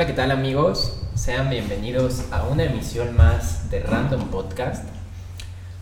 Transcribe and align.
Hola, 0.00 0.06
¿qué 0.06 0.14
tal 0.14 0.30
amigos? 0.30 0.94
Sean 1.14 1.50
bienvenidos 1.50 2.24
a 2.32 2.44
una 2.44 2.64
emisión 2.64 3.14
más 3.18 3.70
de 3.70 3.80
Random 3.80 4.28
Podcast. 4.28 4.82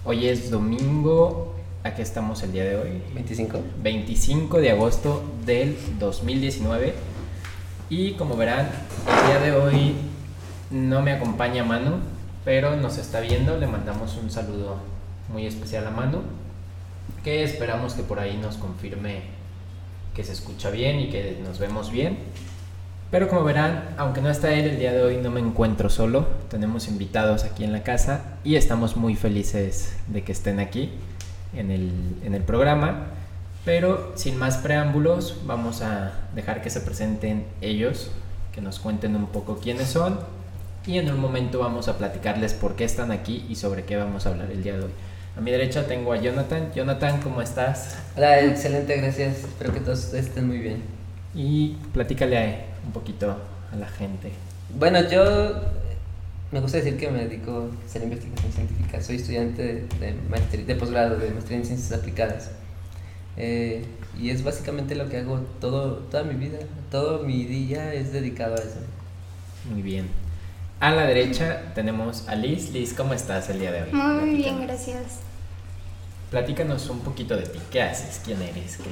Hoy 0.04 0.26
es 0.26 0.50
domingo, 0.50 1.54
aquí 1.84 2.02
estamos 2.02 2.42
el 2.42 2.50
día 2.50 2.64
de 2.64 2.76
hoy, 2.78 3.00
25. 3.14 3.60
25 3.80 4.58
de 4.58 4.72
agosto 4.72 5.22
del 5.46 5.78
2019. 6.00 6.94
Y 7.90 8.14
como 8.14 8.36
verán, 8.36 8.68
el 9.06 9.26
día 9.28 9.38
de 9.38 9.52
hoy 9.52 9.94
no 10.72 11.00
me 11.00 11.12
acompaña 11.12 11.62
Manu, 11.62 12.00
pero 12.44 12.74
nos 12.74 12.98
está 12.98 13.20
viendo. 13.20 13.56
Le 13.56 13.68
mandamos 13.68 14.16
un 14.20 14.32
saludo 14.32 14.78
muy 15.32 15.46
especial 15.46 15.86
a 15.86 15.92
Manu, 15.92 16.22
que 17.22 17.44
esperamos 17.44 17.94
que 17.94 18.02
por 18.02 18.18
ahí 18.18 18.36
nos 18.36 18.56
confirme 18.56 19.20
que 20.12 20.24
se 20.24 20.32
escucha 20.32 20.70
bien 20.70 20.98
y 20.98 21.08
que 21.08 21.38
nos 21.44 21.60
vemos 21.60 21.92
bien. 21.92 22.18
Pero 23.10 23.28
como 23.28 23.42
verán, 23.42 23.94
aunque 23.96 24.20
no 24.20 24.28
está 24.28 24.52
él 24.52 24.66
el 24.66 24.78
día 24.78 24.92
de 24.92 25.02
hoy, 25.02 25.16
no 25.16 25.30
me 25.30 25.40
encuentro 25.40 25.88
solo. 25.88 26.26
Tenemos 26.50 26.88
invitados 26.88 27.44
aquí 27.44 27.64
en 27.64 27.72
la 27.72 27.82
casa 27.82 28.36
y 28.44 28.56
estamos 28.56 28.96
muy 28.96 29.16
felices 29.16 29.96
de 30.08 30.22
que 30.22 30.32
estén 30.32 30.60
aquí 30.60 30.90
en 31.56 31.70
el, 31.70 31.90
en 32.22 32.34
el 32.34 32.42
programa. 32.42 33.06
Pero 33.64 34.12
sin 34.14 34.38
más 34.38 34.58
preámbulos, 34.58 35.40
vamos 35.46 35.80
a 35.80 36.12
dejar 36.34 36.60
que 36.60 36.68
se 36.68 36.82
presenten 36.82 37.46
ellos, 37.62 38.10
que 38.52 38.60
nos 38.60 38.78
cuenten 38.78 39.16
un 39.16 39.26
poco 39.26 39.58
quiénes 39.58 39.88
son 39.88 40.18
y 40.86 40.98
en 40.98 41.10
un 41.10 41.20
momento 41.20 41.58
vamos 41.58 41.88
a 41.88 41.98
platicarles 41.98 42.54
por 42.54 42.76
qué 42.76 42.84
están 42.84 43.10
aquí 43.10 43.44
y 43.48 43.56
sobre 43.56 43.84
qué 43.84 43.96
vamos 43.96 44.26
a 44.26 44.30
hablar 44.30 44.50
el 44.50 44.62
día 44.62 44.76
de 44.76 44.84
hoy. 44.84 44.90
A 45.36 45.40
mi 45.40 45.50
derecha 45.50 45.86
tengo 45.86 46.12
a 46.12 46.16
Jonathan. 46.16 46.72
Jonathan, 46.74 47.20
¿cómo 47.22 47.40
estás? 47.40 47.98
Hola, 48.16 48.40
excelente, 48.40 48.96
gracias. 48.96 49.44
Espero 49.44 49.72
que 49.72 49.80
todos 49.80 50.12
estén 50.14 50.46
muy 50.46 50.58
bien. 50.58 50.82
Y 51.34 51.76
platícale 51.92 52.64
un 52.88 52.92
poquito 52.92 53.36
a 53.72 53.76
la 53.76 53.86
gente. 53.86 54.32
Bueno, 54.78 55.00
yo 55.08 55.52
me 56.50 56.60
gusta 56.60 56.78
decir 56.78 56.96
que 56.98 57.08
me 57.10 57.24
dedico 57.26 57.68
a 57.82 57.86
hacer 57.86 58.02
investigación 58.02 58.50
científica. 58.52 59.00
Soy 59.02 59.16
estudiante 59.16 59.62
de, 59.62 59.72
de, 60.06 60.14
maestría- 60.28 60.64
de 60.64 60.74
posgrado 60.74 61.16
de 61.16 61.30
maestría 61.30 61.58
en 61.58 61.64
ciencias 61.66 61.98
aplicadas. 61.98 62.50
Eh, 63.36 63.84
y 64.18 64.30
es 64.30 64.42
básicamente 64.42 64.94
lo 64.96 65.08
que 65.08 65.18
hago 65.18 65.38
todo, 65.60 65.98
toda 66.10 66.24
mi 66.24 66.34
vida. 66.34 66.58
Todo 66.90 67.22
mi 67.24 67.44
día 67.44 67.92
es 67.94 68.12
dedicado 68.12 68.54
a 68.54 68.58
eso. 68.58 68.80
Muy 69.70 69.82
bien. 69.82 70.08
A 70.80 70.90
la 70.90 71.02
derecha 71.06 71.72
tenemos 71.74 72.26
a 72.28 72.34
Liz. 72.34 72.70
Liz, 72.72 72.94
¿cómo 72.94 73.12
estás 73.14 73.48
el 73.50 73.60
día 73.60 73.70
de 73.72 73.82
hoy? 73.82 73.92
Muy 73.92 74.30
bien, 74.36 74.56
Platícanos. 74.56 74.62
gracias. 74.66 75.04
Platícanos 76.30 76.88
un 76.90 77.00
poquito 77.00 77.36
de 77.36 77.42
ti. 77.44 77.58
¿Qué 77.70 77.82
haces? 77.82 78.20
¿Quién 78.24 78.40
eres? 78.42 78.76
¿Qué? 78.78 78.90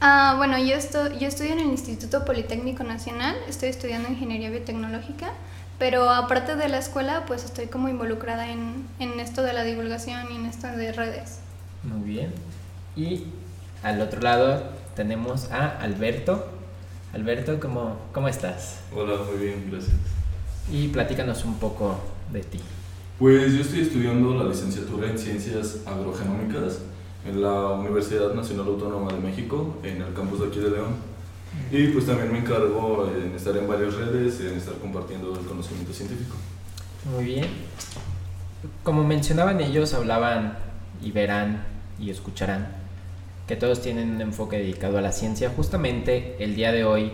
Ah, 0.00 0.34
bueno, 0.36 0.56
yo, 0.58 0.76
estoy, 0.76 1.18
yo 1.18 1.26
estudio 1.26 1.52
en 1.52 1.58
el 1.58 1.66
Instituto 1.66 2.24
Politécnico 2.24 2.84
Nacional, 2.84 3.34
estoy 3.48 3.70
estudiando 3.70 4.08
Ingeniería 4.08 4.48
Biotecnológica, 4.48 5.32
pero 5.80 6.08
aparte 6.08 6.54
de 6.54 6.68
la 6.68 6.78
escuela, 6.78 7.24
pues 7.26 7.44
estoy 7.44 7.66
como 7.66 7.88
involucrada 7.88 8.48
en, 8.48 8.86
en 9.00 9.18
esto 9.18 9.42
de 9.42 9.52
la 9.52 9.64
divulgación 9.64 10.30
y 10.30 10.36
en 10.36 10.46
esto 10.46 10.68
de 10.68 10.92
redes. 10.92 11.40
Muy 11.82 12.08
bien. 12.08 12.32
Y 12.94 13.24
al 13.82 14.00
otro 14.00 14.20
lado 14.20 14.62
tenemos 14.94 15.50
a 15.50 15.78
Alberto. 15.80 16.46
Alberto, 17.12 17.58
¿cómo, 17.58 17.98
cómo 18.12 18.28
estás? 18.28 18.78
Hola, 18.94 19.18
muy 19.28 19.46
bien, 19.46 19.68
gracias. 19.68 19.96
Y 20.70 20.88
platícanos 20.88 21.44
un 21.44 21.54
poco 21.58 21.98
de 22.32 22.42
ti. 22.42 22.60
Pues 23.18 23.52
yo 23.52 23.62
estoy 23.62 23.80
estudiando 23.80 24.32
la 24.34 24.48
licenciatura 24.48 25.10
en 25.10 25.18
Ciencias 25.18 25.78
Agrogenómicas 25.86 26.78
en 27.28 27.42
la 27.42 27.70
Universidad 27.70 28.32
Nacional 28.34 28.66
Autónoma 28.68 29.12
de 29.12 29.20
México, 29.20 29.76
en 29.82 30.02
el 30.02 30.12
campus 30.14 30.40
de 30.40 30.46
aquí 30.48 30.60
de 30.60 30.70
León. 30.70 30.96
Y 31.70 31.88
pues 31.88 32.06
también 32.06 32.32
me 32.32 32.38
encargo 32.38 33.10
en 33.14 33.34
estar 33.34 33.56
en 33.56 33.66
varias 33.68 33.94
redes, 33.94 34.40
en 34.40 34.56
estar 34.56 34.74
compartiendo 34.74 35.38
el 35.38 35.46
conocimiento 35.46 35.92
científico. 35.92 36.36
Muy 37.14 37.24
bien. 37.24 37.46
Como 38.82 39.04
mencionaban 39.04 39.60
ellos, 39.60 39.94
hablaban 39.94 40.58
y 41.02 41.12
verán 41.12 41.64
y 42.00 42.10
escucharán 42.10 42.68
que 43.46 43.56
todos 43.56 43.80
tienen 43.80 44.10
un 44.10 44.20
enfoque 44.20 44.58
dedicado 44.58 44.98
a 44.98 45.00
la 45.00 45.12
ciencia. 45.12 45.50
Justamente 45.54 46.36
el 46.38 46.54
día 46.54 46.70
de 46.70 46.84
hoy 46.84 47.12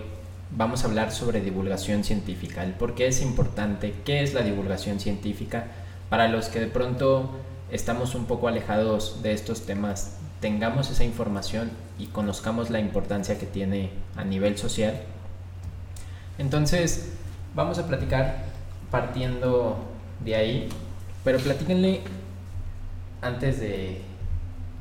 vamos 0.50 0.84
a 0.84 0.88
hablar 0.88 1.12
sobre 1.12 1.40
divulgación 1.40 2.02
científica, 2.02 2.64
el 2.64 2.72
por 2.72 2.94
qué 2.94 3.06
es 3.06 3.22
importante, 3.22 3.94
qué 4.04 4.22
es 4.22 4.34
la 4.34 4.42
divulgación 4.42 5.00
científica, 5.00 5.66
para 6.10 6.28
los 6.28 6.48
que 6.48 6.60
de 6.60 6.66
pronto 6.66 7.30
estamos 7.70 8.14
un 8.14 8.26
poco 8.26 8.48
alejados 8.48 9.22
de 9.22 9.32
estos 9.32 9.66
temas, 9.66 10.16
tengamos 10.40 10.90
esa 10.90 11.04
información 11.04 11.70
y 11.98 12.06
conozcamos 12.06 12.70
la 12.70 12.80
importancia 12.80 13.38
que 13.38 13.46
tiene 13.46 13.90
a 14.16 14.24
nivel 14.24 14.58
social. 14.58 15.00
Entonces, 16.38 17.12
vamos 17.54 17.78
a 17.78 17.86
platicar 17.86 18.44
partiendo 18.90 19.78
de 20.24 20.36
ahí, 20.36 20.68
pero 21.24 21.38
platíquenle 21.38 22.02
antes 23.22 23.60
de, 23.60 24.02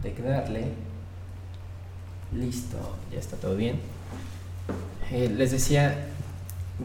de 0.01 0.13
darle. 0.21 0.65
Listo, 2.33 2.77
ya 3.11 3.19
está 3.19 3.37
todo 3.37 3.55
bien. 3.55 3.79
Eh, 5.11 5.29
les 5.29 5.51
decía, 5.51 6.07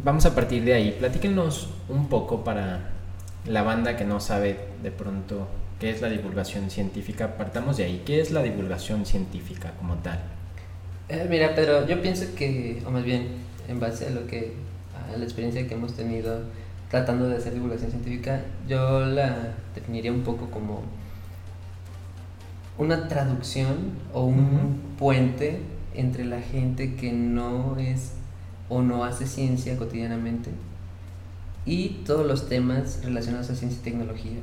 vamos 0.04 0.26
a 0.26 0.34
partir 0.34 0.62
de 0.64 0.74
ahí. 0.74 0.96
Platíquenos 0.98 1.70
un 1.88 2.08
poco 2.08 2.44
para 2.44 2.90
la 3.46 3.62
banda 3.62 3.96
que 3.96 4.04
no 4.04 4.20
sabe 4.20 4.68
de 4.82 4.90
pronto 4.90 5.48
qué 5.78 5.90
es 5.90 6.00
la 6.00 6.08
divulgación 6.08 6.70
científica. 6.70 7.36
Partamos 7.36 7.76
de 7.76 7.84
ahí. 7.84 8.02
¿Qué 8.04 8.20
es 8.20 8.30
la 8.30 8.42
divulgación 8.42 9.06
científica 9.06 9.72
como 9.78 9.94
tal? 9.96 10.20
Eh, 11.08 11.26
mira, 11.30 11.54
Pedro, 11.54 11.86
yo 11.86 12.00
pienso 12.02 12.26
que, 12.36 12.82
o 12.86 12.90
más 12.90 13.04
bien, 13.04 13.28
en 13.68 13.80
base 13.80 14.06
a 14.06 14.10
lo 14.10 14.26
que, 14.26 14.52
a 15.12 15.16
la 15.16 15.24
experiencia 15.24 15.66
que 15.66 15.74
hemos 15.74 15.94
tenido 15.94 16.42
tratando 16.90 17.28
de 17.28 17.36
hacer 17.36 17.54
divulgación 17.54 17.90
científica, 17.90 18.42
yo 18.66 19.00
la 19.00 19.54
definiría 19.74 20.12
un 20.12 20.22
poco 20.22 20.50
como 20.50 20.82
una 22.78 23.08
traducción 23.08 23.92
o 24.12 24.24
un 24.24 24.38
Ujú. 24.38 24.96
puente 24.98 25.60
entre 25.94 26.24
la 26.24 26.40
gente 26.40 26.94
que 26.94 27.12
no 27.12 27.76
es 27.78 28.12
o 28.68 28.82
no 28.82 29.04
hace 29.04 29.26
ciencia 29.26 29.76
cotidianamente 29.76 30.50
y 31.66 31.88
todos 32.06 32.24
los 32.26 32.48
temas 32.48 33.00
relacionados 33.04 33.50
a 33.50 33.54
ciencia 33.54 33.78
y 33.80 33.84
tecnología. 33.84 34.38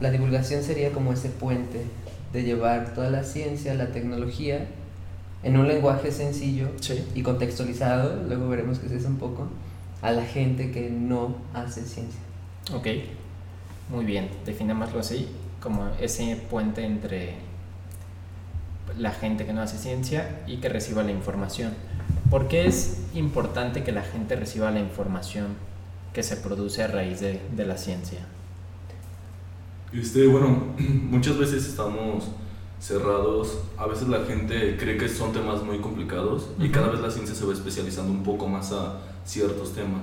La 0.00 0.10
divulgación 0.10 0.62
sería 0.62 0.92
como 0.92 1.12
ese 1.12 1.28
puente 1.28 1.84
de 2.32 2.42
llevar 2.42 2.94
toda 2.94 3.10
la 3.10 3.22
ciencia, 3.22 3.74
la 3.74 3.88
tecnología, 3.88 4.66
en 5.42 5.56
un 5.56 5.68
lenguaje 5.68 6.12
sencillo 6.12 6.68
Sí. 6.80 7.04
y 7.14 7.22
contextualizado, 7.22 8.22
luego 8.26 8.48
veremos 8.48 8.78
que 8.78 8.86
es 8.86 8.92
eso 8.92 9.08
un 9.08 9.16
poco, 9.16 9.48
a 10.02 10.12
la 10.12 10.24
gente 10.24 10.70
que 10.70 10.90
no 10.90 11.36
hace 11.54 11.82
ciencia. 11.82 12.20
Ok, 12.74 12.86
muy 13.90 14.04
bien, 14.04 14.28
definámoslo 14.46 15.00
así, 15.00 15.28
como 15.62 15.88
ese 16.00 16.36
puente 16.48 16.84
entre 16.84 17.34
la 18.98 19.10
gente 19.12 19.44
que 19.46 19.52
no 19.52 19.62
hace 19.62 19.78
ciencia 19.78 20.40
y 20.46 20.58
que 20.58 20.68
reciba 20.68 21.02
la 21.02 21.10
información. 21.12 21.72
¿Por 22.30 22.48
qué 22.48 22.66
es 22.66 22.98
importante 23.14 23.82
que 23.82 23.92
la 23.92 24.02
gente 24.02 24.36
reciba 24.36 24.70
la 24.70 24.80
información 24.80 25.48
que 26.12 26.22
se 26.22 26.36
produce 26.36 26.82
a 26.82 26.86
raíz 26.86 27.20
de, 27.20 27.40
de 27.54 27.66
la 27.66 27.76
ciencia? 27.76 28.18
Este, 29.92 30.26
bueno, 30.26 30.56
muchas 31.10 31.38
veces 31.38 31.66
estamos 31.66 32.24
cerrados, 32.78 33.58
a 33.76 33.86
veces 33.86 34.08
la 34.08 34.24
gente 34.24 34.76
cree 34.78 34.96
que 34.96 35.08
son 35.08 35.32
temas 35.32 35.62
muy 35.62 35.78
complicados 35.80 36.48
y 36.58 36.70
cada 36.70 36.88
vez 36.88 37.00
la 37.00 37.10
ciencia 37.10 37.34
se 37.34 37.44
va 37.44 37.52
especializando 37.52 38.10
un 38.12 38.22
poco 38.22 38.48
más 38.48 38.72
a 38.72 39.00
ciertos 39.24 39.72
temas. 39.74 40.02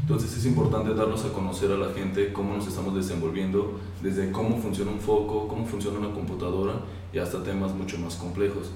Entonces 0.00 0.36
es 0.36 0.46
importante 0.46 0.94
darnos 0.94 1.24
a 1.24 1.32
conocer 1.32 1.70
a 1.72 1.76
la 1.76 1.92
gente 1.92 2.32
cómo 2.32 2.54
nos 2.54 2.66
estamos 2.66 2.94
desenvolviendo, 2.94 3.78
desde 4.02 4.30
cómo 4.32 4.58
funciona 4.58 4.90
un 4.90 5.00
foco, 5.00 5.48
cómo 5.48 5.66
funciona 5.66 5.98
una 5.98 6.12
computadora 6.12 6.74
y 7.12 7.18
hasta 7.18 7.42
temas 7.42 7.74
mucho 7.74 7.98
más 7.98 8.14
complejos. 8.16 8.70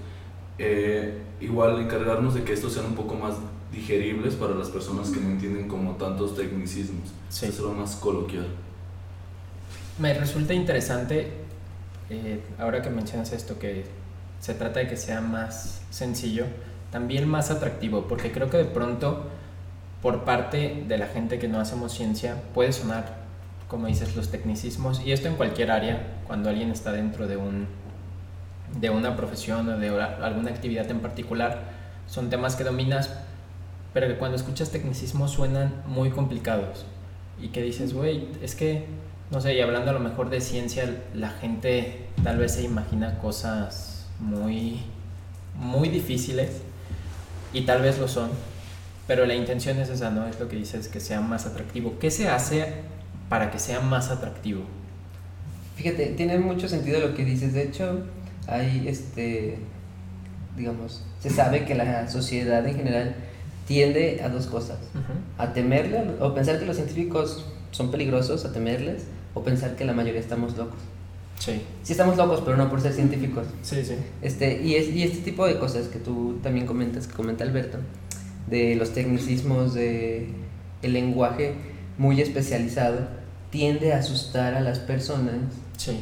Eh, 0.58 1.22
igual 1.40 1.80
encargarnos 1.80 2.34
de 2.34 2.42
que 2.44 2.52
estos 2.52 2.72
sean 2.72 2.86
un 2.86 2.94
poco 2.94 3.14
más 3.14 3.36
digeribles 3.72 4.34
para 4.34 4.54
las 4.54 4.68
personas 4.68 5.10
que 5.10 5.20
no 5.20 5.28
entienden 5.30 5.68
como 5.68 5.92
tantos 5.96 6.36
tecnicismos, 6.36 7.08
Sí. 7.28 7.46
hacerlo 7.46 7.72
más 7.72 7.96
coloquial. 7.96 8.46
Me 10.00 10.14
resulta 10.14 10.54
interesante, 10.54 11.30
eh, 12.08 12.40
ahora 12.58 12.80
que 12.80 12.88
mencionas 12.88 13.32
esto, 13.32 13.58
que 13.58 13.84
se 14.40 14.54
trata 14.54 14.80
de 14.80 14.88
que 14.88 14.96
sea 14.96 15.20
más 15.20 15.82
sencillo, 15.90 16.46
también 16.90 17.28
más 17.28 17.50
atractivo, 17.50 18.08
porque 18.08 18.32
creo 18.32 18.48
que 18.48 18.56
de 18.56 18.64
pronto 18.64 19.26
por 20.00 20.24
parte 20.24 20.84
de 20.88 20.96
la 20.96 21.06
gente 21.06 21.38
que 21.38 21.48
no 21.48 21.60
hacemos 21.60 21.92
ciencia 21.92 22.36
puede 22.54 22.72
sonar, 22.72 23.18
como 23.68 23.88
dices, 23.88 24.16
los 24.16 24.30
tecnicismos, 24.30 25.02
y 25.04 25.12
esto 25.12 25.28
en 25.28 25.34
cualquier 25.34 25.70
área, 25.70 26.22
cuando 26.26 26.48
alguien 26.48 26.70
está 26.70 26.92
dentro 26.92 27.28
de, 27.28 27.36
un, 27.36 27.66
de 28.80 28.88
una 28.88 29.16
profesión 29.16 29.68
o 29.68 29.76
de 29.76 29.90
alguna 30.00 30.50
actividad 30.50 30.90
en 30.90 31.00
particular, 31.00 31.60
son 32.06 32.30
temas 32.30 32.56
que 32.56 32.64
dominas, 32.64 33.10
pero 33.92 34.08
que 34.08 34.16
cuando 34.16 34.38
escuchas 34.38 34.70
tecnicismos 34.70 35.30
suenan 35.30 35.82
muy 35.84 36.08
complicados, 36.08 36.86
y 37.38 37.48
que 37.48 37.60
dices, 37.60 37.92
güey, 37.92 38.28
es 38.40 38.54
que, 38.54 38.86
no 39.30 39.40
sé, 39.40 39.54
y 39.54 39.60
hablando 39.60 39.90
a 39.90 39.94
lo 39.94 40.00
mejor 40.00 40.30
de 40.30 40.40
ciencia, 40.40 41.02
la 41.14 41.30
gente 41.30 42.06
tal 42.22 42.38
vez 42.38 42.52
se 42.54 42.62
imagina 42.62 43.18
cosas 43.18 44.06
muy, 44.18 44.80
muy 45.56 45.88
difíciles, 45.88 46.62
y 47.52 47.62
tal 47.62 47.82
vez 47.82 47.98
lo 47.98 48.08
son, 48.08 48.30
pero 49.06 49.26
la 49.26 49.34
intención 49.34 49.78
es 49.78 49.88
esa, 49.88 50.10
¿no? 50.10 50.26
Es 50.28 50.38
lo 50.38 50.48
que 50.48 50.56
dices, 50.56 50.86
que 50.86 51.00
sea 51.00 51.20
más 51.20 51.46
atractivo. 51.46 51.98
¿Qué 51.98 52.10
se 52.10 52.28
hace 52.28 52.74
para 53.28 53.50
que 53.50 53.58
sea 53.58 53.80
más 53.80 54.10
atractivo? 54.10 54.62
Fíjate, 55.74 56.06
tiene 56.16 56.38
mucho 56.38 56.68
sentido 56.68 57.00
lo 57.00 57.14
que 57.14 57.24
dices. 57.24 57.52
De 57.52 57.62
hecho, 57.62 58.04
hay 58.46 58.86
este, 58.86 59.58
digamos, 60.56 61.02
se 61.20 61.30
sabe 61.30 61.64
que 61.64 61.74
la 61.74 62.08
sociedad 62.08 62.64
en 62.66 62.76
general 62.76 63.16
tiende 63.66 64.20
a 64.22 64.28
dos 64.28 64.46
cosas: 64.46 64.78
a 65.38 65.52
temerle 65.52 66.04
o 66.20 66.32
pensar 66.34 66.60
que 66.60 66.66
los 66.66 66.76
científicos 66.76 67.46
son 67.72 67.90
peligrosos, 67.90 68.44
a 68.44 68.52
temerles, 68.52 69.06
o 69.34 69.42
pensar 69.42 69.76
que 69.76 69.84
la 69.84 69.92
mayoría 69.92 70.20
estamos 70.20 70.56
locos. 70.56 70.78
Sí. 71.38 71.62
Sí 71.82 71.92
estamos 71.92 72.16
locos, 72.16 72.42
pero 72.44 72.56
no 72.56 72.68
por 72.68 72.80
ser 72.80 72.92
científicos. 72.92 73.46
Sí, 73.62 73.82
sí. 73.84 73.94
Este, 74.20 74.62
y, 74.62 74.74
es, 74.74 74.88
y 74.90 75.02
este 75.02 75.18
tipo 75.18 75.46
de 75.46 75.58
cosas 75.58 75.88
que 75.88 75.98
tú 75.98 76.38
también 76.42 76.66
comentas, 76.66 77.06
que 77.06 77.14
comenta 77.14 77.44
Alberto, 77.44 77.78
de 78.46 78.76
los 78.76 78.92
tecnicismos, 78.92 79.74
de 79.74 80.28
el 80.82 80.92
lenguaje 80.92 81.54
muy 81.96 82.20
especializado, 82.20 83.08
tiende 83.50 83.92
a 83.92 83.98
asustar 83.98 84.54
a 84.54 84.60
las 84.60 84.78
personas. 84.80 85.36
Sí. 85.76 86.00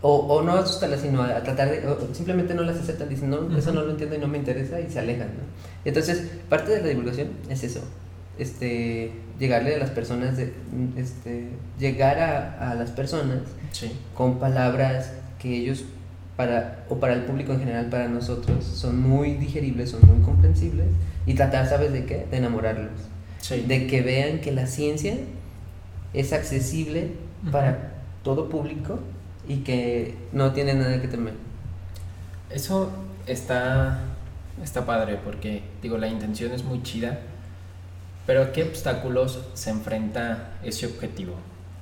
O, 0.00 0.16
o 0.16 0.42
no 0.42 0.54
asustarlas, 0.54 1.00
sino 1.00 1.22
a, 1.22 1.42
tratar 1.42 1.70
de, 1.70 1.86
o 1.86 2.12
simplemente 2.12 2.54
no 2.54 2.62
las 2.62 2.76
aceptan, 2.76 3.08
dicen, 3.08 3.30
no, 3.30 3.56
eso 3.56 3.72
no 3.72 3.82
lo 3.82 3.92
entiendo 3.92 4.16
y 4.16 4.18
no 4.18 4.26
me 4.26 4.38
interesa 4.38 4.80
y 4.80 4.90
se 4.90 4.98
alejan, 4.98 5.28
¿no? 5.28 5.44
Entonces, 5.84 6.28
parte 6.48 6.72
de 6.72 6.80
la 6.82 6.88
divulgación 6.88 7.28
es 7.48 7.62
eso, 7.62 7.80
este, 8.38 9.12
llegarle 9.38 9.74
a 9.74 9.78
las 9.78 9.90
personas, 9.90 10.36
de, 10.36 10.52
este, 10.96 11.48
llegar 11.78 12.18
a, 12.20 12.70
a 12.70 12.74
las 12.74 12.90
personas 12.90 13.40
Sí. 13.72 13.90
con 14.14 14.38
palabras 14.38 15.12
que 15.38 15.56
ellos 15.56 15.84
para 16.36 16.84
o 16.88 16.96
para 17.00 17.14
el 17.14 17.22
público 17.24 17.52
en 17.52 17.60
general 17.60 17.86
para 17.90 18.08
nosotros 18.08 18.64
son 18.64 19.00
muy 19.00 19.32
digeribles 19.34 19.90
son 19.90 20.00
muy 20.06 20.22
comprensibles 20.24 20.86
y 21.26 21.34
tratar 21.34 21.66
sabes 21.68 21.92
de 21.92 22.04
qué 22.06 22.26
de 22.30 22.36
enamorarlos 22.36 22.90
Sí. 23.40 23.64
de 23.66 23.86
que 23.86 24.02
vean 24.02 24.40
que 24.40 24.52
la 24.52 24.66
ciencia 24.66 25.14
es 26.14 26.32
accesible 26.32 27.08
para 27.50 27.92
todo 28.22 28.48
público 28.48 28.98
y 29.48 29.56
que 29.58 30.14
no 30.32 30.52
tiene 30.52 30.74
nada 30.74 31.00
que 31.00 31.08
temer 31.08 31.34
Eso 32.50 32.90
está, 33.26 34.00
está 34.62 34.84
padre 34.86 35.18
porque, 35.24 35.62
digo, 35.82 35.96
la 35.98 36.08
intención 36.08 36.52
es 36.52 36.62
muy 36.64 36.82
chida, 36.82 37.18
pero 38.26 38.42
¿a 38.42 38.52
qué 38.52 38.62
obstáculos 38.64 39.40
se 39.54 39.70
enfrenta 39.70 40.50
ese 40.62 40.86
objetivo? 40.86 41.34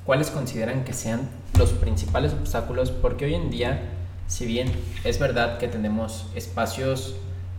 ¿Cuáles 0.04 0.30
consideran 0.30 0.84
que 0.84 0.92
sean 0.92 1.28
los 1.58 1.70
principales 1.70 2.32
obstáculos? 2.32 2.90
Porque 2.90 3.26
hoy 3.26 3.34
en 3.34 3.50
día, 3.50 3.80
si 4.26 4.46
bien 4.46 4.72
es 5.04 5.18
verdad 5.18 5.58
que 5.58 5.68
tenemos 5.68 6.26
espacios 6.34 7.14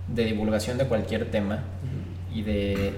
de 0.07 0.25
divulgación 0.25 0.77
de 0.77 0.85
cualquier 0.85 1.29
tema 1.31 1.63
y 2.33 2.41
de 2.41 2.93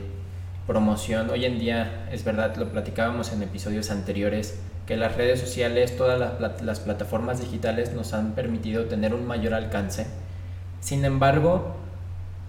promoción, 0.65 1.29
hoy 1.29 1.45
en 1.45 1.59
día 1.59 2.07
es 2.11 2.23
verdad, 2.23 2.55
lo 2.55 2.69
platicábamos 2.69 3.33
en 3.33 3.43
episodios 3.43 3.91
anteriores, 3.91 4.59
que 4.87 4.97
las 4.97 5.15
redes 5.15 5.39
sociales, 5.39 5.97
todas 5.97 6.19
las, 6.19 6.39
plat- 6.39 6.61
las 6.61 6.79
plataformas 6.79 7.39
digitales 7.39 7.93
nos 7.93 8.13
han 8.13 8.33
permitido 8.33 8.85
tener 8.85 9.13
un 9.13 9.25
mayor 9.25 9.53
alcance. 9.53 10.07
Sin 10.79 11.05
embargo, 11.05 11.75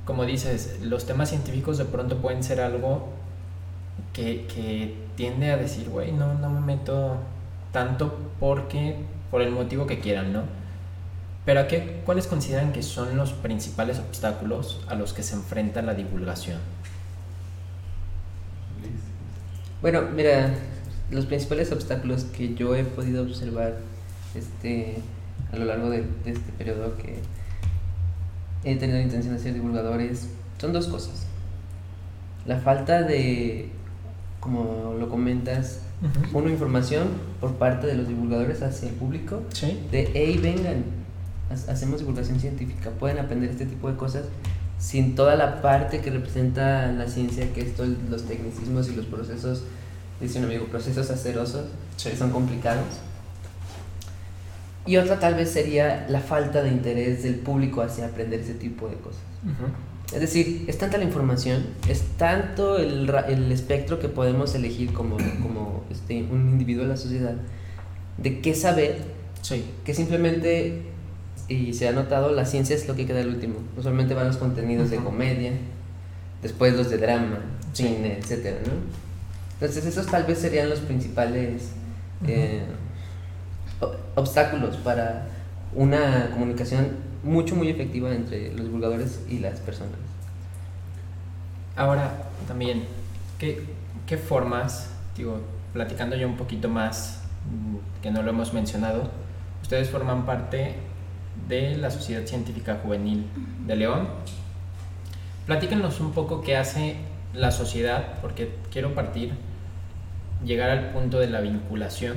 como 0.04 0.24
dices, 0.24 0.78
los 0.82 1.06
temas 1.06 1.30
científicos 1.30 1.78
de 1.78 1.84
pronto 1.84 2.18
pueden 2.18 2.42
ser 2.42 2.60
algo 2.60 3.08
que, 4.12 4.46
que 4.46 4.94
tiende 5.16 5.50
a 5.50 5.56
decir, 5.56 5.88
güey, 5.88 6.12
no, 6.12 6.34
no 6.34 6.50
me 6.50 6.60
meto 6.60 7.18
tanto 7.72 8.16
porque, 8.40 8.96
por 9.30 9.42
el 9.42 9.50
motivo 9.50 9.86
que 9.86 10.00
quieran, 10.00 10.32
¿no? 10.32 10.42
Pero 11.44 11.60
¿a 11.60 11.66
qué, 11.66 12.00
¿cuáles 12.06 12.26
consideran 12.26 12.72
que 12.72 12.82
son 12.82 13.16
los 13.16 13.32
principales 13.32 13.98
obstáculos 13.98 14.80
a 14.88 14.94
los 14.94 15.12
que 15.12 15.22
se 15.22 15.34
enfrenta 15.34 15.82
la 15.82 15.94
divulgación? 15.94 16.58
bueno 19.84 20.00
mira 20.16 20.54
los 21.10 21.26
principales 21.26 21.70
obstáculos 21.70 22.24
que 22.24 22.54
yo 22.54 22.74
he 22.74 22.84
podido 22.84 23.22
observar 23.22 23.74
este 24.34 24.96
a 25.52 25.56
lo 25.56 25.66
largo 25.66 25.90
de, 25.90 26.06
de 26.24 26.30
este 26.30 26.52
periodo 26.52 26.96
que 26.96 27.18
he 28.64 28.76
tenido 28.76 28.96
la 28.96 29.04
intención 29.04 29.34
de 29.34 29.42
ser 29.42 29.52
divulgadores 29.52 30.30
son 30.56 30.72
dos 30.72 30.88
cosas 30.88 31.26
la 32.46 32.60
falta 32.60 33.02
de 33.02 33.68
como 34.44 34.94
lo 35.00 35.08
comentas 35.08 35.80
una 36.34 36.50
información 36.50 37.08
por 37.40 37.54
parte 37.54 37.86
de 37.86 37.94
los 37.94 38.06
divulgadores 38.06 38.60
hacia 38.62 38.90
el 38.90 38.94
público 38.94 39.42
Sí. 39.52 39.80
de 39.90 40.10
hey 40.12 40.38
vengan 40.42 40.84
ha- 41.50 41.72
hacemos 41.72 42.00
divulgación 42.00 42.38
científica 42.38 42.90
pueden 42.90 43.18
aprender 43.18 43.48
este 43.50 43.64
tipo 43.64 43.90
de 43.90 43.96
cosas 43.96 44.24
sin 44.78 45.14
toda 45.14 45.34
la 45.36 45.62
parte 45.62 46.00
que 46.00 46.10
representa 46.10 46.92
la 46.92 47.08
ciencia 47.08 47.50
que 47.54 47.62
es 47.62 47.72
los 48.10 48.24
tecnicismos 48.24 48.88
y 48.90 48.94
los 48.96 49.06
procesos 49.06 49.62
dice 50.20 50.38
un 50.40 50.44
amigo 50.44 50.66
procesos 50.66 51.10
acerosos 51.10 51.64
Sí. 51.96 52.10
que 52.10 52.16
son 52.16 52.30
complicados 52.30 52.84
y 54.86 54.96
otra 54.96 55.18
tal 55.18 55.34
vez 55.34 55.50
sería 55.50 56.06
la 56.08 56.20
falta 56.20 56.62
de 56.62 56.68
interés 56.70 57.22
del 57.22 57.36
público 57.36 57.80
hacia 57.82 58.06
aprender 58.06 58.40
ese 58.40 58.54
tipo 58.54 58.88
de 58.88 58.96
cosas 58.96 59.22
es 60.14 60.20
decir, 60.20 60.64
es 60.68 60.78
tanta 60.78 60.96
la 60.98 61.04
información, 61.04 61.64
es 61.88 62.02
tanto 62.18 62.78
el, 62.78 63.10
el 63.28 63.50
espectro 63.50 63.98
que 63.98 64.08
podemos 64.08 64.54
elegir 64.54 64.92
como, 64.92 65.16
como 65.42 65.82
este, 65.90 66.22
un 66.30 66.50
individuo 66.50 66.84
de 66.84 66.90
la 66.90 66.96
sociedad, 66.96 67.34
de 68.18 68.40
qué 68.40 68.54
saber, 68.54 68.98
Sí. 69.42 69.64
que 69.84 69.92
simplemente, 69.92 70.82
y 71.48 71.72
se 71.72 71.88
ha 71.88 71.92
notado, 71.92 72.30
la 72.30 72.44
ciencia 72.44 72.76
es 72.76 72.86
lo 72.86 72.94
que 72.94 73.06
queda 73.06 73.20
el 73.20 73.28
último. 73.28 73.56
Usualmente 73.76 74.14
van 74.14 74.28
los 74.28 74.36
contenidos 74.36 74.90
de 74.90 74.96
Ujú. 74.98 75.06
comedia, 75.06 75.52
después 76.42 76.74
los 76.74 76.90
de 76.90 76.98
drama, 76.98 77.38
Sí. 77.72 77.84
cine, 77.88 78.18
etcétera, 78.18 78.58
¿no? 78.66 78.72
Entonces 79.54 79.84
esos 79.86 80.06
tal 80.06 80.24
vez 80.24 80.38
serían 80.38 80.68
los 80.70 80.78
principales 80.80 81.70
eh, 82.26 82.62
o- 82.62 82.83
obstáculos 84.14 84.76
para 84.76 85.26
una 85.74 86.30
comunicación 86.32 86.88
mucho, 87.22 87.56
muy 87.56 87.68
efectiva 87.68 88.12
entre 88.12 88.52
los 88.52 88.66
divulgadores 88.66 89.24
y 89.28 89.38
las 89.38 89.60
personas. 89.60 89.94
Ahora, 91.76 92.12
también, 92.46 92.84
¿qué, 93.38 93.64
qué 94.06 94.16
formas, 94.16 94.90
digo, 95.16 95.40
platicando 95.72 96.16
yo 96.16 96.28
un 96.28 96.36
poquito 96.36 96.68
más, 96.68 97.22
mm, 97.50 98.02
que 98.02 98.10
no 98.10 98.22
lo 98.22 98.30
hemos 98.30 98.52
mencionado, 98.52 99.10
ustedes 99.62 99.90
forman 99.90 100.26
parte 100.26 100.76
de 101.48 101.76
la 101.76 101.90
Sociedad 101.90 102.26
Científica 102.26 102.78
Juvenil 102.82 103.26
de 103.66 103.76
León. 103.76 104.08
Platíquenos 105.46 106.00
un 106.00 106.12
poco 106.12 106.42
qué 106.42 106.56
hace 106.56 106.96
la 107.34 107.50
sociedad, 107.50 108.20
porque 108.22 108.54
quiero 108.70 108.94
partir, 108.94 109.32
llegar 110.44 110.70
al 110.70 110.90
punto 110.90 111.18
de 111.18 111.28
la 111.28 111.40
vinculación, 111.40 112.16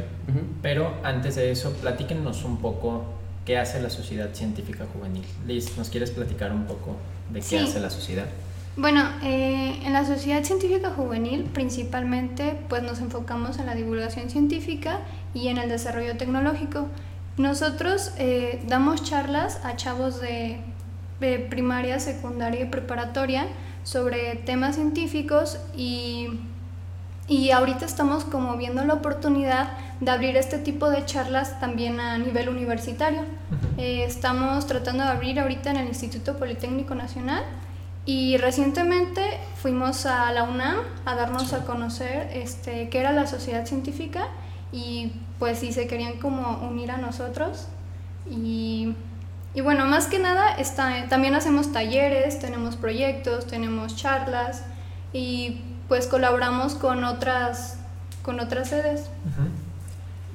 pero 0.61 0.93
antes 1.03 1.35
de 1.35 1.51
eso, 1.51 1.73
platíquenos 1.73 2.43
un 2.43 2.57
poco 2.57 3.05
qué 3.45 3.57
hace 3.57 3.81
la 3.81 3.89
Sociedad 3.89 4.29
Científica 4.33 4.85
Juvenil. 4.93 5.23
Liz, 5.45 5.77
¿nos 5.77 5.89
quieres 5.89 6.11
platicar 6.11 6.51
un 6.51 6.65
poco 6.65 6.95
de 7.31 7.39
qué 7.39 7.45
Sí. 7.45 7.57
hace 7.57 7.79
la 7.79 7.89
sociedad? 7.89 8.25
Bueno, 8.75 9.03
eh, 9.23 9.79
en 9.85 9.93
la 9.93 10.05
Sociedad 10.05 10.43
Científica 10.43 10.91
Juvenil 10.91 11.45
principalmente 11.53 12.59
pues 12.69 12.83
nos 12.83 12.99
enfocamos 12.99 13.57
en 13.57 13.65
la 13.65 13.73
divulgación 13.75 14.29
científica 14.29 14.99
y 15.33 15.47
en 15.47 15.57
el 15.57 15.69
desarrollo 15.69 16.15
tecnológico. 16.17 16.87
Nosotros 17.37 18.11
eh, 18.17 18.61
damos 18.67 19.03
charlas 19.03 19.61
a 19.63 19.75
chavos 19.77 20.21
de, 20.21 20.57
de 21.19 21.39
primaria, 21.39 21.99
secundaria 21.99 22.61
y 22.61 22.65
preparatoria 22.65 23.47
sobre 23.83 24.35
temas 24.35 24.75
científicos 24.75 25.57
y, 25.75 26.27
y 27.27 27.51
ahorita 27.51 27.85
estamos 27.85 28.23
como 28.23 28.55
viendo 28.55 28.83
la 28.85 28.93
oportunidad 28.95 29.71
de 29.99 30.11
abrir 30.11 30.37
este 30.37 30.57
tipo 30.59 30.89
de 30.89 31.05
charlas 31.05 31.59
también 31.59 31.99
a 31.99 32.17
nivel 32.17 32.47
universitario. 32.47 33.21
Eh, 33.77 34.03
estamos 34.05 34.65
tratando 34.65 35.03
de 35.03 35.09
abrir 35.09 35.39
ahorita 35.39 35.71
en 35.71 35.77
el 35.77 35.87
Instituto 35.87 36.37
Politécnico 36.37 36.95
Nacional 36.95 37.43
y 38.05 38.37
recientemente 38.37 39.21
fuimos 39.55 40.05
a 40.05 40.31
la 40.31 40.43
UNAM 40.43 40.77
a 41.05 41.15
darnos 41.15 41.51
a 41.51 41.65
conocer 41.65 42.29
este, 42.33 42.87
qué 42.89 42.99
era 42.99 43.11
la 43.11 43.27
sociedad 43.27 43.65
científica 43.65 44.27
y 44.71 45.11
pues 45.39 45.59
si 45.59 45.73
se 45.73 45.87
querían 45.87 46.19
como 46.19 46.65
unir 46.65 46.91
a 46.91 46.97
nosotros. 46.97 47.67
Y, 48.31 48.93
y 49.53 49.61
bueno, 49.61 49.85
más 49.85 50.07
que 50.07 50.19
nada 50.19 50.55
está, 50.55 51.07
también 51.09 51.35
hacemos 51.35 51.73
talleres, 51.73 52.39
tenemos 52.39 52.77
proyectos, 52.77 53.47
tenemos 53.47 53.97
charlas 53.97 54.63
y 55.11 55.61
pues 55.87 56.07
colaboramos 56.07 56.75
con 56.75 57.03
otras, 57.03 57.77
con 58.23 58.39
otras 58.39 58.69
sedes. 58.69 59.09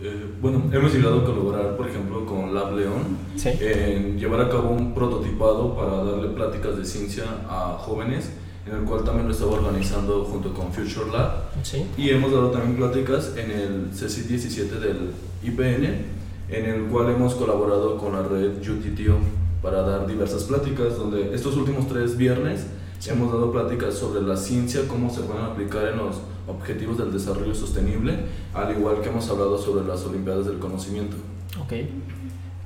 Eh, 0.03 0.27
bueno, 0.41 0.63
hemos 0.73 0.93
llegado 0.93 1.21
a 1.21 1.25
colaborar, 1.25 1.77
por 1.77 1.89
ejemplo, 1.89 2.27
con 2.27 2.53
Lab 2.55 2.73
León 2.75 3.17
Sí. 3.37 3.51
en 3.61 4.19
llevar 4.19 4.41
a 4.41 4.49
cabo 4.49 4.71
un 4.71 4.95
prototipado 4.95 5.77
para 5.77 5.97
darle 6.03 6.29
pláticas 6.31 6.77
de 6.77 6.85
ciencia 6.85 7.25
a 7.49 7.77
jóvenes, 7.79 8.31
en 8.67 8.75
el 8.77 8.85
cual 8.85 9.05
también 9.05 9.27
lo 9.29 9.33
estaba 9.33 9.53
organizando 9.53 10.25
junto 10.25 10.53
con 10.55 10.73
Future 10.73 11.11
Lab. 11.13 11.31
Sí. 11.63 11.87
Y 11.97 12.11
hemos 12.11 12.33
dado 12.33 12.51
también 12.51 12.77
pláticas 12.77 13.33
en 13.37 13.51
el 13.51 13.91
CC 13.95 14.23
17 14.27 14.81
del 14.81 15.13
IPN, 15.45 16.05
en 16.49 16.65
el 16.67 16.83
cual 16.87 17.11
hemos 17.11 17.35
colaborado 17.35 17.97
con 17.99 18.13
la 18.13 18.23
red 18.23 18.59
UTTO 18.59 19.19
para 19.63 19.83
dar 19.83 20.07
diversas 20.09 20.43
pláticas, 20.45 20.97
donde 20.97 21.33
estos 21.35 21.57
últimos 21.57 21.87
tres 21.87 22.17
viernes 22.17 22.67
hemos 23.11 23.33
dado 23.33 23.51
pláticas 23.51 23.95
sobre 23.95 24.23
la 24.23 24.37
ciencia, 24.37 24.83
cómo 24.87 25.11
se 25.11 25.23
pueden 25.23 25.45
aplicar 25.45 25.87
en 25.89 25.99
los 25.99 26.21
objetivos 26.47 26.99
del 26.99 27.13
desarrollo 27.13 27.55
sostenible, 27.55 28.17
al 28.55 28.71
igual 28.77 29.01
que 29.01 29.09
hemos 29.09 29.29
hablado 29.29 29.59
sobre 29.59 29.87
las 29.87 30.05
Olimpiadas 30.05 30.47
del 30.47 30.59
Conocimiento. 30.59 31.17
Ok. 31.61 31.73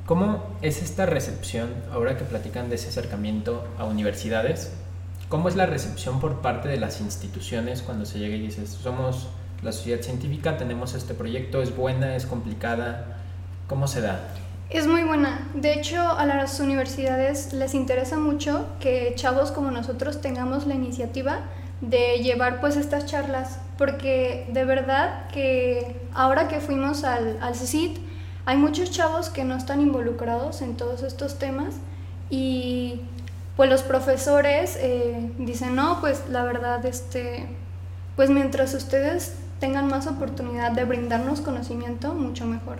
¿Cómo 0.04 0.44
es 0.62 0.82
esta 0.82 1.06
recepción, 1.06 1.70
ahora 1.92 2.16
que 2.16 2.24
platican 2.24 2.68
de 2.68 2.76
ese 2.76 2.88
acercamiento 2.88 3.64
a 3.78 3.84
universidades? 3.84 4.72
¿Cómo 5.28 5.48
es 5.48 5.56
la 5.56 5.66
recepción 5.66 6.20
por 6.20 6.42
parte 6.42 6.68
de 6.68 6.76
las 6.76 7.00
instituciones 7.00 7.82
cuando 7.82 8.06
se 8.06 8.18
llega 8.18 8.36
y 8.36 8.40
dices, 8.40 8.70
somos 8.70 9.28
la 9.62 9.72
sociedad 9.72 10.02
científica, 10.02 10.58
tenemos 10.58 10.94
este 10.94 11.14
proyecto, 11.14 11.62
es 11.62 11.76
buena, 11.76 12.14
es 12.14 12.26
complicada? 12.26 13.22
¿Cómo 13.66 13.88
se 13.88 14.00
da? 14.00 14.32
Es 14.68 14.88
muy 14.88 15.04
buena. 15.04 15.48
De 15.54 15.74
hecho, 15.74 16.00
a 16.18 16.26
las 16.26 16.58
universidades 16.58 17.52
les 17.52 17.72
interesa 17.74 18.18
mucho 18.18 18.66
que 18.80 19.12
chavos 19.14 19.52
como 19.52 19.70
nosotros 19.70 20.20
tengamos 20.20 20.66
la 20.66 20.74
iniciativa 20.74 21.38
de 21.80 22.18
llevar 22.18 22.60
pues 22.60 22.76
estas 22.76 23.06
charlas, 23.06 23.60
porque 23.78 24.46
de 24.52 24.64
verdad 24.64 25.28
que 25.28 26.00
ahora 26.12 26.48
que 26.48 26.60
fuimos 26.60 27.04
al, 27.04 27.38
al 27.40 27.54
CICIT, 27.54 27.98
hay 28.44 28.56
muchos 28.56 28.90
chavos 28.90 29.28
que 29.28 29.44
no 29.44 29.56
están 29.56 29.80
involucrados 29.80 30.60
en 30.62 30.76
todos 30.76 31.02
estos 31.02 31.38
temas 31.38 31.76
y 32.28 33.02
pues 33.56 33.70
los 33.70 33.82
profesores 33.82 34.76
eh, 34.80 35.30
dicen, 35.38 35.76
no, 35.76 36.00
pues 36.00 36.24
la 36.28 36.42
verdad, 36.42 36.84
este, 36.86 37.46
pues 38.16 38.30
mientras 38.30 38.74
ustedes 38.74 39.36
tengan 39.60 39.86
más 39.86 40.08
oportunidad 40.08 40.72
de 40.72 40.84
brindarnos 40.84 41.40
conocimiento, 41.40 42.14
mucho 42.14 42.46
mejor. 42.46 42.78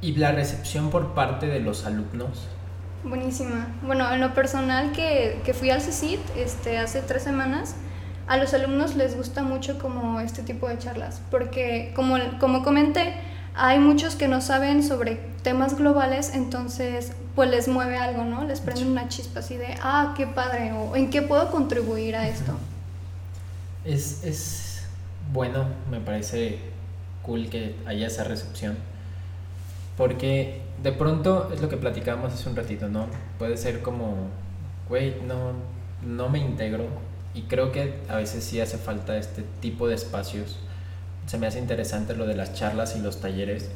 ¿Y 0.00 0.14
la 0.16 0.32
recepción 0.32 0.90
por 0.90 1.14
parte 1.14 1.46
de 1.46 1.60
los 1.60 1.86
alumnos? 1.86 2.48
Buenísima. 3.04 3.68
Bueno, 3.82 4.12
en 4.12 4.20
lo 4.20 4.34
personal 4.34 4.92
que, 4.92 5.40
que 5.44 5.54
fui 5.54 5.70
al 5.70 5.80
CECIT 5.80 6.20
este, 6.36 6.78
hace 6.78 7.02
tres 7.02 7.22
semanas, 7.22 7.76
a 8.26 8.36
los 8.36 8.52
alumnos 8.54 8.96
les 8.96 9.16
gusta 9.16 9.42
mucho 9.42 9.78
como 9.78 10.20
este 10.20 10.42
tipo 10.42 10.68
de 10.68 10.78
charlas, 10.78 11.22
porque 11.30 11.92
como, 11.94 12.16
como 12.40 12.64
comenté, 12.64 13.14
hay 13.54 13.78
muchos 13.78 14.16
que 14.16 14.28
no 14.28 14.40
saben 14.40 14.82
sobre 14.82 15.20
temas 15.42 15.76
globales, 15.76 16.34
entonces 16.34 17.12
pues 17.34 17.48
les 17.50 17.68
mueve 17.68 17.96
algo, 17.96 18.24
¿no? 18.24 18.44
Les 18.44 18.60
prende 18.60 18.84
una 18.84 19.08
chispa 19.08 19.40
así 19.40 19.56
de, 19.56 19.76
ah, 19.82 20.14
qué 20.16 20.26
padre, 20.26 20.72
o 20.72 20.96
en 20.96 21.10
qué 21.10 21.22
puedo 21.22 21.50
contribuir 21.50 22.16
a 22.16 22.28
esto. 22.28 22.52
Es, 23.84 24.24
es 24.24 24.86
bueno, 25.32 25.66
me 25.90 26.00
parece 26.00 26.58
cool 27.22 27.48
que 27.48 27.76
haya 27.86 28.08
esa 28.08 28.24
recepción. 28.24 28.76
Porque 29.96 30.60
de 30.82 30.92
pronto 30.92 31.50
es 31.52 31.60
lo 31.60 31.68
que 31.68 31.76
platicábamos 31.76 32.32
hace 32.32 32.48
un 32.48 32.56
ratito, 32.56 32.88
¿no? 32.88 33.06
Puede 33.38 33.56
ser 33.56 33.82
como, 33.82 34.28
güey, 34.88 35.16
no, 35.26 35.52
no 36.06 36.28
me 36.28 36.38
integro. 36.38 36.84
Y 37.34 37.42
creo 37.42 37.72
que 37.72 37.94
a 38.08 38.16
veces 38.16 38.44
sí 38.44 38.60
hace 38.60 38.78
falta 38.78 39.16
este 39.16 39.42
tipo 39.60 39.88
de 39.88 39.94
espacios. 39.94 40.58
Se 41.26 41.38
me 41.38 41.46
hace 41.46 41.58
interesante 41.58 42.14
lo 42.14 42.26
de 42.26 42.34
las 42.34 42.54
charlas 42.54 42.96
y 42.96 43.00
los 43.00 43.20
talleres. 43.20 43.70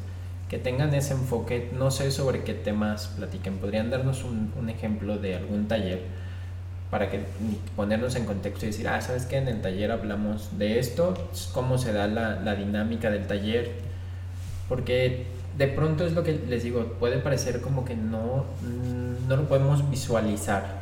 Que 0.49 0.57
tengan 0.57 0.93
ese 0.93 1.13
enfoque, 1.13 1.69
no 1.77 1.91
sé 1.91 2.11
sobre 2.11 2.43
qué 2.43 2.53
temas 2.53 3.07
platiquen. 3.07 3.57
¿Podrían 3.57 3.89
darnos 3.89 4.23
un, 4.23 4.53
un 4.59 4.69
ejemplo 4.69 5.17
de 5.17 5.35
algún 5.35 5.67
taller? 5.67 6.01
para 6.91 7.09
que 7.09 7.21
ponernos 7.77 8.15
en 8.17 8.25
contexto 8.25 8.65
y 8.65 8.67
decir, 8.67 8.87
ah, 8.89 8.99
¿sabes 8.99 9.25
qué? 9.25 9.37
En 9.37 9.47
el 9.47 9.61
taller 9.61 9.91
hablamos 9.91 10.57
de 10.59 10.77
esto, 10.77 11.13
cómo 11.53 11.77
se 11.77 11.93
da 11.93 12.05
la, 12.07 12.35
la, 12.41 12.53
dinámica 12.53 13.09
del 13.09 13.25
taller, 13.27 13.71
porque 14.67 15.25
de 15.57 15.67
pronto 15.67 16.05
es 16.05 16.13
lo 16.13 16.23
que 16.23 16.33
les 16.33 16.63
digo, 16.63 16.83
puede 16.99 17.17
parecer 17.17 17.61
como 17.61 17.85
que 17.85 17.95
no, 17.95 18.45
no 19.27 19.35
lo 19.35 19.47
podemos 19.47 19.89
visualizar. 19.89 20.81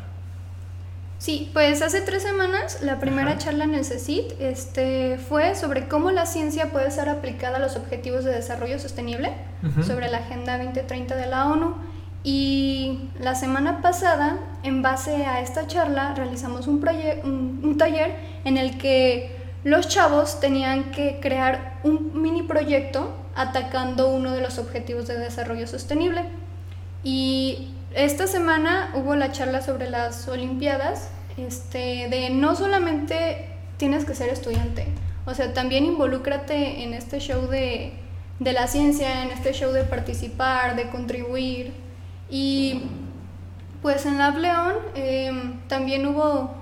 Sí, 1.19 1.49
pues 1.51 1.81
hace 1.81 1.99
tres 1.99 2.23
semanas 2.23 2.81
la 2.81 3.01
primera 3.01 3.31
Ajá. 3.31 3.39
charla 3.39 3.65
en 3.65 3.75
el 3.75 3.83
CECIT 3.83 4.39
este, 4.39 5.17
fue 5.17 5.53
sobre 5.53 5.89
cómo 5.89 6.11
la 6.11 6.25
ciencia 6.25 6.71
puede 6.71 6.89
ser 6.91 7.09
aplicada 7.09 7.57
a 7.57 7.59
los 7.59 7.75
objetivos 7.75 8.23
de 8.23 8.31
desarrollo 8.31 8.79
sostenible, 8.79 9.33
uh 9.61 9.67
-huh. 9.67 9.83
sobre 9.83 10.09
la 10.09 10.19
Agenda 10.19 10.57
2030 10.57 11.17
de 11.17 11.25
la 11.25 11.47
ONU. 11.47 11.75
Y 12.23 13.09
la 13.19 13.35
semana 13.35 13.81
pasada, 13.81 14.39
en 14.63 14.81
base 14.81 15.25
a 15.25 15.41
esta 15.41 15.67
charla, 15.67 16.15
realizamos 16.15 16.67
un, 16.67 16.85
un, 17.23 17.61
un, 17.63 17.77
taller 17.77 18.15
en 18.45 18.57
el 18.57 18.77
que 18.77 19.38
los 19.63 19.87
chavos 19.87 20.39
tenían 20.39 20.91
que 20.91 21.19
crear 21.21 21.79
un 21.83 22.21
mini 22.21 22.43
proyecto 22.43 23.13
atacando 23.35 24.09
uno 24.09 24.31
de 24.31 24.41
los 24.41 24.57
objetivos 24.57 25.07
de 25.07 25.17
desarrollo 25.17 25.67
sostenible. 25.67 26.23
Y 27.03 27.69
esta 27.93 28.27
semana 28.27 28.91
hubo 28.95 29.15
la 29.15 29.31
charla 29.31 29.61
sobre 29.61 29.89
las 29.89 30.27
Olimpiadas, 30.27 31.09
este, 31.37 32.07
de 32.09 32.29
no 32.29 32.55
solamente 32.55 33.47
tienes 33.77 34.05
que 34.05 34.13
ser 34.13 34.29
estudiante, 34.29 34.87
o 35.25 35.33
sea, 35.33 35.53
también 35.53 35.85
involúcrate 35.85 36.83
en 36.83 36.93
este 36.93 37.19
show 37.19 37.47
de, 37.47 37.93
de 38.39 38.53
la 38.53 38.67
ciencia, 38.67 39.23
en 39.23 39.31
este 39.31 39.53
show 39.53 39.71
de 39.71 39.83
participar, 39.83 40.75
de 40.75 40.89
contribuir. 40.89 41.71
Y 42.29 42.83
pues 43.81 44.05
en 44.05 44.17
Lab 44.17 44.37
León 44.37 44.75
eh, 44.95 45.31
también 45.67 46.05
hubo... 46.05 46.58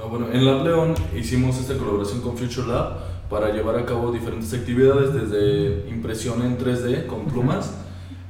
Ah, 0.00 0.06
bueno, 0.08 0.26
en 0.32 0.44
Lab 0.44 0.64
León 0.64 0.94
hicimos 1.16 1.58
esta 1.58 1.76
colaboración 1.76 2.20
con 2.20 2.36
Future 2.36 2.68
Lab 2.68 2.98
para 3.28 3.52
llevar 3.52 3.76
a 3.76 3.84
cabo 3.84 4.12
diferentes 4.12 4.54
actividades, 4.54 5.12
desde 5.12 5.88
impresión 5.88 6.40
en 6.42 6.56
3D 6.56 7.06
con 7.06 7.24
plumas, 7.24 7.74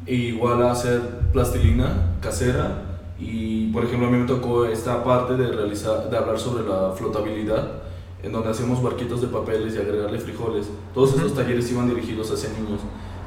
e 0.07 0.15
igual 0.15 0.63
a 0.63 0.73
hacer 0.73 1.03
plastilina 1.31 2.17
casera. 2.23 2.85
Y 3.19 3.71
por 3.71 3.85
ejemplo, 3.85 4.09
a 4.09 4.11
mí 4.11 4.17
me 4.17 4.27
tocó 4.27 4.65
esta 4.65 5.05
parte 5.05 5.35
de, 5.35 5.49
realizar, 5.49 6.09
de 6.09 6.17
hablar 6.17 6.39
sobre 6.39 6.67
la 6.67 6.93
flotabilidad, 6.93 7.83
en 8.23 8.33
donde 8.33 8.49
hacemos 8.49 8.83
barquitos 8.83 9.21
de 9.21 9.27
papeles 9.27 9.75
y 9.75 9.79
agregarle 9.79 10.19
frijoles. 10.19 10.71
Todos 10.95 11.15
esos 11.17 11.35
talleres 11.35 11.71
iban 11.71 11.89
dirigidos 11.89 12.31
hacia 12.31 12.49
niños. 12.51 12.81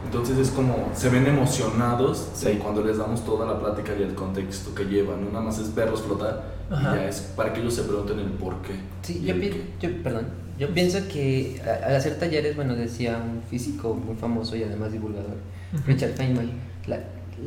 Entonces 0.05 0.38
es 0.38 0.50
como, 0.50 0.89
se 0.93 1.10
ven 1.10 1.25
emocionados 1.25 2.29
sí. 2.34 2.60
cuando 2.62 2.84
les 2.84 2.98
damos 2.98 3.24
toda 3.24 3.46
la 3.46 3.60
plática 3.60 3.93
y 3.98 4.03
el 4.03 4.15
contexto 4.15 4.74
que 4.75 4.86
llevan, 4.86 5.24
no 5.24 5.31
nada 5.31 5.46
más 5.46 5.60
es 5.60 5.74
verlos 5.74 6.01
flotar 6.01 6.43
Ajá. 6.70 6.91
y 6.91 7.00
ya 7.00 7.08
es 7.08 7.22
para 7.36 7.53
que 7.53 7.62
ellos 7.62 7.74
se 7.74 7.84
pregunten 7.84 8.20
el 8.20 8.31
por 8.31 8.62
qué. 8.62 8.74
Sí, 9.03 9.22
yo, 9.24 9.39
pi 9.39 9.51
yo, 9.79 10.03
perdón, 10.03 10.27
yo 10.60 10.74
pienso 10.74 11.00
que 11.08 11.62
al 11.86 11.96
hacer 11.96 12.20
talleres, 12.20 12.55
bueno, 12.55 12.75
decía 12.75 13.17
un 13.24 13.41
físico 13.43 13.93
muy 13.93 14.15
famoso 14.15 14.55
y 14.55 14.63
además 14.63 14.91
divulgador, 14.91 15.38
uh 15.74 15.77
-huh. 15.77 15.86
Richard 15.86 16.13
Feynman, 16.13 16.51
la, 16.88 17.00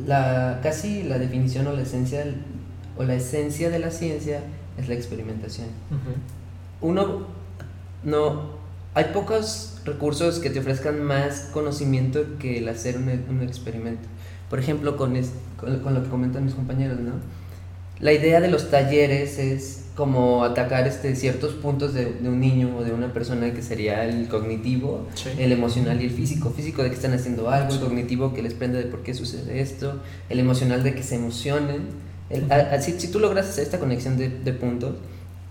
la, 0.05 0.59
casi 0.63 1.03
la 1.03 1.19
definición 1.19 1.67
o 1.67 1.73
la 1.73 1.81
esencia 1.81 2.25
o 2.97 3.03
la 3.03 3.15
esencia 3.15 3.69
de 3.69 3.79
la 3.79 3.91
ciencia 3.91 4.41
es 4.77 4.87
la 4.87 4.95
experimentación. 4.95 5.67
Uh 5.91 5.95
-huh. 5.95 6.89
Uno 6.89 7.27
no 8.03 8.55
hay 8.93 9.05
pocos 9.13 9.74
recursos 9.85 10.39
que 10.39 10.49
te 10.49 10.59
ofrezcan 10.59 11.03
más 11.03 11.49
conocimiento 11.53 12.37
que 12.39 12.57
el 12.57 12.67
hacer 12.67 12.97
un, 12.97 13.09
un 13.29 13.41
experimento. 13.41 14.07
Por 14.49 14.59
ejemplo, 14.59 14.97
con, 14.97 15.15
es, 15.15 15.31
con, 15.57 15.79
con, 15.79 15.93
lo 15.93 16.03
que 16.03 16.09
comentan 16.09 16.45
mis 16.45 16.55
compañeros, 16.55 16.99
¿no? 16.99 17.13
La 17.99 18.11
idea 18.11 18.41
de 18.41 18.49
los 18.49 18.69
talleres 18.69 19.39
es 19.39 19.85
como 19.95 20.43
atacar 20.43 20.85
este, 20.87 21.15
ciertos 21.15 21.53
puntos 21.53 21.93
de, 21.93 22.13
de 22.13 22.27
un 22.27 22.41
niño 22.41 22.77
o 22.77 22.83
de 22.83 22.91
una 22.91 23.13
persona 23.13 23.53
que 23.53 23.61
sería 23.61 24.03
el 24.03 24.27
cognitivo, 24.27 25.07
sí. 25.15 25.29
el 25.37 25.53
emocional 25.53 26.01
y 26.01 26.05
el 26.05 26.11
físico. 26.11 26.49
Físico 26.49 26.83
de 26.83 26.89
que 26.89 26.95
están 26.95 27.13
haciendo 27.13 27.49
algo, 27.49 27.71
sí. 27.71 27.77
el 27.77 27.83
cognitivo 27.83 28.33
que 28.33 28.41
les 28.41 28.53
prende 28.53 28.79
de 28.79 28.85
por 28.85 29.03
qué 29.03 29.13
sucede 29.13 29.61
esto, 29.61 30.01
el 30.29 30.39
emocional 30.39 30.83
de 30.83 30.93
que 30.93 31.03
se 31.03 31.15
emocionen. 31.15 31.83
El, 32.29 32.51
a, 32.51 32.55
a, 32.73 32.81
si, 32.81 32.99
si, 32.99 33.07
tú 33.07 33.19
logras 33.19 33.47
hacer 33.47 33.63
esta 33.63 33.79
conexión 33.79 34.17
de, 34.17 34.29
de 34.29 34.51
puntos, 34.51 34.95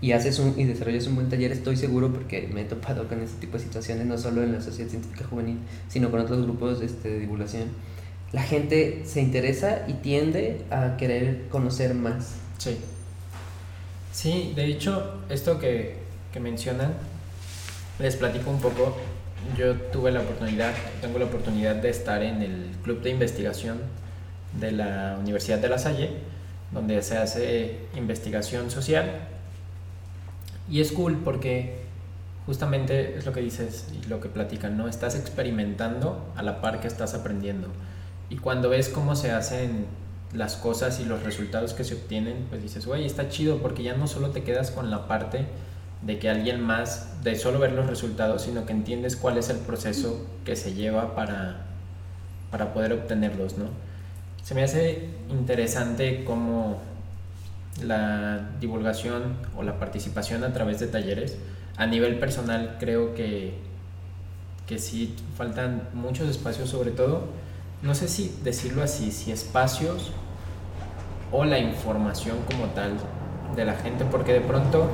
y 0.01 0.11
haces 0.11 0.39
un, 0.39 0.59
y 0.59 0.65
desarrollas 0.65 1.07
un 1.07 1.15
buen 1.15 1.29
taller, 1.29 1.51
estoy 1.51 1.77
seguro 1.77 2.11
porque 2.11 2.49
me 2.53 2.61
he 2.61 2.65
topado 2.65 3.07
con 3.07 3.21
este 3.21 3.39
tipo 3.39 3.57
de 3.57 3.63
situaciones, 3.63 4.05
no 4.05 4.17
solo 4.17 4.43
en 4.43 4.51
la 4.51 4.61
Sociedad 4.61 4.89
Científica 4.89 5.25
Juvenil, 5.29 5.59
sino 5.87 6.11
con 6.11 6.19
otros 6.19 6.43
grupos 6.43 6.81
este, 6.81 7.09
de 7.09 7.19
divulgación. 7.19 7.69
La 8.31 8.43
gente 8.43 9.03
se 9.05 9.21
interesa 9.21 9.85
y 9.87 9.93
tiende 9.93 10.61
a 10.69 10.97
querer 10.97 11.47
conocer 11.49 11.93
más. 11.93 12.35
Sí. 12.57 12.77
Sí, 14.11 14.53
de 14.55 14.65
hecho, 14.65 15.21
esto 15.29 15.59
que, 15.59 15.97
que 16.33 16.39
mencionan, 16.39 16.93
les 17.99 18.15
platico 18.15 18.49
un 18.49 18.59
poco. 18.59 18.97
Yo 19.57 19.75
tuve 19.75 20.11
la 20.11 20.21
oportunidad, 20.21 20.73
tengo 21.01 21.19
la 21.19 21.25
oportunidad 21.25 21.75
de 21.75 21.89
estar 21.89 22.23
en 22.23 22.41
el 22.41 22.71
club 22.83 23.01
de 23.01 23.11
investigación 23.11 23.77
de 24.59 24.71
la 24.71 25.17
Universidad 25.19 25.59
de 25.59 25.69
La 25.69 25.77
Salle, 25.77 26.09
donde 26.71 27.01
se 27.01 27.17
hace 27.17 27.79
investigación 27.95 28.71
social. 28.71 29.29
Y 30.69 30.81
es 30.81 30.91
cool 30.91 31.21
porque 31.23 31.85
justamente 32.45 33.17
es 33.17 33.25
lo 33.25 33.33
que 33.33 33.41
dices 33.41 33.87
y 33.93 34.07
lo 34.07 34.19
que 34.19 34.29
platican, 34.29 34.77
¿no? 34.77 34.87
Estás 34.87 35.15
experimentando 35.15 36.31
a 36.35 36.43
la 36.43 36.61
par 36.61 36.79
que 36.79 36.87
estás 36.87 37.13
aprendiendo. 37.13 37.67
Y 38.29 38.37
cuando 38.37 38.69
ves 38.69 38.89
cómo 38.89 39.15
se 39.15 39.31
hacen 39.31 39.85
las 40.33 40.55
cosas 40.55 40.99
y 40.99 41.05
los 41.05 41.23
resultados 41.23 41.73
que 41.73 41.83
se 41.83 41.95
obtienen, 41.95 42.45
pues 42.49 42.61
dices, 42.61 42.85
güey, 42.85 43.05
está 43.05 43.29
chido 43.29 43.59
porque 43.59 43.83
ya 43.83 43.95
no 43.95 44.07
solo 44.07 44.29
te 44.29 44.43
quedas 44.43 44.71
con 44.71 44.91
la 44.91 45.07
parte 45.07 45.45
de 46.01 46.19
que 46.19 46.29
alguien 46.29 46.61
más, 46.61 47.23
de 47.23 47.35
solo 47.35 47.59
ver 47.59 47.71
los 47.71 47.87
resultados, 47.87 48.43
sino 48.43 48.65
que 48.65 48.73
entiendes 48.73 49.15
cuál 49.15 49.37
es 49.37 49.49
el 49.49 49.57
proceso 49.57 50.25
que 50.43 50.55
se 50.55 50.73
lleva 50.73 51.15
para, 51.15 51.65
para 52.51 52.73
poder 52.73 52.93
obtenerlos, 52.93 53.57
¿no? 53.57 53.65
Se 54.43 54.53
me 54.53 54.63
hace 54.63 55.09
interesante 55.29 56.23
cómo 56.23 56.79
la 57.83 58.51
divulgación 58.59 59.35
o 59.57 59.63
la 59.63 59.79
participación 59.79 60.43
a 60.43 60.53
través 60.53 60.79
de 60.79 60.87
talleres, 60.87 61.37
a 61.77 61.85
nivel 61.85 62.19
personal 62.19 62.77
creo 62.79 63.13
que, 63.15 63.53
que 64.67 64.79
sí 64.79 65.15
faltan 65.37 65.89
muchos 65.93 66.29
espacios, 66.29 66.69
sobre 66.69 66.91
todo, 66.91 67.27
no 67.81 67.93
sé 67.93 68.07
si 68.07 68.35
decirlo 68.43 68.83
así, 68.83 69.11
si 69.11 69.31
espacios 69.31 70.11
o 71.31 71.43
la 71.43 71.59
información 71.59 72.37
como 72.49 72.67
tal 72.67 72.93
de 73.55 73.65
la 73.65 73.75
gente, 73.75 74.05
porque 74.05 74.33
de 74.33 74.41
pronto 74.41 74.89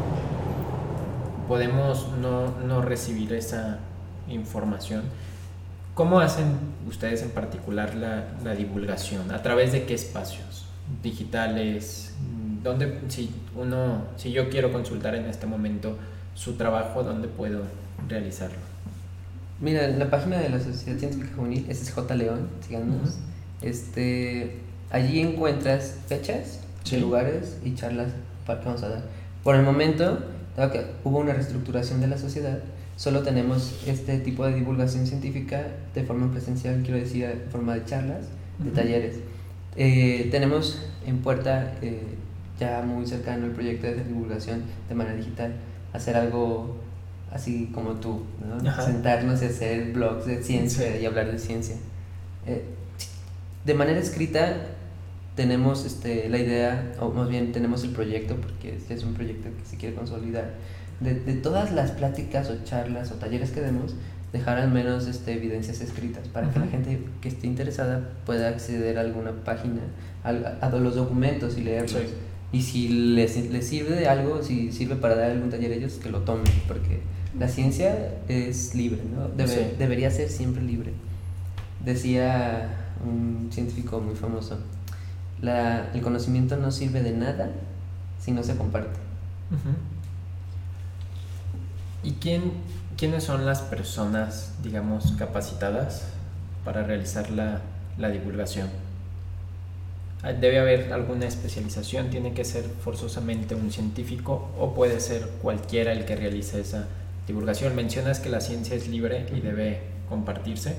podemos 1.48 2.10
no, 2.22 2.60
no 2.60 2.82
recibir 2.82 3.34
esa 3.34 3.80
información. 4.28 5.04
¿Cómo 5.94 6.20
hacen 6.20 6.58
ustedes 6.88 7.22
en 7.22 7.32
particular 7.32 7.96
la, 7.96 8.26
la, 8.44 8.56
divulgación? 8.56 9.32
¿A 9.32 9.42
través 9.42 9.74
de 9.74 9.86
qué 9.86 9.94
espacios? 9.94 10.66
¿Digitales? 11.04 12.14
¿Dónde, 12.64 13.00
si, 13.08 13.32
uno, 13.56 14.04
si 14.18 14.32
yo 14.32 14.50
quiero 14.50 14.72
consultar 14.72 15.16
en 15.16 15.26
este 15.26 15.48
momento 15.48 15.98
su 16.36 16.54
trabajo, 16.54 17.04
dónde 17.04 17.28
puedo 17.28 17.64
realizarlo? 18.08 18.58
Mira, 19.60 19.88
la 19.88 20.10
página 20.10 20.40
de 20.40 20.50
la 20.50 20.60
Sociedad 20.60 20.98
Científica 20.98 21.30
Juvenil, 21.36 21.66
es 21.70 21.92
J. 21.92 22.16
León, 22.16 22.48
síganos. 22.66 22.96
Uh 22.96 23.04
-huh. 23.06 23.70
este, 23.70 24.58
allí 24.90 25.20
encuentras 25.20 25.98
fechas, 26.08 26.60
sí. 26.84 26.98
lugares 27.00 27.58
y 27.64 27.76
charlas 27.76 28.12
para 28.46 28.60
que 28.60 28.66
vamos 28.66 28.84
a 28.84 28.90
dar. 28.90 29.04
Por 29.44 29.56
el 29.56 29.64
momento, 29.64 30.20
que 30.56 30.86
hubo 31.04 31.20
una 31.20 31.34
reestructuración 31.34 32.02
de 32.02 32.08
la 32.08 32.18
sociedad, 32.18 32.60
solo 32.96 33.24
tenemos 33.24 33.82
este 33.88 34.20
tipo 34.20 34.46
de 34.46 34.54
divulgación 34.54 35.08
científica 35.08 35.66
de 35.96 36.04
forma 36.04 36.32
presencial, 36.32 36.82
quiero 36.84 37.00
decir, 37.00 37.24
en 37.24 37.50
forma 37.52 37.74
de 37.76 37.86
charlas, 37.86 38.26
de 38.60 38.70
uh 38.70 38.72
-huh. 38.72 38.76
talleres. 38.76 39.16
Eh, 39.76 40.28
tenemos 40.32 40.80
en 41.06 41.20
puerta, 41.20 41.74
eh, 41.82 42.18
ya 42.62 42.82
muy 42.84 43.06
cercano, 43.06 43.48
el 43.48 43.52
proyecto 43.52 43.88
de 43.88 44.04
divulgación 44.04 44.62
de 44.88 44.96
manera 44.96 45.16
digital, 45.16 45.52
hacer 45.94 46.16
algo 46.16 46.78
así 47.32 47.72
como 47.74 47.94
tú, 47.96 48.24
¿no? 48.48 48.84
sentarnos 48.86 49.42
y 49.42 49.46
hacer 49.46 49.92
blogs 49.94 50.26
de 50.28 50.44
ciencia 50.44 50.94
sí. 50.94 51.00
y 51.02 51.06
hablar 51.06 51.32
de 51.32 51.40
ciencia. 51.40 51.76
Eh, 52.46 52.64
de 53.66 53.74
manera 53.74 54.00
escrita 54.00 54.58
tenemos 55.36 55.86
este, 55.86 56.30
la 56.30 56.38
idea, 56.38 56.94
o 57.00 57.10
más 57.10 57.30
bien 57.30 57.52
tenemos 57.52 57.84
el 57.84 57.92
proyecto, 57.92 58.36
porque 58.36 58.76
este 58.76 58.94
es 58.94 59.04
un 59.04 59.14
proyecto 59.14 59.50
que 59.58 59.66
se 59.66 59.78
quiere 59.78 59.96
consolidar, 59.96 60.52
de, 61.00 61.16
de 61.16 61.34
todas 61.34 61.72
las 61.72 61.92
pláticas 61.92 62.50
o 62.50 62.64
charlas 62.64 63.12
o 63.12 63.16
talleres 63.16 63.52
que 63.52 63.62
demos, 63.62 63.96
dejar 64.34 64.60
al 64.60 64.70
menos 64.70 65.08
este, 65.08 65.34
evidencias 65.34 65.82
escritas 65.82 66.28
para 66.28 66.48
-huh. 66.48 66.54
que 66.54 66.60
la 66.60 66.68
gente 66.68 67.04
que 67.22 67.30
esté 67.30 67.48
interesada 67.48 68.10
pueda 68.26 68.50
acceder 68.50 68.98
a 68.98 69.02
alguna 69.02 69.32
página, 69.44 69.82
a, 70.24 70.30
a 70.30 70.70
los 70.70 70.96
documentos 70.96 71.58
y 71.58 71.64
leerlos. 71.64 72.02
Sí. 72.02 72.31
Y 72.54 72.62
si 72.64 72.88
les, 72.90 73.50
les 73.50 73.68
sirve 73.68 73.96
de 73.96 74.08
algo, 74.08 74.44
si 74.44 74.72
sirve 74.72 74.96
para 74.96 75.16
dar 75.16 75.32
algún 75.32 75.50
taller 75.50 75.72
a 75.72 75.76
ellos, 75.76 75.94
que 75.94 76.10
lo 76.10 76.20
tomen, 76.22 76.52
porque 76.68 77.02
la 77.40 77.48
ciencia 77.48 78.16
es 78.28 78.76
libre, 78.76 79.02
¿no? 79.16 79.30
Debe, 79.30 79.48
sí. 79.48 79.76
Debería 79.80 80.12
ser 80.12 80.30
siempre 80.30 80.62
libre. 80.62 80.92
Decía 81.86 82.70
un 83.06 83.50
científico 83.52 84.02
muy 84.02 84.16
famoso, 84.16 84.60
la, 85.42 85.92
el 85.94 86.02
conocimiento 86.02 86.58
no 86.58 86.72
sirve 86.72 87.02
de 87.02 87.12
nada 87.12 87.52
si 88.20 88.32
no 88.32 88.44
se 88.44 88.56
comparte. 88.58 89.00
Uh 89.50 89.56
-huh. 89.56 89.76
¿Y 92.04 92.14
quién, 92.14 92.52
quiénes 92.98 93.24
son 93.24 93.46
las 93.46 93.62
personas, 93.62 94.54
digamos, 94.62 95.14
capacitadas 95.14 96.04
para 96.66 96.84
realizar 96.84 97.30
la, 97.32 97.62
la 97.98 98.10
divulgación? 98.10 98.68
¿Debe 100.24 100.60
haber 100.60 100.94
alguna 100.94 101.28
especialización? 101.28 102.12
¿Tiene 102.12 102.34
que 102.34 102.46
ser 102.46 102.64
forzosamente 102.84 103.56
un 103.56 103.72
científico 103.72 104.52
o 104.60 104.74
puede 104.76 105.00
ser 105.00 105.28
cualquiera 105.42 105.94
el 105.94 106.06
que 106.06 106.16
realice 106.16 106.62
esa 106.62 106.88
divulgación? 107.26 107.76
Mencionas 107.76 108.20
que 108.20 108.30
la 108.30 108.40
ciencia 108.40 108.76
es 108.76 108.88
libre 108.88 109.26
y 109.36 109.40
debe 109.40 109.80
compartirse. 110.08 110.76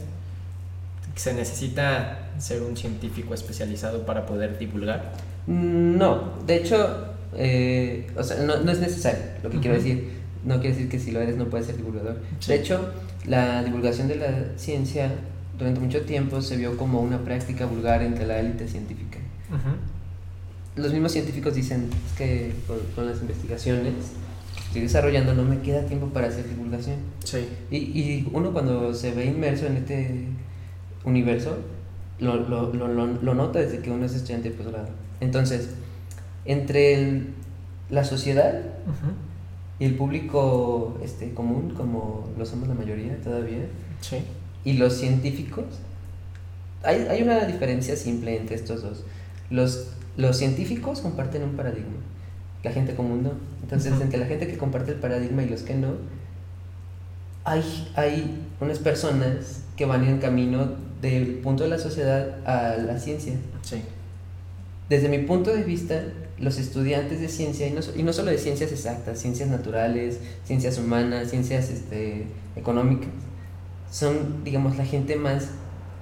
¿Se 1.17 1.35
necesita 1.35 2.31
ser 2.39 2.63
un 2.63 2.77
científico 2.77 3.35
especializado 3.35 4.07
para 4.07 4.27
poder 4.27 4.59
divulgar? 4.59 5.13
No, 5.47 6.35
de 6.47 6.57
hecho, 6.57 7.07
eh, 7.37 8.07
o 8.17 8.23
sea, 8.23 8.39
no, 8.45 8.59
no, 8.61 8.71
es 8.71 8.79
necesario. 8.79 9.23
Lo 9.43 9.51
que 9.51 9.57
uh 9.57 9.59
-huh. 9.59 9.63
quiero 9.63 9.77
decir, 9.77 10.09
no 10.45 10.61
quiere 10.61 10.77
decir 10.77 10.89
que 10.89 11.01
si 11.01 11.11
lo 11.11 11.21
eres 11.21 11.37
no 11.37 11.47
puedes 11.47 11.67
ser 11.67 11.77
divulgador. 11.77 12.21
Sí. 12.39 12.53
De 12.53 12.59
hecho, 12.59 12.93
la 13.27 13.65
divulgación 13.65 14.07
de 14.07 14.17
la 14.17 14.57
ciencia 14.57 15.11
durante 15.59 15.81
mucho 15.81 16.03
tiempo 16.03 16.41
se 16.43 16.57
vio 16.57 16.77
como 16.77 17.01
una 17.01 17.19
práctica 17.19 17.67
vulgar 17.67 18.03
entre 18.03 18.27
la 18.27 18.39
élite 18.39 18.69
científica. 18.69 19.12
Uh 19.53 19.57
-huh. 19.57 20.83
Los 20.83 20.93
mismos 20.93 21.12
científicos 21.12 21.55
dicen 21.55 21.91
es 22.07 22.12
que 22.17 22.55
con, 22.67 22.79
con, 22.95 23.07
las 23.07 23.21
investigaciones 23.21 23.93
que 24.55 24.61
estoy 24.61 24.83
desarrollando 24.83 25.35
no 25.35 25.45
me 25.45 25.61
queda 25.61 25.85
tiempo 25.85 26.07
para 26.07 26.29
hacer 26.29 26.49
divulgación. 26.49 26.97
Sí. 27.25 27.47
Y, 27.71 27.77
y 27.77 28.29
uno 28.33 28.53
cuando 28.53 28.95
se 28.95 29.12
ve 29.12 29.27
inmerso 29.27 29.67
en 29.67 29.77
este 29.77 30.27
universo, 31.05 31.59
lo, 32.19 32.37
lo, 32.37 32.73
lo, 32.73 32.88
lo, 32.88 33.35
nota 33.35 33.59
desde 33.59 33.81
que 33.81 33.91
uno 33.91 34.07
es 34.07 34.15
estudiante 34.15 34.51
de 34.51 34.55
posgrado. 34.55 34.88
Entonces, 35.21 35.71
entre 36.45 36.95
el, 36.95 37.29
la 37.91 38.05
sociedad 38.05 38.55
uh 38.87 38.91
-huh. 38.91 39.81
y 39.81 39.85
el 39.85 39.95
público 39.97 40.99
este, 41.03 41.35
común, 41.35 41.75
como 41.77 42.29
lo 42.38 42.47
somos 42.47 42.69
la 42.69 42.75
mayoría 42.75 43.21
todavía, 43.21 43.67
sí. 44.01 44.19
y 44.65 44.75
los 44.75 44.95
científicos, 44.95 45.65
hay, 46.83 47.07
hay 47.11 47.23
una 47.23 47.45
diferencia 47.45 47.97
simple 47.97 48.37
entre 48.37 48.57
estos 48.57 48.83
dos. 48.83 49.05
Los, 49.53 49.88
los 50.17 50.37
científicos 50.38 51.01
comparten 51.01 51.43
un 51.43 51.57
paradigma, 51.57 52.01
la 52.65 52.73
gente 52.73 52.95
común 52.95 53.23
no. 53.23 53.33
Entonces, 53.62 53.93
uh 53.93 53.97
-huh. 53.97 54.03
entre 54.03 54.19
la 54.19 54.27
gente 54.27 54.49
que 54.49 54.57
comparte 54.57 54.93
el 54.93 54.99
paradigma 54.99 55.43
y 55.43 55.49
los 55.49 55.62
que 55.62 55.75
no, 55.75 55.93
hay, 57.45 57.62
hay 57.95 58.41
unas 58.61 58.79
personas 58.79 59.62
que 59.77 59.85
van 59.85 60.05
en 60.05 60.19
camino 60.19 60.71
del 61.01 61.41
punto 61.43 61.65
de 61.65 61.71
la 61.71 61.79
sociedad 61.79 62.38
a 62.47 62.77
la 62.77 62.99
ciencia. 62.99 63.35
Sí. 63.62 63.83
Desde 64.88 65.09
mi 65.09 65.19
punto 65.19 65.55
de 65.55 65.65
vista, 65.65 66.03
los 66.38 66.59
estudiantes 66.59 67.21
de 67.21 67.29
ciencia, 67.29 67.67
y 67.67 67.73
no, 67.73 67.81
y 67.95 68.03
no 68.03 68.12
solo 68.12 68.31
de 68.31 68.38
ciencias 68.38 68.73
exactas, 68.73 69.19
ciencias 69.19 69.49
naturales, 69.49 70.19
ciencias 70.45 70.79
humanas, 70.79 71.31
ciencias 71.31 71.71
este, 71.71 72.27
económicas, 72.57 73.11
son, 73.91 74.45
digamos, 74.45 74.77
la 74.77 74.85
gente 74.85 75.17
más 75.17 75.49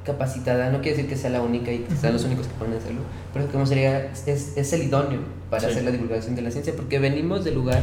capacitada, 0.05 0.71
no 0.71 0.81
quiere 0.81 0.97
decir 0.97 1.11
que 1.11 1.17
sea 1.17 1.31
la 1.31 1.43
única 1.43 1.73
y 1.73 1.79
que 1.81 1.95
sean 1.97 2.13
los 2.15 2.25
únicos 2.25 2.47
que 2.47 2.55
pueden 2.55 2.75
hacerlo, 2.75 3.01
pero 3.33 3.47
como 3.49 3.67
sería, 3.67 4.11
es, 4.27 4.57
es 4.57 4.73
el 4.73 4.85
idóneo 4.85 5.21
para 5.51 5.63
sí. 5.63 5.71
hacer 5.71 5.85
la 5.85 5.91
divulgación 5.91 6.35
de 6.37 6.43
la 6.43 6.51
ciencia, 6.51 6.75
porque 6.75 6.99
venimos 6.99 7.45
del 7.45 7.55
lugar 7.55 7.83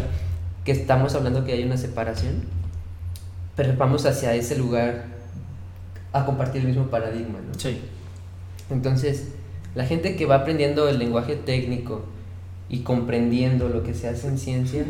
que 0.65 0.71
estamos 0.71 1.15
hablando 1.15 1.45
que 1.45 1.53
hay 1.53 1.63
una 1.63 1.77
separación, 1.77 2.43
pero 3.56 3.75
vamos 3.77 4.06
hacia 4.06 4.34
ese 4.36 4.58
lugar 4.58 5.06
a 6.13 6.25
compartir 6.25 6.62
el 6.62 6.67
mismo 6.67 6.88
paradigma, 6.88 7.39
¿no? 7.39 7.58
Sí. 7.60 7.80
Entonces, 8.69 9.30
la 9.75 9.86
gente 9.86 10.15
que 10.15 10.25
va 10.25 10.36
aprendiendo 10.36 10.89
el 10.89 10.99
lenguaje 10.99 11.36
técnico 11.36 12.03
y 12.69 12.80
comprendiendo 12.80 13.69
lo 13.69 13.84
que 13.84 13.93
se 13.93 14.08
hace 14.10 14.27
en 14.27 14.38
ciencia, 14.38 14.86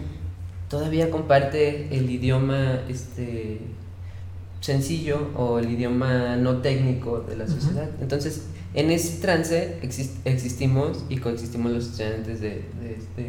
todavía 0.70 1.12
comparte 1.12 1.96
el 1.96 2.10
idioma 2.10 2.82
este, 2.90 3.60
sencillo 4.68 5.30
o 5.36 5.60
el 5.60 5.72
idioma 5.72 6.36
no 6.36 6.58
técnico 6.58 7.22
de 7.22 7.38
la 7.38 7.48
sociedad. 7.48 7.88
Uh 7.88 8.00
-huh. 8.00 8.04
Entonces, 8.04 8.48
en 8.74 8.92
ese 8.92 9.22
trance 9.22 9.80
exist 9.82 10.18
existimos 10.26 11.06
y 11.08 11.18
coexistimos 11.18 11.72
los 11.72 11.86
estudiantes 11.86 12.42
de, 12.42 12.50
de, 12.82 12.98
de, 13.16 13.28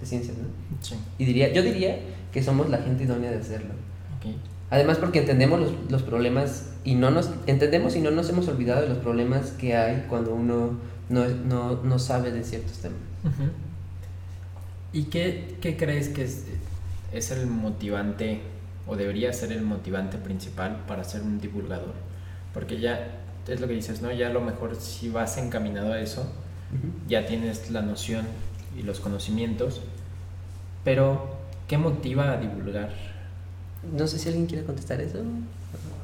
de 0.00 0.06
ciencias, 0.06 0.38
¿no? 0.38 0.48
Sí. 0.80 0.94
Y 1.18 1.26
diría, 1.26 1.52
yo 1.52 1.62
diría 1.62 1.98
que 2.32 2.42
somos 2.42 2.70
la 2.70 2.78
gente 2.78 3.04
idónea 3.04 3.30
de 3.30 3.38
hacerlo. 3.38 3.74
Okay. 4.18 4.36
Además 4.70 4.96
porque 4.96 5.18
entendemos 5.20 5.60
los, 5.60 5.72
los, 5.90 6.02
problemas 6.02 6.70
y 6.82 6.94
no 6.94 7.10
nos 7.10 7.28
entendemos 7.46 7.94
y 7.94 8.00
no 8.00 8.10
nos 8.10 8.30
hemos 8.30 8.48
olvidado 8.48 8.80
de 8.80 8.88
los 8.88 8.98
problemas 8.98 9.50
que 9.50 9.76
hay 9.76 10.06
cuando 10.08 10.34
uno 10.34 10.78
no, 11.10 11.28
no, 11.28 11.82
no 11.82 11.98
sabe 11.98 12.32
de 12.32 12.42
ciertos 12.42 12.78
temas. 12.78 12.98
Uh 13.22 13.28
-huh. 13.28 13.50
¿Y 14.94 15.02
qué, 15.04 15.56
qué, 15.60 15.76
crees 15.76 16.08
que 16.08 16.24
es, 16.24 16.44
es 17.12 17.30
el 17.32 17.46
motivante 17.48 18.40
o 18.86 18.96
debería 18.96 19.32
ser 19.32 19.52
el 19.52 19.62
motivante 19.62 20.18
principal 20.18 20.84
para 20.86 21.04
ser 21.04 21.22
un 21.22 21.40
divulgador? 21.40 21.94
Porque 22.52 22.80
ya 22.80 23.20
es 23.48 23.60
lo 23.60 23.66
que 23.66 23.74
dices, 23.74 24.02
¿no? 24.02 24.12
Ya 24.12 24.28
a 24.28 24.32
lo 24.32 24.40
mejor 24.40 24.76
si 24.76 25.08
vas 25.08 25.36
encaminado 25.38 25.92
a 25.92 26.00
eso, 26.00 26.20
Ujú. 26.22 26.88
ya 27.08 27.26
tienes 27.26 27.70
la 27.70 27.82
noción 27.82 28.26
y 28.78 28.82
los 28.82 29.00
conocimientos, 29.00 29.80
pero 30.84 31.36
¿qué 31.68 31.78
motiva 31.78 32.32
a 32.32 32.36
divulgar? 32.38 32.90
No 33.96 34.06
sé 34.06 34.18
si 34.18 34.28
alguien 34.28 34.46
quiere 34.46 34.64
contestar 34.64 35.00
eso 35.00 35.18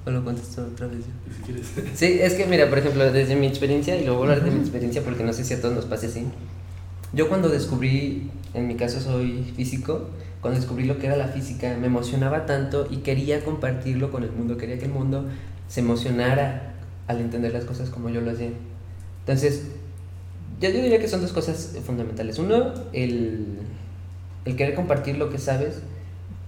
o 0.07 0.11
lo 0.11 0.25
contesto 0.25 0.67
otra 0.73 0.87
vez. 0.87 1.01
yo. 1.47 1.55
Sí, 1.95 2.19
es 2.21 2.35
que 2.35 2.47
mira, 2.47 2.69
por 2.69 2.79
ejemplo, 2.79 3.11
desde 3.13 3.37
mi 3.37 3.47
experiencia, 3.47 3.97
y 3.97 4.05
luego 4.05 4.21
voy 4.21 4.29
a 4.29 4.33
hablar 4.33 4.47
de 4.49 4.55
mi 4.55 4.61
experiencia 4.61 5.03
porque 5.03 5.23
no 5.25 5.33
sé 5.33 5.45
si 5.45 5.55
a 5.55 5.61
todos 5.61 5.75
nos 5.75 5.85
pase 5.85 6.07
así. 6.07 6.27
Yo 7.13 7.29
cuando 7.29 7.49
descubrí, 7.49 8.31
en 8.55 8.67
mi 8.69 8.77
caso 8.77 9.01
soy 9.01 9.53
físico, 9.57 10.11
cuando 10.41 10.59
descubrí 10.61 10.85
lo 10.85 10.99
que 10.99 11.07
era 11.07 11.17
la 11.17 11.29
física, 11.29 11.77
me 11.79 11.87
emocionaba 11.87 12.47
tanto 12.47 12.87
y 12.91 12.99
quería 12.99 13.45
compartirlo 13.45 14.11
con 14.11 14.23
el 14.25 14.33
mundo, 14.33 14.57
quería 14.57 14.79
que 14.79 14.87
el 14.87 14.93
mundo 14.93 15.27
se 15.69 15.81
emocionara 15.81 16.75
al 17.09 17.21
entender 17.21 17.53
las 17.53 17.65
cosas 17.65 17.91
como 17.91 18.09
yo 18.09 18.21
lo 18.21 18.31
hacía. 18.31 18.51
Entonces, 19.21 19.67
yo 20.61 20.71
diría 20.71 20.99
que 20.99 21.09
son 21.09 21.21
dos 21.21 21.33
cosas 21.33 21.77
fundamentales. 21.85 22.39
Uno, 22.39 22.73
el, 22.93 23.59
el 24.45 24.57
querer 24.57 24.75
compartir 24.75 25.17
lo 25.19 25.31
que 25.31 25.39
sabes 25.39 25.77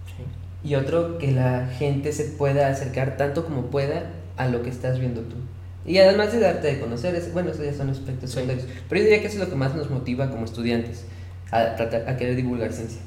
Sí. 0.07 0.69
y 0.69 0.75
otro 0.75 1.19
que 1.19 1.31
la 1.33 1.67
gente 1.79 2.13
se 2.13 2.25
pueda 2.25 2.69
acercar 2.69 3.17
tanto 3.17 3.45
como 3.45 3.67
pueda 3.67 4.11
a 4.37 4.49
lo 4.49 4.63
que 4.63 4.71
estás 4.71 4.99
viendo 4.99 5.21
tú. 5.23 5.37
Y 5.85 5.99
además 5.99 6.33
de 6.33 6.41
darte 6.41 6.69
de 6.69 6.81
conocer, 6.81 7.15
es, 7.15 7.33
bueno, 7.33 7.51
eso 7.51 7.65
ya 7.65 7.73
son 7.75 7.91
aspectos 7.91 8.31
Sí. 8.31 8.35
secundarios. 8.37 8.67
Pero 8.89 9.01
yo 9.01 9.05
diría 9.05 9.21
que 9.21 9.27
eso 9.29 9.37
es 9.39 9.45
lo 9.45 9.51
que 9.51 9.57
más 9.57 9.75
nos 9.75 9.91
motiva 9.91 10.31
como 10.31 10.45
estudiantes 10.45 11.05
a, 11.51 11.75
tratar, 11.77 12.09
a 12.09 12.17
querer 12.17 12.37
divulgar 12.37 12.73
ciencia. 12.73 13.01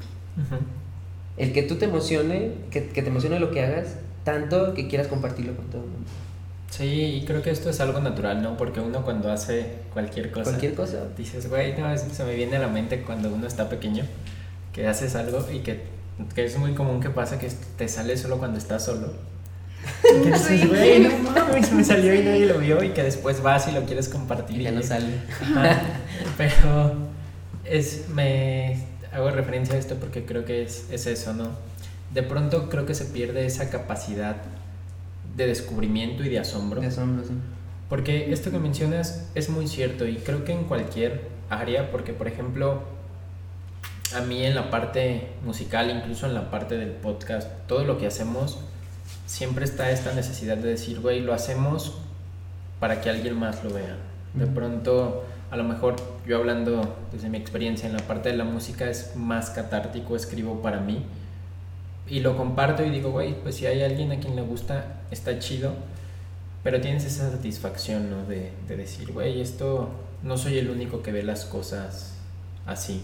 El 1.37 1.51
que 1.53 1.63
tú 1.63 1.75
te 1.75 1.85
emocione, 1.85 2.51
que, 2.71 2.87
que 2.87 3.01
te 3.01 3.09
emocione 3.09 3.39
lo 3.39 3.51
que 3.51 3.63
hagas, 3.63 3.95
tanto 4.23 4.73
que 4.73 4.87
quieras 4.87 5.07
compartirlo 5.07 5.55
con 5.55 5.65
todo 5.65 5.81
el 5.83 5.89
mundo. 5.89 6.09
Sí, 6.69 7.19
y 7.21 7.25
creo 7.25 7.41
que 7.41 7.51
esto 7.51 7.69
es 7.69 7.79
algo 7.79 7.99
natural, 8.01 8.41
¿no? 8.41 8.57
Porque 8.57 8.79
uno 8.79 9.03
cuando 9.03 9.31
hace 9.31 9.65
cualquier 9.93 10.31
cosa, 10.31 10.45
Cualquier 10.51 10.73
cosa. 10.73 10.97
dices, 11.17 11.49
güey, 11.49 11.77
no, 11.77 11.89
es- 11.93 12.01
se 12.01 12.23
me 12.25 12.35
viene 12.35 12.55
a 12.57 12.59
la 12.59 12.67
mente 12.67 13.01
cuando 13.01 13.33
uno 13.33 13.47
está 13.47 13.69
pequeño, 13.69 14.03
que 14.73 14.87
haces 14.87 15.15
algo 15.15 15.45
y 15.53 15.59
que, 15.59 15.81
que 16.33 16.45
es 16.45 16.57
muy 16.57 16.73
común 16.73 16.99
que 17.01 17.09
pasa 17.09 17.39
que 17.39 17.49
te 17.77 17.87
sale 17.87 18.17
solo 18.17 18.37
cuando 18.39 18.57
estás 18.57 18.83
solo. 18.85 19.13
Y 20.03 20.23
que 20.23 20.31
dices, 20.31 20.67
güey, 20.67 20.99
no 21.01 21.09
mames, 21.31 21.71
me 21.71 21.83
salió 21.83 22.13
y 22.15 22.23
nadie 22.23 22.45
lo 22.45 22.57
vio 22.59 22.83
y 22.83 22.89
que 22.89 23.03
después 23.03 23.41
vas 23.41 23.67
y 23.67 23.71
lo 23.71 23.83
quieres 23.85 24.09
compartir 24.09 24.59
Y 24.61 24.63
ya 24.63 24.71
y 24.71 24.75
no 24.75 24.81
sale. 24.83 25.07
Ajá, 25.41 25.81
Pero 26.37 26.93
es, 27.63 28.05
me 28.09 28.77
hago 29.15 29.29
referencia 29.31 29.75
a 29.75 29.77
esto 29.77 29.95
porque 29.95 30.25
creo 30.25 30.45
que 30.45 30.63
es, 30.63 30.87
es 30.91 31.07
eso, 31.07 31.33
¿no? 31.33 31.49
De 32.13 32.21
pronto 32.21 32.69
creo 32.69 32.85
que 32.85 32.93
se 32.93 33.05
pierde 33.05 33.45
esa 33.45 33.69
capacidad 33.69 34.35
de 35.35 35.47
descubrimiento 35.47 36.23
y 36.23 36.29
de 36.29 36.39
asombro. 36.39 36.81
De 36.81 36.87
asombro, 36.87 37.23
sí. 37.23 37.33
Porque 37.89 38.33
esto 38.33 38.51
que 38.51 38.59
mencionas 38.59 39.29
es 39.35 39.49
muy 39.49 39.67
cierto 39.67 40.05
y 40.07 40.17
creo 40.17 40.43
que 40.43 40.51
en 40.51 40.65
cualquier 40.65 41.29
área, 41.49 41.91
porque 41.91 42.13
por 42.13 42.27
ejemplo, 42.27 42.83
a 44.15 44.21
mí 44.21 44.43
en 44.43 44.55
la 44.55 44.69
parte 44.69 45.29
musical, 45.43 45.89
incluso 45.89 46.25
en 46.25 46.33
la 46.33 46.51
parte 46.51 46.77
del 46.77 46.91
podcast, 46.91 47.47
todo 47.67 47.85
lo 47.85 47.97
que 47.97 48.07
hacemos, 48.07 48.59
siempre 49.25 49.65
está 49.65 49.91
esta 49.91 50.13
necesidad 50.13 50.57
de 50.57 50.69
decir, 50.69 50.99
güey, 50.99 51.21
lo 51.21 51.33
hacemos 51.33 51.99
para 52.79 53.01
que 53.01 53.09
alguien 53.09 53.37
más 53.37 53.63
lo 53.63 53.71
vea. 53.71 53.97
De 54.33 54.47
pronto, 54.47 55.23
a 55.51 55.57
lo 55.57 55.63
mejor 55.63 55.95
yo 56.27 56.37
hablando 56.37 56.97
desde 57.11 57.29
mi 57.29 57.37
experiencia 57.37 57.87
en 57.87 57.93
la 57.93 58.03
parte 58.05 58.29
de 58.29 58.37
la 58.37 58.43
música 58.43 58.89
es 58.89 59.15
más 59.15 59.49
catártico, 59.51 60.15
escribo 60.15 60.61
para 60.61 60.79
mí 60.79 61.03
y 62.07 62.19
lo 62.19 62.37
comparto 62.37 62.83
y 62.83 62.89
digo, 62.89 63.11
güey, 63.11 63.33
pues 63.41 63.55
si 63.55 63.65
hay 63.65 63.81
alguien 63.81 64.11
a 64.11 64.19
quien 64.19 64.35
le 64.35 64.41
gusta, 64.41 65.01
está 65.11 65.39
chido, 65.39 65.73
pero 66.63 66.79
tienes 66.81 67.05
esa 67.05 67.31
satisfacción, 67.31 68.09
¿no? 68.11 68.25
De, 68.25 68.51
de 68.67 68.75
decir, 68.75 69.11
güey, 69.11 69.41
esto 69.41 69.89
no 70.23 70.37
soy 70.37 70.57
el 70.57 70.69
único 70.69 71.01
que 71.01 71.11
ve 71.11 71.23
las 71.23 71.45
cosas 71.45 72.13
así. 72.65 73.01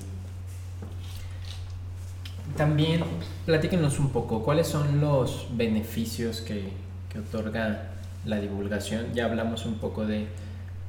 También, 2.58 3.04
platíquenos 3.46 3.98
un 4.00 4.10
poco, 4.10 4.44
¿cuáles 4.44 4.68
son 4.68 5.00
los 5.00 5.48
beneficios 5.56 6.42
que, 6.42 6.70
que 7.12 7.20
otorga 7.20 7.92
la 8.26 8.40
divulgación? 8.40 9.14
Ya 9.14 9.26
hablamos 9.26 9.66
un 9.66 9.76
poco 9.76 10.06
de 10.06 10.28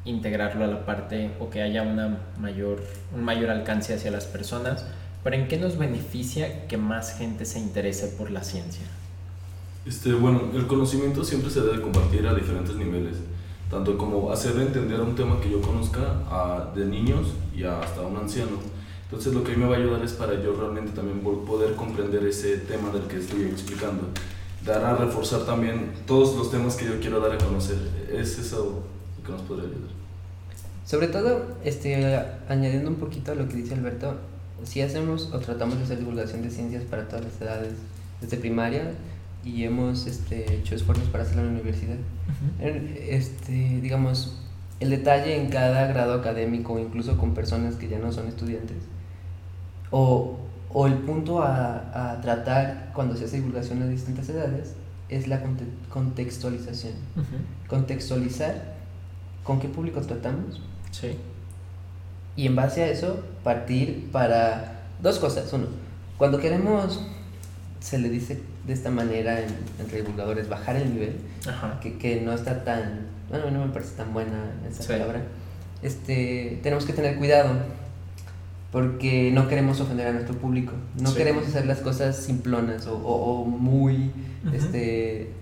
integrarlo 0.04 0.64
a 0.64 0.68
la 0.68 0.84
parte 0.84 1.30
o 1.40 1.48
que 1.50 1.62
haya 1.62 1.82
una 1.82 2.18
mayor, 2.38 2.82
un 3.14 3.22
mayor 3.24 3.50
alcance 3.50 3.94
hacia 3.94 4.10
las 4.10 4.24
personas, 4.26 4.84
pero 5.22 5.36
¿en 5.36 5.46
qué 5.48 5.58
nos 5.58 5.78
beneficia 5.78 6.66
que 6.66 6.76
más 6.76 7.16
gente 7.16 7.44
se 7.44 7.60
interese 7.60 8.08
por 8.08 8.30
la 8.30 8.42
ciencia? 8.42 8.84
Este, 9.86 10.12
bueno, 10.12 10.42
el 10.54 10.66
conocimiento 10.66 11.24
siempre 11.24 11.50
se 11.50 11.60
debe 11.60 11.80
compartir 11.80 12.26
a 12.26 12.34
diferentes 12.34 12.74
niveles, 12.76 13.16
tanto 13.70 13.96
como 13.98 14.30
hacer 14.32 14.56
entender 14.60 15.00
a 15.00 15.02
un 15.02 15.14
tema 15.14 15.40
que 15.40 15.50
yo 15.50 15.60
conozca 15.60 16.00
a, 16.30 16.72
de 16.74 16.84
niños 16.84 17.28
y 17.56 17.64
a- 17.64 17.80
hasta 17.80 18.00
un 18.02 18.16
anciano. 18.16 18.58
Entonces 19.04 19.34
lo 19.34 19.44
que 19.44 19.52
a 19.52 19.56
mí 19.56 19.62
me 19.62 19.68
va 19.68 19.76
a 19.76 19.78
ayudar 19.78 20.02
es 20.02 20.12
para 20.12 20.40
yo 20.42 20.54
realmente 20.54 20.92
también 20.92 21.20
poder 21.20 21.74
comprender 21.74 22.24
ese 22.24 22.56
tema 22.58 22.90
del 22.90 23.02
que 23.02 23.18
estoy 23.18 23.42
explicando. 23.42 24.08
Dar 24.64 24.84
a 24.84 24.94
reforzar 24.94 25.44
también 25.44 25.92
todos 26.06 26.34
los 26.36 26.50
temas 26.50 26.76
que 26.76 26.86
yo 26.86 27.00
quiero 27.00 27.20
dar 27.20 27.32
a 27.32 27.38
conocer. 27.38 27.76
Es 28.10 28.38
eso 28.38 28.84
que 29.24 29.32
nos 29.32 29.42
podría 29.42 29.68
ayudar. 29.68 29.90
Sobre 30.85 31.08
todo, 31.08 31.56
este, 31.64 32.04
añadiendo 32.48 32.90
un 32.90 32.96
poquito 32.96 33.32
a 33.32 33.35
lo 33.35 33.48
que 33.48 33.56
dice 33.56 33.74
Alberto, 33.74 34.16
si 34.64 34.80
hacemos 34.80 35.30
o 35.32 35.38
tratamos 35.38 35.78
de 35.78 35.85
hacer 35.85 35.98
divulgación 35.98 36.42
de 36.42 36.50
ciencias 36.50 36.85
para 36.85 37.08
todas 37.08 37.24
las 37.24 37.40
edades, 37.40 37.72
desde 38.20 38.37
primaria, 38.37 38.92
y 39.44 39.64
hemos 39.64 40.06
este, 40.06 40.54
hecho 40.54 40.74
esfuerzos 40.74 41.08
para 41.08 41.24
hacerlo 41.24 41.42
en 41.42 41.48
la 41.48 41.52
universidad, 41.54 41.96
este, 42.61 43.80
digamos, 43.80 44.38
el 44.78 44.90
detalle 44.90 45.40
en 45.40 45.50
cada 45.50 45.87
grado 45.87 46.14
académico, 46.14 46.78
incluso 46.78 47.16
con 47.18 47.35
personas 47.35 47.74
que 47.76 47.88
ya 47.88 47.98
no 47.98 48.12
son 48.12 48.28
estudiantes, 48.28 48.78
o, 49.90 50.38
o 50.72 50.87
el 50.87 50.94
punto 50.94 51.42
a, 51.42 52.12
a 52.12 52.20
tratar 52.20 52.90
cuando 52.94 53.16
se 53.16 53.24
hace 53.24 53.37
divulgación 53.37 53.82
a 53.82 53.87
distintas 53.87 54.28
edades, 54.28 54.74
es 55.08 55.26
la 55.28 55.42
conte- 55.42 55.66
contextualización. 55.90 56.94
Contextualizar 57.68 58.74
con 59.44 59.59
qué 59.61 59.68
público 59.68 60.00
tratamos 60.00 60.61
Sí. 60.90 61.16
y 62.37 62.46
en 62.46 62.55
base 62.57 62.83
a 62.85 62.88
eso 62.88 63.20
partir 63.44 64.09
para 64.12 64.83
dos 65.02 65.18
cosas. 65.18 65.52
Uno, 65.52 65.66
cuando 66.18 66.38
queremos, 66.38 67.00
se 67.81 67.98
le 67.98 68.09
dice 68.09 68.40
de 68.66 68.72
esta 68.72 68.90
manera 68.90 69.40
en- 69.40 69.57
entre 69.81 70.02
divulgadores, 70.02 70.48
bajar 70.48 70.76
el 70.76 70.92
nivel, 70.94 71.16
Ajá. 71.48 71.81
que, 71.81 71.98
que 71.98 72.20
no 72.20 72.33
está 72.33 72.62
tan, 72.64 73.07
bueno, 73.28 73.50
no 73.50 73.66
me 73.66 73.72
parece 73.72 73.96
tan 73.96 74.12
buena 74.14 74.52
esa 74.70 74.83
Sí. 74.83 74.88
palabra, 74.88 75.22
este, 75.83 76.61
tenemos 76.62 76.85
que 76.85 76.92
tener 76.92 77.16
cuidado 77.18 77.50
porque 78.70 79.31
no 79.33 79.48
queremos 79.48 79.81
ofender 79.81 80.07
a 80.07 80.12
nuestro 80.12 80.37
público, 80.37 80.72
no 80.98 81.11
Sí. 81.11 81.16
queremos 81.16 81.46
hacer 81.46 81.66
las 81.66 81.81
cosas 81.81 82.16
simplonas 82.16 82.87
o, 82.87 82.96
o- 82.96 83.42
o 83.42 83.44
muy 83.44 84.12
este, 84.52 85.33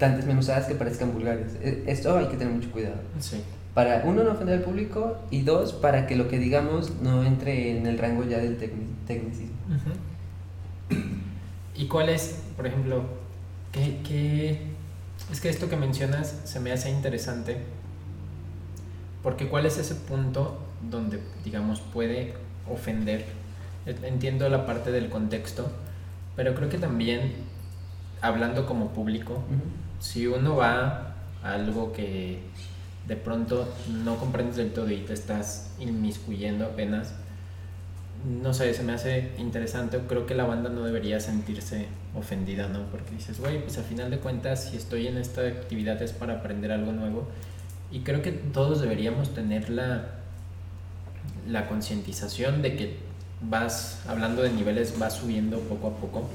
tan 0.00 0.16
desmenuzadas 0.16 0.66
que 0.66 0.74
parezcan 0.74 1.12
vulgares. 1.12 1.54
E- 1.62 1.84
Esto 1.86 2.16
hay 2.18 2.26
que 2.26 2.36
tener 2.36 2.52
mucho 2.52 2.72
cuidado. 2.72 2.96
Sí. 3.20 3.40
Para 3.74 4.02
uno, 4.04 4.24
no 4.24 4.32
ofender 4.32 4.56
al 4.58 4.64
público 4.64 5.18
y 5.30 5.42
dos, 5.42 5.72
para 5.74 6.08
que 6.08 6.16
lo 6.16 6.26
que 6.26 6.38
digamos 6.40 7.00
no 7.02 7.22
entre 7.24 7.78
en 7.78 7.86
el 7.86 7.98
rango 7.98 8.24
ya 8.24 8.38
del 8.38 8.58
tecni- 8.58 8.88
tecnicismo. 9.06 9.54
¿Y 11.76 11.86
cuál 11.86 12.08
es, 12.08 12.40
por 12.56 12.66
ejemplo, 12.66 13.04
qué, 13.72 14.00
qué- 14.06 14.60
Es 15.30 15.40
que 15.40 15.48
esto 15.50 15.68
que 15.68 15.76
mencionas 15.76 16.34
se 16.44 16.58
me 16.60 16.72
hace 16.72 16.90
interesante, 16.90 17.58
porque 19.22 19.48
cuál 19.48 19.66
es 19.66 19.76
ese 19.78 19.94
punto 19.94 20.58
donde, 20.90 21.20
digamos, 21.44 21.80
puede 21.80 22.32
ofender. 22.68 23.26
E- 23.86 23.96
Entiendo 24.06 24.48
la 24.48 24.66
parte 24.66 24.90
del 24.90 25.08
contexto, 25.10 25.70
pero 26.36 26.54
creo 26.54 26.68
que 26.70 26.78
también, 26.78 27.32
hablando 28.22 28.66
como 28.66 28.88
público. 28.88 29.42
Si 30.00 30.26
uno 30.26 30.56
va 30.56 31.14
a 31.42 31.54
algo 31.54 31.92
que 31.92 32.40
de 33.06 33.16
pronto 33.16 33.72
no 34.04 34.16
comprendes 34.16 34.56
del 34.56 34.72
todo 34.72 34.90
y 34.90 34.98
te 34.98 35.12
estás 35.12 35.72
inmiscuyendo 35.78 36.64
apenas, 36.66 37.14
no 38.24 38.52
sé, 38.52 38.74
se 38.74 38.82
me 38.82 38.92
hace 38.92 39.32
interesante. 39.38 39.98
Creo 40.06 40.26
que 40.26 40.34
la 40.34 40.44
banda 40.44 40.68
no 40.68 40.84
debería 40.84 41.20
sentirse 41.20 41.86
ofendida, 42.14 42.68
¿no? 42.68 42.84
Porque 42.90 43.12
dices, 43.12 43.40
güey, 43.40 43.62
pues 43.62 43.78
al 43.78 43.84
final 43.84 44.10
de 44.10 44.18
cuentas, 44.18 44.70
si 44.70 44.76
estoy 44.76 45.06
en 45.06 45.16
esta 45.16 45.42
actividad 45.42 46.00
es 46.02 46.12
para 46.12 46.34
aprender 46.34 46.72
algo 46.72 46.92
nuevo. 46.92 47.28
Y 47.90 48.00
creo 48.00 48.22
que 48.22 48.32
todos 48.32 48.80
deberíamos 48.80 49.34
tener 49.34 49.70
la, 49.70 50.16
la 51.48 51.66
concientización 51.66 52.62
de 52.62 52.76
que 52.76 52.96
vas, 53.40 54.02
hablando 54.06 54.42
de 54.42 54.50
niveles, 54.50 54.98
vas 54.98 55.14
subiendo 55.14 55.58
poco 55.60 55.88
a 55.88 55.96
poco. 55.96 56.28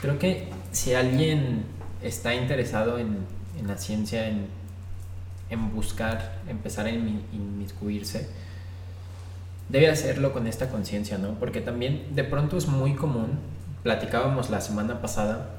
Creo 0.00 0.18
que 0.18 0.48
si 0.70 0.94
alguien 0.94 1.64
está 2.02 2.34
interesado 2.34 2.98
en, 2.98 3.18
en 3.58 3.68
la 3.68 3.76
ciencia, 3.76 4.28
en, 4.28 4.46
en 5.50 5.74
buscar, 5.74 6.38
empezar 6.48 6.86
a 6.86 6.90
inmi- 6.90 7.22
inmiscuirse, 7.32 8.28
debe 9.68 9.88
hacerlo 9.88 10.32
con 10.32 10.46
esta 10.46 10.68
conciencia, 10.68 11.18
¿no? 11.18 11.34
Porque 11.34 11.60
también 11.60 12.14
de 12.14 12.24
pronto 12.24 12.56
es 12.56 12.66
muy 12.66 12.94
común, 12.94 13.38
platicábamos 13.82 14.50
la 14.50 14.60
semana 14.60 15.00
pasada, 15.00 15.50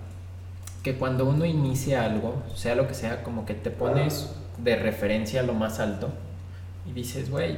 que 0.83 0.95
cuando 0.95 1.25
uno 1.25 1.45
inicia 1.45 2.03
algo, 2.03 2.41
sea 2.55 2.75
lo 2.75 2.87
que 2.87 2.93
sea, 2.93 3.23
como 3.23 3.45
que 3.45 3.53
te 3.53 3.69
pones 3.69 4.29
de 4.57 4.75
referencia 4.75 5.43
lo 5.43 5.53
más 5.53 5.79
alto 5.79 6.09
y 6.89 6.91
dices, 6.93 7.29
güey, 7.29 7.57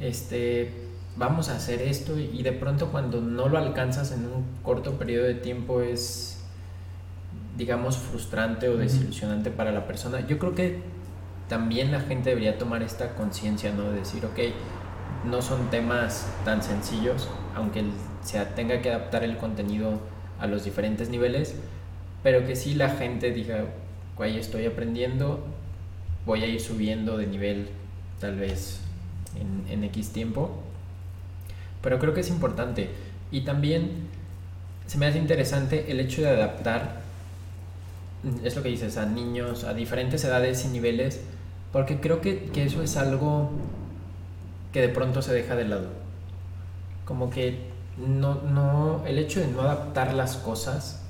este, 0.00 0.72
vamos 1.16 1.48
a 1.48 1.56
hacer 1.56 1.80
esto 1.80 2.18
y 2.18 2.42
de 2.42 2.52
pronto 2.52 2.88
cuando 2.90 3.20
no 3.20 3.48
lo 3.48 3.56
alcanzas 3.58 4.12
en 4.12 4.26
un 4.26 4.44
corto 4.62 4.98
periodo 4.98 5.26
de 5.26 5.34
tiempo 5.34 5.80
es, 5.80 6.35
digamos, 7.56 7.96
frustrante 7.96 8.68
o 8.68 8.76
desilusionante 8.76 9.50
para 9.50 9.72
la 9.72 9.86
persona. 9.86 10.26
Yo 10.26 10.38
creo 10.38 10.54
que 10.54 10.80
también 11.48 11.90
la 11.92 12.00
gente 12.00 12.30
debería 12.30 12.58
tomar 12.58 12.82
esta 12.82 13.14
conciencia, 13.14 13.72
¿no? 13.72 13.90
De 13.90 13.98
decir, 13.98 14.24
ok, 14.24 14.38
no 15.24 15.42
son 15.42 15.70
temas 15.70 16.28
tan 16.44 16.62
sencillos, 16.62 17.28
aunque 17.54 17.84
se 18.22 18.44
tenga 18.46 18.82
que 18.82 18.90
adaptar 18.90 19.24
el 19.24 19.36
contenido 19.36 20.00
a 20.38 20.46
los 20.46 20.64
diferentes 20.64 21.08
niveles, 21.08 21.54
pero 22.22 22.46
que 22.46 22.56
sí 22.56 22.74
la 22.74 22.90
gente 22.90 23.32
diga, 23.32 23.64
güey, 24.16 24.38
estoy 24.38 24.66
aprendiendo, 24.66 25.44
voy 26.24 26.42
a 26.42 26.46
ir 26.46 26.60
subiendo 26.60 27.16
de 27.16 27.26
nivel 27.26 27.68
tal 28.20 28.36
vez 28.36 28.80
en, 29.40 29.72
en 29.72 29.84
X 29.84 30.10
tiempo. 30.10 30.62
Pero 31.82 31.98
creo 31.98 32.14
que 32.14 32.20
es 32.20 32.30
importante. 32.30 32.90
Y 33.30 33.42
también 33.42 34.08
se 34.86 34.98
me 34.98 35.06
hace 35.06 35.18
interesante 35.18 35.90
el 35.90 36.00
hecho 36.00 36.22
de 36.22 36.30
adaptar, 36.30 37.05
es 38.44 38.56
lo 38.56 38.62
que 38.62 38.68
dices, 38.68 38.96
a 38.96 39.06
niños, 39.06 39.64
a 39.64 39.74
diferentes 39.74 40.24
edades 40.24 40.64
y 40.64 40.68
niveles, 40.68 41.20
porque 41.72 42.00
creo 42.00 42.20
que, 42.20 42.44
que 42.46 42.64
eso 42.64 42.82
es 42.82 42.96
algo 42.96 43.50
que 44.72 44.80
de 44.80 44.88
pronto 44.88 45.22
se 45.22 45.32
deja 45.32 45.56
de 45.56 45.66
lado. 45.66 45.88
Como 47.04 47.30
que 47.30 47.70
no, 47.96 48.42
no, 48.42 49.04
el 49.06 49.18
hecho 49.18 49.40
de 49.40 49.48
no 49.48 49.62
adaptar 49.62 50.14
las 50.14 50.36
cosas 50.36 51.02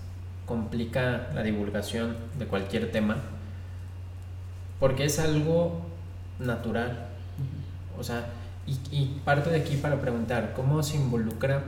complica 0.44 1.28
la 1.34 1.42
divulgación 1.42 2.16
de 2.38 2.46
cualquier 2.46 2.92
tema, 2.92 3.16
porque 4.78 5.04
es 5.04 5.18
algo 5.18 5.80
natural. 6.38 7.08
O 7.98 8.04
sea, 8.04 8.26
y, 8.66 8.78
y 8.90 9.20
parte 9.24 9.50
de 9.50 9.56
aquí 9.56 9.76
para 9.76 10.00
preguntar, 10.00 10.52
¿cómo 10.54 10.82
se 10.82 10.96
involucra, 10.96 11.64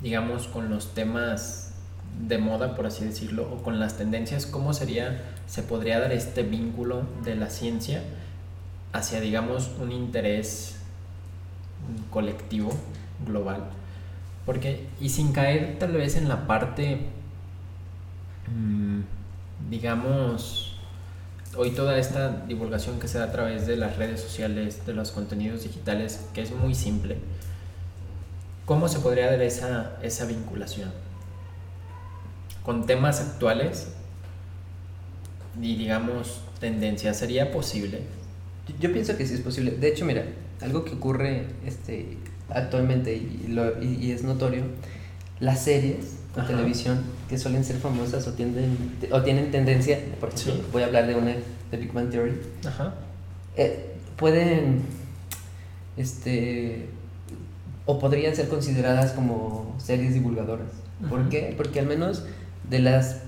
digamos, 0.00 0.48
con 0.48 0.70
los 0.70 0.94
temas 0.94 1.73
de 2.20 2.38
moda, 2.38 2.76
por 2.76 2.86
así 2.86 3.04
decirlo, 3.04 3.50
o 3.52 3.62
con 3.62 3.80
las 3.80 3.96
tendencias, 3.96 4.46
cómo 4.46 4.72
sería, 4.72 5.22
se 5.46 5.62
podría 5.62 5.98
dar 5.98 6.12
este 6.12 6.42
vínculo 6.42 7.02
de 7.24 7.34
la 7.34 7.50
ciencia 7.50 8.02
hacia, 8.92 9.20
digamos, 9.20 9.70
un 9.80 9.92
interés 9.92 10.76
colectivo, 12.10 12.70
global? 13.26 13.64
Porque, 14.46 14.86
y 15.00 15.08
sin 15.08 15.32
caer 15.32 15.78
tal 15.78 15.92
vez 15.92 16.16
en 16.16 16.28
la 16.28 16.46
parte, 16.46 17.00
mmm, 18.48 19.00
digamos, 19.70 20.76
hoy 21.56 21.70
toda 21.70 21.98
esta 21.98 22.44
divulgación 22.46 22.98
que 22.98 23.08
se 23.08 23.18
da 23.18 23.24
a 23.24 23.32
través 23.32 23.66
de 23.66 23.76
las 23.76 23.96
redes 23.96 24.20
sociales, 24.20 24.86
de 24.86 24.94
los 24.94 25.10
contenidos 25.10 25.64
digitales, 25.64 26.28
que 26.34 26.42
es 26.42 26.52
muy 26.52 26.74
simple, 26.74 27.18
¿cómo 28.66 28.88
se 28.88 29.00
podría 29.00 29.30
dar 29.30 29.42
esa, 29.42 29.98
esa 30.02 30.26
vinculación? 30.26 30.90
Con 32.64 32.86
temas 32.86 33.20
actuales 33.20 33.88
y 35.60 35.76
digamos 35.76 36.40
tendencias, 36.60 37.18
¿sería 37.18 37.52
posible? 37.52 38.00
Yo, 38.68 38.74
yo 38.88 38.92
pienso 38.92 39.16
que 39.16 39.26
sí 39.26 39.34
es 39.34 39.40
posible. 39.40 39.70
De 39.72 39.88
hecho, 39.88 40.04
mira, 40.04 40.24
algo 40.62 40.84
que 40.84 40.94
ocurre 40.94 41.46
este, 41.66 42.16
actualmente 42.48 43.14
y, 43.14 43.46
lo, 43.48 43.80
y, 43.82 43.94
y, 44.00 44.10
es 44.12 44.22
notorio, 44.24 44.64
las 45.40 45.62
series 45.62 46.16
de 46.34 46.40
Ajá. 46.40 46.48
televisión 46.48 47.02
que 47.28 47.38
suelen 47.38 47.64
ser 47.64 47.76
famosas 47.76 48.26
o, 48.26 48.32
tienden, 48.32 48.76
o 49.12 49.22
tienen 49.22 49.50
tendencia, 49.50 49.98
por 50.18 50.30
ejemplo, 50.30 50.54
Sí. 50.54 50.62
voy 50.72 50.82
a 50.82 50.86
hablar 50.86 51.06
de 51.06 51.14
una 51.16 51.34
de 51.70 51.76
Big 51.76 51.92
Bang 51.92 52.10
Theory, 52.10 52.32
Ajá. 52.66 52.94
eh, 53.56 53.94
pueden, 54.16 54.82
este, 55.96 56.88
o 57.86 57.98
podrían 57.98 58.34
ser 58.34 58.48
consideradas 58.48 59.12
como 59.12 59.76
series 59.78 60.14
divulgadoras. 60.14 60.68
¿Por 61.08 61.28
qué? 61.28 61.52
Porque 61.56 61.80
al 61.80 61.86
menos 61.86 62.24
de 62.70 62.78
las, 62.78 63.20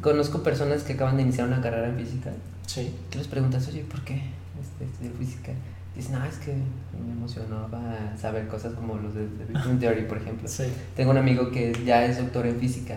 conozco 0.00 0.42
personas 0.42 0.82
que 0.82 0.94
acaban 0.94 1.16
de 1.16 1.22
iniciar 1.22 1.46
una 1.46 1.60
carrera 1.60 1.88
en 1.88 1.96
física, 1.96 2.32
Sí. 2.66 2.92
que 3.10 3.18
les 3.18 3.28
preguntas, 3.28 3.66
oye, 3.68 3.82
¿por 3.84 4.02
qué 4.02 4.14
este, 4.60 4.84
estudiar 4.84 5.12
física? 5.14 5.52
Dicen, 5.94 6.12
no, 6.12 6.24
es 6.24 6.36
que 6.36 6.52
me 6.52 7.12
emocionaba 7.12 7.80
saber 8.20 8.48
cosas 8.48 8.74
como 8.74 8.96
los 8.96 9.14
de, 9.14 9.22
de 9.22 9.44
Big 9.46 9.54
Bang 9.56 9.78
Theory, 9.78 10.02
por 10.02 10.18
ejemplo. 10.18 10.46
Sí. 10.48 10.64
Tengo 10.94 11.10
un 11.12 11.16
amigo 11.16 11.50
que 11.50 11.72
ya 11.86 12.04
es 12.04 12.18
doctor 12.18 12.46
en 12.46 12.56
física, 12.58 12.96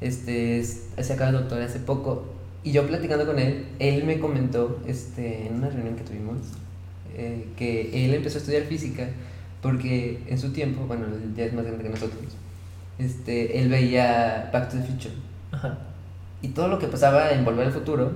este, 0.00 0.58
es- 0.60 0.84
se 1.00 1.12
acaba 1.12 1.32
de 1.32 1.38
doctor 1.38 1.60
hace 1.62 1.80
poco, 1.80 2.26
y 2.62 2.72
yo 2.72 2.86
platicando 2.86 3.26
con 3.26 3.38
él, 3.38 3.66
él 3.78 4.04
me 4.04 4.18
comentó 4.20 4.80
este, 4.86 5.46
en 5.46 5.54
una 5.54 5.68
reunión 5.70 5.96
que 5.96 6.04
tuvimos 6.04 6.36
eh, 7.14 7.48
que 7.56 8.04
él 8.04 8.14
empezó 8.14 8.38
a 8.38 8.40
estudiar 8.40 8.62
física 8.64 9.08
porque 9.62 10.22
en 10.28 10.38
su 10.38 10.52
tiempo, 10.52 10.86
bueno, 10.86 11.06
ya 11.36 11.44
es 11.46 11.52
más 11.52 11.64
grande 11.64 11.82
que 11.82 11.90
nosotros, 11.90 12.20
este, 12.98 13.60
él 13.60 13.68
veía 13.68 14.50
Back 14.52 14.70
to 14.70 14.76
the 14.78 14.82
Future 14.84 15.14
Ajá. 15.52 15.78
y 16.42 16.48
todo 16.48 16.68
lo 16.68 16.78
que 16.78 16.86
pasaba 16.88 17.30
en 17.32 17.44
Volver 17.44 17.66
al 17.66 17.72
Futuro 17.72 18.10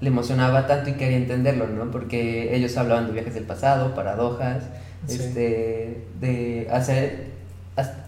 le 0.00 0.08
emocionaba 0.08 0.66
tanto 0.66 0.90
y 0.90 0.92
quería 0.94 1.16
entenderlo, 1.16 1.66
¿no? 1.66 1.90
Porque 1.90 2.54
ellos 2.54 2.76
hablaban 2.76 3.06
de 3.08 3.12
viajes 3.12 3.34
del 3.34 3.44
pasado, 3.44 3.94
paradojas, 3.94 4.62
Sí. 5.06 5.14
este, 5.16 6.04
de 6.20 6.68
hacer, 6.72 7.26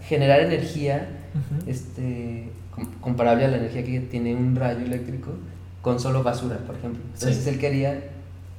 generar 0.02 0.40
energía 0.40 1.08
Ujú. 1.34 1.70
este, 1.70 2.48
com- 2.74 2.90
comparable 3.00 3.44
a 3.44 3.48
la 3.48 3.58
energía 3.58 3.84
que 3.84 4.00
tiene 4.00 4.34
un 4.34 4.56
rayo 4.56 4.84
eléctrico 4.84 5.30
con 5.82 5.98
solo 6.00 6.22
basura, 6.22 6.58
por 6.66 6.76
ejemplo. 6.76 7.00
Entonces 7.14 7.44
Sí. 7.44 7.48
él 7.50 7.58
quería, 7.58 8.00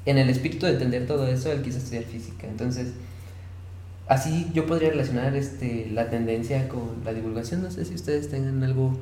en 0.05 0.17
el 0.17 0.29
espíritu 0.29 0.65
de 0.65 0.73
entender 0.73 1.05
todo 1.07 1.27
eso, 1.27 1.51
él 1.51 1.61
quiso 1.61 1.77
estudiar 1.77 2.03
física. 2.03 2.47
Entonces, 2.47 2.93
así 4.11 4.51
yo 4.53 4.65
podría 4.65 4.89
relacionar 4.89 5.33
este, 5.35 5.89
la 5.89 6.09
tendencia 6.09 6.67
con 6.67 6.97
la 7.05 7.13
divulgación. 7.13 7.63
No 7.63 7.71
sé 7.71 7.85
si 7.85 7.95
ustedes 7.95 8.29
tengan 8.29 8.61
algo 8.61 8.97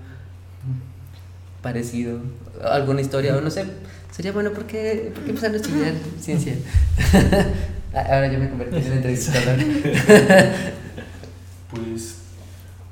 parecido, 1.63 2.19
alguna 2.63 3.02
historia, 3.02 3.36
o 3.36 3.41
no 3.41 3.50
sé, 3.50 3.65
sería 4.12 4.32
bueno, 4.32 4.52
¿por 4.52 4.65
qué, 4.65 5.12
por 5.13 5.24
qué 5.24 5.30
empezar 5.32 5.52
a 5.52 5.56
estudiar 5.56 5.93
ciencia? 6.19 6.54
Ahora 7.93 8.32
yo 8.32 8.38
me 8.38 8.50
convertí 8.50 8.78
en 8.78 8.93
entrevistador. 8.93 9.58
Pues, 11.69 12.15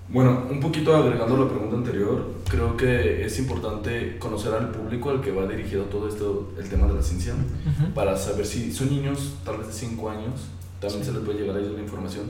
bueno, 0.08 0.46
un 0.52 0.60
poquito 0.60 0.96
agregando 0.96 1.36
la 1.36 1.50
pregunta 1.50 1.78
anterior, 1.78 2.36
creo 2.48 2.78
que 2.78 3.26
es 3.26 3.40
importante 3.40 4.20
conocer 4.20 4.54
al 4.54 4.70
público 4.70 5.10
al 5.10 5.20
que 5.20 5.32
va 5.32 5.48
dirigido 5.48 5.86
todo 5.86 6.08
esto, 6.08 6.54
el 6.60 6.70
tema 6.70 6.86
de 6.86 6.94
la 6.94 7.02
ciencia, 7.02 7.34
para 7.96 8.16
saber 8.16 8.46
si 8.46 8.72
son 8.72 8.92
niños, 8.92 9.34
tal 9.44 9.58
vez 9.58 9.70
de 9.70 9.74
5 9.74 10.10
años, 10.12 10.42
también 10.80 11.04
se 11.04 11.12
les 11.12 11.22
puede 11.22 11.40
llegar 11.40 11.56
a 11.56 11.60
ellos 11.60 11.74
la 11.74 11.82
información 11.82 12.26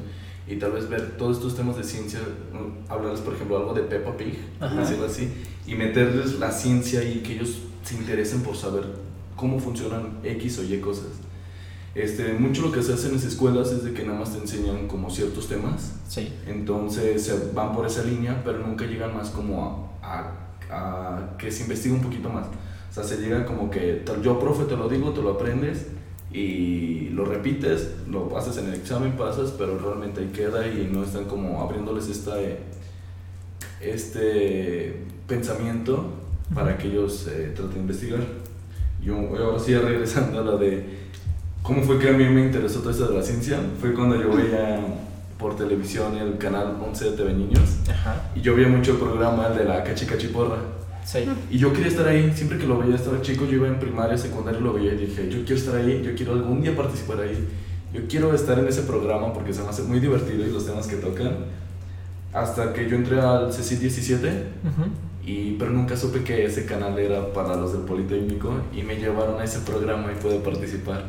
y 0.47 0.55
tal 0.55 0.71
vez 0.71 0.87
ver 0.89 1.17
todos 1.17 1.37
estos 1.37 1.55
temas 1.55 1.75
de 1.77 1.83
ciencia, 1.83 2.19
mm, 2.19 2.91
hablarles 2.91 3.19
por 3.21 3.33
ejemplo 3.33 3.57
algo 3.57 3.73
de 3.73 3.81
Peppa 3.81 4.15
Pig, 4.15 4.37
decirlo 4.77 5.05
así, 5.05 5.29
y 5.65 5.75
meterles 5.75 6.39
la 6.39 6.51
ciencia 6.51 7.03
y 7.03 7.19
que 7.19 7.33
ellos 7.33 7.57
se 7.83 7.95
interesen 7.95 8.41
por 8.41 8.55
saber 8.55 8.85
cómo 9.35 9.59
funcionan 9.59 10.19
X 10.23 10.59
o 10.59 10.63
Y 10.63 10.79
cosas. 10.79 11.07
Este, 11.95 12.33
mucho 12.33 12.61
lo 12.61 12.71
que 12.71 12.81
se 12.83 12.93
hace 12.93 13.07
en 13.07 13.15
las 13.15 13.23
escuelas 13.23 13.71
es 13.71 13.83
de 13.83 13.91
que 13.93 14.03
nada 14.03 14.19
más 14.19 14.31
te 14.31 14.37
enseñan 14.37 14.87
como 14.87 15.09
ciertos 15.09 15.47
temas 15.47 15.93
Sí. 16.07 16.31
entonces 16.45 17.23
se 17.25 17.51
van 17.53 17.73
por 17.73 17.85
esa 17.87 18.03
línea, 18.03 18.41
pero 18.45 18.59
nunca 18.59 18.85
llegan 18.85 19.15
más 19.15 19.29
como 19.31 19.91
a, 20.01 20.07
a- 20.07 20.33
a 20.69 21.37
que 21.37 21.51
se 21.51 21.63
investigue 21.63 21.95
un 21.95 22.01
poquito 22.01 22.29
más. 22.29 22.45
O 22.47 22.93
sea, 22.93 23.03
se 23.03 23.17
llega 23.17 23.45
como 23.45 23.69
que 23.69 24.03
yo, 24.23 24.39
profe, 24.39 24.65
te 24.65 24.75
lo 24.77 24.87
digo, 24.89 25.11
te 25.11 25.21
lo 25.21 25.31
aprendes 25.31 25.87
y 26.31 27.09
lo 27.09 27.25
repites, 27.25 27.91
lo 28.09 28.27
pasas 28.29 28.57
en 28.57 28.67
el 28.67 28.73
examen, 28.75 29.13
pasas, 29.13 29.51
pero 29.57 29.77
realmente 29.79 30.21
ahí 30.21 30.27
queda 30.27 30.67
y 30.67 30.89
no 30.91 31.03
están 31.03 31.25
como 31.25 31.61
abriéndoles 31.61 32.09
esta, 32.09 32.35
este 33.79 35.03
pensamiento 35.27 36.05
para 36.53 36.77
que 36.77 36.87
ellos 36.87 37.27
eh, 37.27 37.53
traten 37.55 37.73
de 37.73 37.79
investigar. 37.79 38.19
Yo, 39.01 39.15
ahora 39.15 39.59
sí, 39.59 39.75
regresando 39.75 40.39
a 40.39 40.43
la 40.43 40.57
de 40.57 41.07
cómo 41.61 41.83
fue 41.83 41.97
que 41.99 42.09
a 42.09 42.13
mí 42.13 42.25
me 42.25 42.41
interesó 42.41 42.79
todo 42.79 42.91
esto 42.91 43.07
de 43.07 43.17
la 43.17 43.23
ciencia, 43.23 43.59
fue 43.79 43.93
cuando 43.93 44.21
yo 44.21 44.35
veía 44.35 44.79
por 45.37 45.55
televisión 45.55 46.17
el 46.17 46.37
canal 46.37 46.77
11 46.83 47.11
de 47.11 47.17
TV 47.17 47.33
Niños 47.33 47.77
Ajá. 47.89 48.31
y 48.35 48.41
yo 48.41 48.55
veía 48.55 48.67
mucho 48.67 48.93
el 48.93 48.97
programa 48.97 49.47
el 49.47 49.57
de 49.57 49.65
la 49.65 49.83
cachicachiporra 49.83 50.76
Sí. 51.07 51.19
y 51.49 51.57
yo 51.57 51.71
quería 51.71 51.87
estar 51.87 52.05
ahí, 52.05 52.33
siempre 52.35 52.57
que 52.57 52.67
lo 52.67 52.77
veía 52.79 52.95
estaba 52.95 53.21
chico, 53.21 53.45
yo 53.45 53.55
iba 53.55 53.67
en 53.69 53.79
primaria, 53.79 54.17
secundaria, 54.17 54.59
lo 54.59 54.73
veía 54.73 54.91
y 54.93 54.97
dije, 54.97 55.29
yo 55.29 55.37
quiero 55.45 55.55
estar 55.55 55.75
ahí, 55.77 56.01
yo 56.05 56.13
quiero 56.15 56.33
algún 56.33 56.61
día 56.61 56.75
participar 56.75 57.21
ahí, 57.21 57.47
yo 57.93 58.01
quiero 58.09 58.33
estar 58.35 58.59
en 58.59 58.67
ese 58.67 58.81
programa 58.81 59.31
porque 59.33 59.53
se 59.53 59.61
me 59.63 59.69
hace 59.69 59.83
muy 59.83 60.01
divertido 60.01 60.45
y 60.45 60.51
los 60.51 60.65
temas 60.65 60.85
que 60.85 60.97
tocan. 60.97 61.45
Hasta 62.33 62.73
que 62.73 62.89
yo 62.89 62.97
entré 62.97 63.19
al 63.21 63.51
CC 63.53 63.77
17 63.77 64.27
Ujú. 64.27 64.89
y, 65.25 65.51
pero 65.53 65.71
nunca 65.71 65.95
supe 65.95 66.23
que 66.23 66.43
ese 66.45 66.65
canal 66.65 66.99
era 66.99 67.31
para 67.33 67.55
los 67.55 67.71
del 67.71 67.81
Politécnico 67.83 68.51
y 68.75 68.83
me 68.83 68.97
llevaron 68.97 69.39
a 69.39 69.45
ese 69.45 69.59
programa 69.59 70.11
y 70.11 70.21
pude 70.21 70.39
participar. 70.39 71.05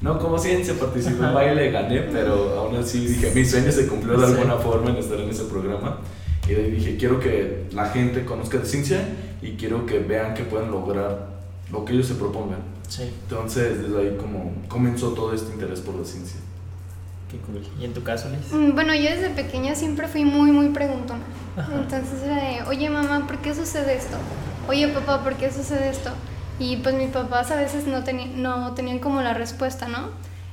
No 0.00 0.18
como 0.18 0.38
ciencia, 0.38 0.74
participé 0.74 1.24
en 1.26 1.34
baile, 1.34 1.70
gané, 1.72 2.02
pero 2.12 2.58
aún 2.58 2.76
así 2.76 3.04
dije, 3.06 3.32
mi 3.34 3.44
sueño 3.44 3.70
se 3.72 3.86
cumplió 3.88 4.16
de 4.18 4.26
Sí. 4.28 4.32
alguna 4.32 4.54
forma 4.56 4.90
en 4.90 4.96
estar 4.96 5.18
en 5.20 5.28
ese 5.28 5.44
programa. 5.44 5.98
Y 6.48 6.54
de 6.54 6.62
ahí 6.64 6.70
dije, 6.70 6.96
quiero 6.96 7.20
que 7.20 7.64
la 7.72 7.86
gente 7.90 8.24
conozca 8.24 8.58
de 8.58 8.64
ciencia 8.64 9.06
y 9.42 9.52
quiero 9.52 9.86
que 9.86 9.98
vean 10.00 10.34
que 10.34 10.44
pueden 10.44 10.70
lograr 10.70 11.28
lo 11.70 11.84
que 11.84 11.92
ellos 11.94 12.06
se 12.06 12.14
propongan. 12.14 12.58
Sí, 12.88 13.04
Entonces, 13.22 13.82
desde 13.82 13.98
ahí 14.00 14.16
como 14.18 14.52
comenzó 14.68 15.10
todo 15.10 15.32
este 15.32 15.52
interés 15.52 15.80
por 15.80 15.94
la 15.94 16.04
ciencia. 16.04 16.40
qué 17.30 17.38
cool. 17.38 17.62
¿Y 17.80 17.84
en 17.84 17.94
tu 17.94 18.02
caso, 18.02 18.28
Liz? 18.28 18.52
Mm, 18.52 18.74
Bueno, 18.74 18.94
yo 18.94 19.04
desde 19.10 19.30
pequeña 19.30 19.74
siempre 19.76 20.08
fui 20.08 20.24
muy, 20.24 20.50
muy 20.50 20.68
preguntona. 20.70 21.22
Ajá. 21.56 21.72
Entonces 21.74 22.22
era 22.24 22.36
de, 22.36 22.62
oye 22.68 22.90
mamá, 22.90 23.26
¿por 23.26 23.38
qué 23.38 23.54
sucede 23.54 23.96
esto? 23.96 24.16
Oye 24.68 24.88
papá, 24.88 25.22
¿por 25.22 25.34
qué 25.34 25.52
sucede 25.52 25.88
esto? 25.90 26.10
Y 26.58 26.76
pues 26.78 26.94
mis 26.96 27.10
papás 27.10 27.50
a 27.52 27.56
veces 27.56 27.86
no, 27.86 28.02
no 28.36 28.72
tenían 28.74 28.98
como 28.98 29.22
la 29.22 29.32
respuesta, 29.34 29.86
¿no? 29.88 30.10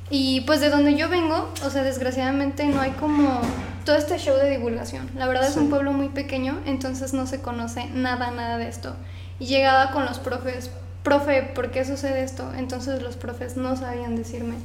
Y 0.10 0.42
pues 0.42 0.62
de 0.62 0.70
donde 0.70 0.96
yo 0.96 1.10
vengo, 1.10 1.50
o 1.66 1.70
sea, 1.70 1.84
desgraciadamente 1.84 2.66
no 2.68 2.80
hay 2.80 2.92
como 2.92 3.42
todo 3.88 3.96
este 3.96 4.18
show 4.18 4.36
de 4.36 4.50
divulgación. 4.50 5.10
La 5.16 5.28
verdad 5.28 5.48
es 5.48 5.56
un 5.56 5.70
pueblo 5.70 5.94
muy 5.94 6.10
pequeño, 6.10 6.60
entonces 6.66 7.14
no 7.14 7.26
se 7.26 7.40
conoce 7.40 7.86
nada, 7.94 8.32
nada 8.32 8.58
de 8.58 8.68
esto. 8.68 8.94
Y 9.40 9.46
llegaba 9.46 9.92
con 9.92 10.04
los 10.04 10.20
profes, 10.20 10.70
profe, 11.04 11.44
¿por 11.56 11.72
qué 11.72 11.86
sucede 11.86 12.22
esto? 12.22 12.52
Entonces 12.58 13.02
los 13.02 13.16
profes 13.16 13.56
no 13.56 13.78
sabían 13.78 14.18
decirme. 14.18 14.56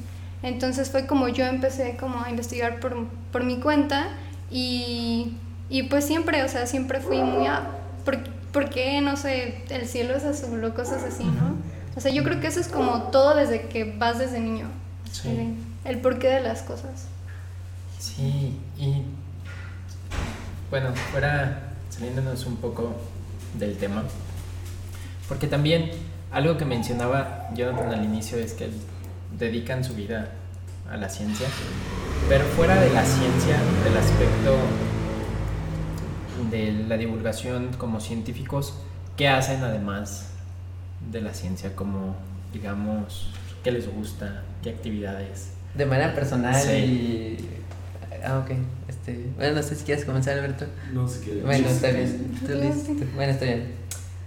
Entonces 0.43 0.91
fue 0.91 1.07
como 1.07 1.29
yo 1.29 1.45
empecé 1.45 1.97
como 1.97 2.21
a 2.21 2.31
investigar 2.31 2.81
por, 2.81 3.07
por 3.31 3.45
mi 3.45 3.61
cuenta 3.61 4.09
y, 4.51 5.37
y 5.71 5.85
pues 5.85 6.05
siempre, 6.05 6.43
o 6.43 6.49
sea, 6.49 6.67
siempre 6.67 6.99
fui 6.99 7.19
muy 7.19 7.47
a, 7.47 7.63
¿por, 8.05 8.19
por 8.53 8.71
qué, 8.71 9.01
no 9.03 9.17
sé, 9.17 9.63
el 9.69 9.87
cielo 9.87 10.17
es 10.17 10.25
azul 10.25 10.65
o 10.65 10.75
cosas 10.75 11.05
así, 11.05 11.23
¿no? 11.23 11.55
O 11.95 12.01
sea, 12.01 12.11
yo 12.11 12.25
creo 12.25 12.41
que 12.41 12.49
eso 12.49 12.59
es 12.59 12.67
como 12.67 13.05
todo 13.13 13.37
desde 13.37 13.69
que 13.69 13.85
vas 13.85 14.19
desde 14.19 14.41
niño. 14.41 14.67
Sí. 15.13 15.29
El, 15.29 15.55
el 15.85 16.01
porqué 16.01 16.27
de 16.27 16.41
las 16.41 16.63
cosas. 16.63 17.07
Sí, 18.03 18.59
y 18.77 19.03
bueno, 20.71 20.93
fuera 21.13 21.75
saliéndonos 21.89 22.45
un 22.47 22.57
poco 22.57 22.97
del 23.57 23.77
tema, 23.77 24.03
porque 25.29 25.47
también 25.47 25.89
algo 26.33 26.57
que 26.57 26.65
mencionaba 26.65 27.49
Jonathan 27.55 27.93
al 27.93 28.05
inicio 28.05 28.39
es 28.39 28.55
que 28.55 28.71
dedican 29.39 29.85
su 29.85 29.95
vida 29.95 30.33
a 30.91 30.97
la 30.97 31.09
ciencia, 31.09 31.47
pero 32.29 32.45
fuera 32.57 32.81
de 32.81 32.91
la 32.93 33.05
ciencia, 33.05 33.57
del 33.85 33.97
aspecto 33.97 34.57
de 36.51 36.73
la 36.89 36.97
divulgación 36.97 37.69
como 37.79 38.01
científicos, 38.01 38.75
¿qué 39.17 39.29
hacen 39.29 39.63
además 39.63 40.31
de 41.13 41.21
la 41.21 41.35
ciencia? 41.35 41.77
Como, 41.77 42.17
digamos, 42.53 43.31
¿qué 43.63 43.71
les 43.71 43.89
gusta? 43.89 44.43
¿Qué 44.61 44.71
actividades? 44.71 45.53
De 45.77 45.87
manera 45.87 46.13
personal 46.15 46.61
Sí. 46.61 46.73
y... 46.73 47.62
Ah, 48.25 48.39
ok. 48.39 48.51
Este, 48.89 49.27
bueno, 49.37 49.57
no 49.57 49.63
sé 49.63 49.75
si 49.75 49.85
quieres 49.85 50.05
comenzar, 50.05 50.39
Alberto. 50.39 50.67
No 50.93 51.09
sé 51.09 51.21
qué. 51.25 51.43
Bueno, 51.43 51.69
está 51.69 51.91
bien. 51.91 52.39
Tú, 52.47 52.53
Liz, 52.55 52.85
tú- 52.87 53.05
Bueno, 53.17 53.33
está 53.33 53.45
bien. 53.47 53.65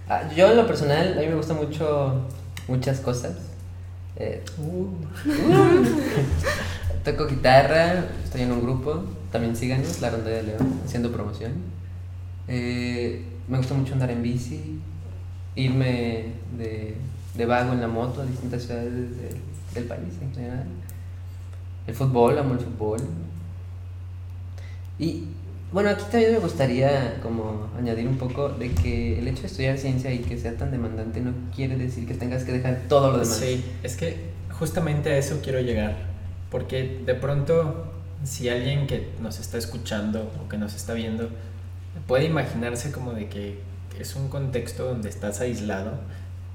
Ah, 0.08 0.28
yo 0.36 0.50
en 0.50 0.56
lo 0.56 0.66
personal, 0.66 1.14
a 1.18 1.20
mí 1.20 1.26
me 1.28 1.34
gustan 1.34 1.56
mucho 1.56 2.26
muchas 2.68 3.00
cosas. 3.00 3.36
Eh, 4.16 4.42
toco 7.04 7.26
guitarra, 7.26 8.04
estoy 8.24 8.42
en 8.42 8.52
un 8.52 8.62
grupo, 8.62 9.04
también 9.30 9.54
síganos, 9.56 10.00
La 10.00 10.10
Ronda 10.10 10.30
de 10.30 10.42
León, 10.42 10.80
haciendo 10.84 11.12
promoción. 11.12 11.52
Eh, 12.48 13.24
me 13.48 13.58
gusta 13.58 13.74
mucho 13.74 13.92
andar 13.94 14.10
en 14.10 14.22
bici, 14.22 14.80
irme 15.54 16.32
de, 16.58 16.96
de 17.34 17.46
vago 17.46 17.72
en 17.72 17.80
la 17.80 17.88
moto 17.88 18.22
a 18.22 18.26
distintas 18.26 18.62
ciudades 18.64 18.92
del, 18.92 19.36
del 19.74 19.84
país 19.84 20.14
en 20.20 20.32
general. 20.34 20.64
El 21.86 21.94
fútbol, 21.94 22.38
amo 22.38 22.54
el 22.54 22.60
fútbol. 22.60 23.00
Y 24.98 25.24
bueno, 25.72 25.90
aquí 25.90 26.04
también 26.10 26.32
me 26.32 26.38
gustaría 26.38 27.20
como 27.22 27.68
añadir 27.78 28.06
un 28.06 28.18
poco 28.18 28.48
de 28.48 28.70
que 28.72 29.18
el 29.18 29.28
hecho 29.28 29.42
de 29.42 29.48
estudiar 29.48 29.78
ciencia 29.78 30.12
y 30.12 30.20
que 30.20 30.38
sea 30.38 30.56
tan 30.56 30.70
demandante 30.70 31.20
no 31.20 31.32
quiere 31.54 31.76
decir 31.76 32.06
que 32.06 32.14
tengas 32.14 32.44
que 32.44 32.52
dejar 32.52 32.82
todo 32.88 33.10
lo 33.10 33.18
demás. 33.18 33.36
Sí, 33.36 33.64
es 33.82 33.96
que 33.96 34.30
justamente 34.58 35.10
a 35.10 35.18
eso 35.18 35.40
quiero 35.42 35.60
llegar, 35.60 35.96
porque 36.50 37.02
de 37.04 37.14
pronto 37.14 37.92
si 38.24 38.48
alguien 38.48 38.86
que 38.86 39.08
nos 39.20 39.38
está 39.38 39.58
escuchando 39.58 40.30
o 40.42 40.48
que 40.48 40.56
nos 40.56 40.74
está 40.74 40.94
viendo 40.94 41.28
puede 42.06 42.24
imaginarse 42.24 42.92
como 42.92 43.12
de 43.12 43.28
que 43.28 43.58
es 43.98 44.16
un 44.16 44.28
contexto 44.28 44.84
donde 44.84 45.08
estás 45.08 45.40
aislado 45.40 45.92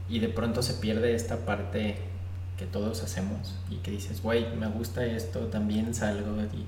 y 0.10 0.20
de 0.20 0.30
pronto 0.30 0.62
se 0.62 0.76
pierde 0.76 1.16
esta 1.16 1.38
parte 1.38 1.96
que 2.58 2.66
todos 2.66 3.04
hacemos 3.04 3.56
y 3.70 3.78
que 3.78 3.92
dices, 3.92 4.22
güey, 4.22 4.46
me 4.56 4.68
gusta 4.68 5.06
esto, 5.06 5.40
también 5.48 5.94
salgo 5.94 6.38
y 6.42 6.66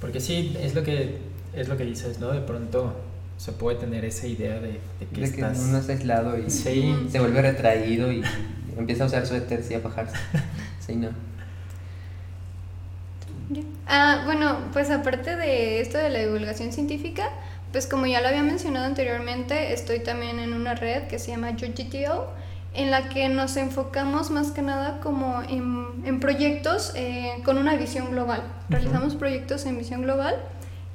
porque 0.00 0.20
sí, 0.20 0.56
es 0.60 0.74
lo 0.74 0.82
que 0.82 1.18
es 1.54 1.68
lo 1.68 1.76
que 1.76 1.84
dices, 1.84 2.18
¿no? 2.18 2.28
De 2.32 2.40
pronto 2.40 2.94
se 3.38 3.52
puede 3.52 3.78
tener 3.78 4.04
esa 4.04 4.26
idea 4.26 4.54
de, 4.60 4.68
de 5.00 5.06
que 5.12 5.20
De 5.20 5.30
que 5.30 5.40
estás 5.40 5.58
uno 5.58 5.78
está 5.78 5.92
aislado 5.92 6.38
y 6.38 6.50
Sí. 6.50 6.94
se 7.10 7.18
vuelve 7.20 7.42
retraído 7.42 8.10
y 8.12 8.22
empieza 8.78 9.04
a 9.04 9.06
usar 9.06 9.26
suéteres 9.26 9.70
y 9.70 9.74
a 9.74 9.80
fajarse. 9.80 10.16
Sí, 10.86 10.94
no. 10.94 11.08
Ah, 13.88 14.22
bueno, 14.24 14.58
pues 14.72 14.90
aparte 14.90 15.36
de 15.36 15.80
esto 15.80 15.98
de 15.98 16.10
la 16.10 16.18
divulgación 16.20 16.72
científica, 16.72 17.28
pues 17.72 17.86
como 17.86 18.06
ya 18.06 18.20
lo 18.20 18.28
había 18.28 18.42
mencionado 18.42 18.86
anteriormente, 18.86 19.72
estoy 19.72 20.00
también 20.00 20.38
en 20.40 20.52
una 20.52 20.74
red 20.74 21.04
que 21.04 21.18
se 21.18 21.30
llama 21.30 21.50
UGTO, 21.50 22.28
en 22.76 22.90
la 22.90 23.08
que 23.08 23.28
nos 23.28 23.56
enfocamos 23.56 24.30
más 24.30 24.50
que 24.50 24.62
nada 24.62 25.00
como 25.00 25.42
en, 25.42 25.86
en 26.04 26.20
proyectos 26.20 26.92
eh, 26.94 27.32
con 27.44 27.58
una 27.58 27.74
visión 27.76 28.10
global. 28.10 28.42
Realizamos 28.68 29.14
proyectos 29.14 29.64
en 29.66 29.78
visión 29.78 30.02
global 30.02 30.36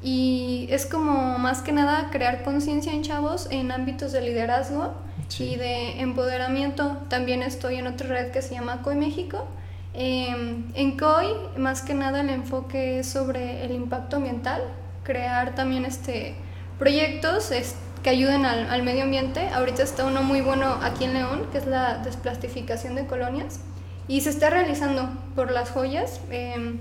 y 0.03 0.67
es 0.71 0.85
como 0.85 1.37
más 1.37 1.61
que 1.61 1.71
nada 1.71 2.09
crear 2.11 2.43
conciencia 2.43 2.91
en 2.93 3.01
chavos 3.03 3.47
en 3.51 3.71
ámbitos 3.71 4.11
de 4.11 4.21
liderazgo 4.21 4.93
Sí. 5.27 5.51
y 5.51 5.55
de 5.55 6.01
empoderamiento. 6.01 6.97
También 7.07 7.41
estoy 7.43 7.75
en 7.75 7.87
otra 7.87 8.07
red 8.07 8.31
que 8.31 8.41
se 8.41 8.53
llama 8.55 8.81
COI 8.81 8.95
México. 8.95 9.45
Eh, 9.93 10.63
en 10.73 10.97
COI, 10.97 11.27
más 11.57 11.81
que 11.83 11.93
nada, 11.93 12.21
el 12.21 12.29
enfoque 12.29 12.99
es 12.99 13.07
sobre 13.09 13.63
el 13.63 13.71
impacto 13.71 14.17
ambiental, 14.17 14.61
crear 15.03 15.55
también 15.55 15.85
este, 15.85 16.35
proyectos 16.79 17.51
es- 17.51 17.75
que 18.03 18.09
ayuden 18.09 18.45
al, 18.45 18.69
al 18.69 18.83
medio 18.83 19.03
ambiente. 19.03 19.49
Ahorita 19.49 19.83
está 19.83 20.05
uno 20.05 20.23
muy 20.23 20.41
bueno 20.41 20.79
aquí 20.81 21.03
en 21.05 21.13
León, 21.13 21.47
que 21.51 21.59
es 21.59 21.67
la 21.67 21.99
desplastificación 21.99 22.95
de 22.95 23.05
colonias, 23.05 23.59
y 24.07 24.21
se 24.21 24.29
está 24.29 24.49
realizando 24.49 25.09
por 25.35 25.51
las 25.51 25.69
joyas. 25.69 26.19
Eh, 26.31 26.75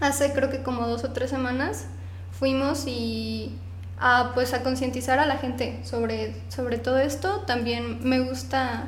hace 0.00 0.32
creo 0.32 0.50
que 0.50 0.62
como 0.62 0.86
dos 0.86 1.04
o 1.04 1.10
tres 1.12 1.30
semanas 1.30 1.86
fuimos 2.38 2.86
y 2.86 3.52
a, 3.98 4.32
pues 4.34 4.54
a 4.54 4.62
concientizar 4.62 5.18
a 5.18 5.26
la 5.26 5.36
gente 5.36 5.80
sobre, 5.84 6.34
sobre 6.48 6.78
todo 6.78 6.98
esto. 6.98 7.40
También 7.46 8.00
me 8.02 8.20
gusta, 8.20 8.84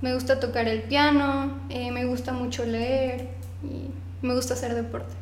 me 0.00 0.14
gusta 0.14 0.40
tocar 0.40 0.68
el 0.68 0.82
piano, 0.82 1.58
eh, 1.68 1.90
me 1.90 2.04
gusta 2.04 2.32
mucho 2.32 2.64
leer 2.64 3.28
y 3.62 3.90
me 4.26 4.34
gusta 4.34 4.54
hacer 4.54 4.74
deporte. 4.74 5.14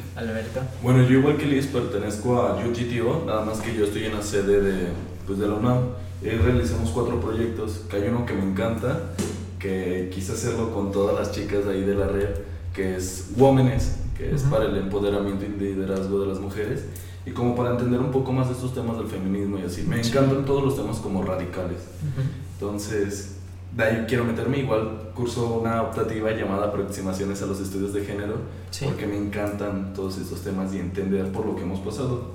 Alberto. 0.16 0.60
Bueno, 0.82 1.02
yo 1.02 1.18
igual 1.18 1.36
que 1.36 1.46
Liz 1.46 1.66
pertenezco 1.66 2.40
a 2.40 2.56
UTTO, 2.66 3.24
nada 3.26 3.44
más 3.44 3.60
que 3.60 3.74
yo 3.74 3.84
estoy 3.84 4.04
en 4.04 4.14
la 4.14 4.22
sede 4.22 4.60
de, 4.60 4.88
pues, 5.26 5.38
de 5.38 5.46
la 5.48 5.54
UNAM. 5.54 5.78
Ahí 6.22 6.36
realizamos 6.36 6.90
cuatro 6.90 7.20
proyectos, 7.20 7.82
que 7.90 7.96
hay 7.96 8.08
uno 8.08 8.24
que 8.26 8.32
me 8.34 8.42
encanta, 8.44 9.10
que 9.58 10.10
quise 10.14 10.32
hacerlo 10.32 10.72
con 10.72 10.92
todas 10.92 11.18
las 11.18 11.32
chicas 11.32 11.66
ahí 11.66 11.82
de 11.82 11.94
la 11.94 12.06
red, 12.06 12.28
que 12.72 12.96
es 12.96 13.30
Womenes, 13.36 13.96
que 14.16 14.34
es 14.34 14.42
Ujú. 14.42 14.50
para 14.50 14.64
el 14.66 14.76
empoderamiento 14.76 15.44
y 15.44 15.48
liderazgo 15.48 16.20
de 16.20 16.26
las 16.28 16.38
mujeres. 16.38 16.84
Y 17.24 17.30
como 17.30 17.54
para 17.54 17.70
entender 17.70 18.00
un 18.00 18.10
poco 18.10 18.32
más 18.32 18.48
de 18.48 18.54
estos 18.54 18.74
temas 18.74 18.98
del 18.98 19.06
feminismo 19.06 19.58
y 19.58 19.62
así. 19.62 19.82
Me 19.82 20.00
encantan 20.00 20.44
todos 20.44 20.64
los 20.64 20.74
temas 20.76 20.98
como 20.98 21.22
radicales. 21.22 21.78
Entonces, 22.54 23.36
de 23.76 23.84
ahí 23.84 24.04
quiero 24.08 24.24
meterme. 24.24 24.58
Igual 24.58 25.10
curso 25.14 25.54
una 25.60 25.82
optativa 25.82 26.30
llamada 26.32 26.66
Aproximaciones 26.68 27.42
a 27.42 27.46
los 27.46 27.60
Estudios 27.60 27.92
de 27.92 28.04
Género, 28.04 28.36
Sí. 28.70 28.84
porque 28.86 29.06
me 29.06 29.16
encantan 29.16 29.92
todos 29.94 30.18
estos 30.18 30.40
temas 30.42 30.72
y 30.74 30.78
entender 30.78 31.30
por 31.32 31.46
lo 31.46 31.56
que 31.56 31.62
hemos 31.62 31.80
pasado. 31.80 32.32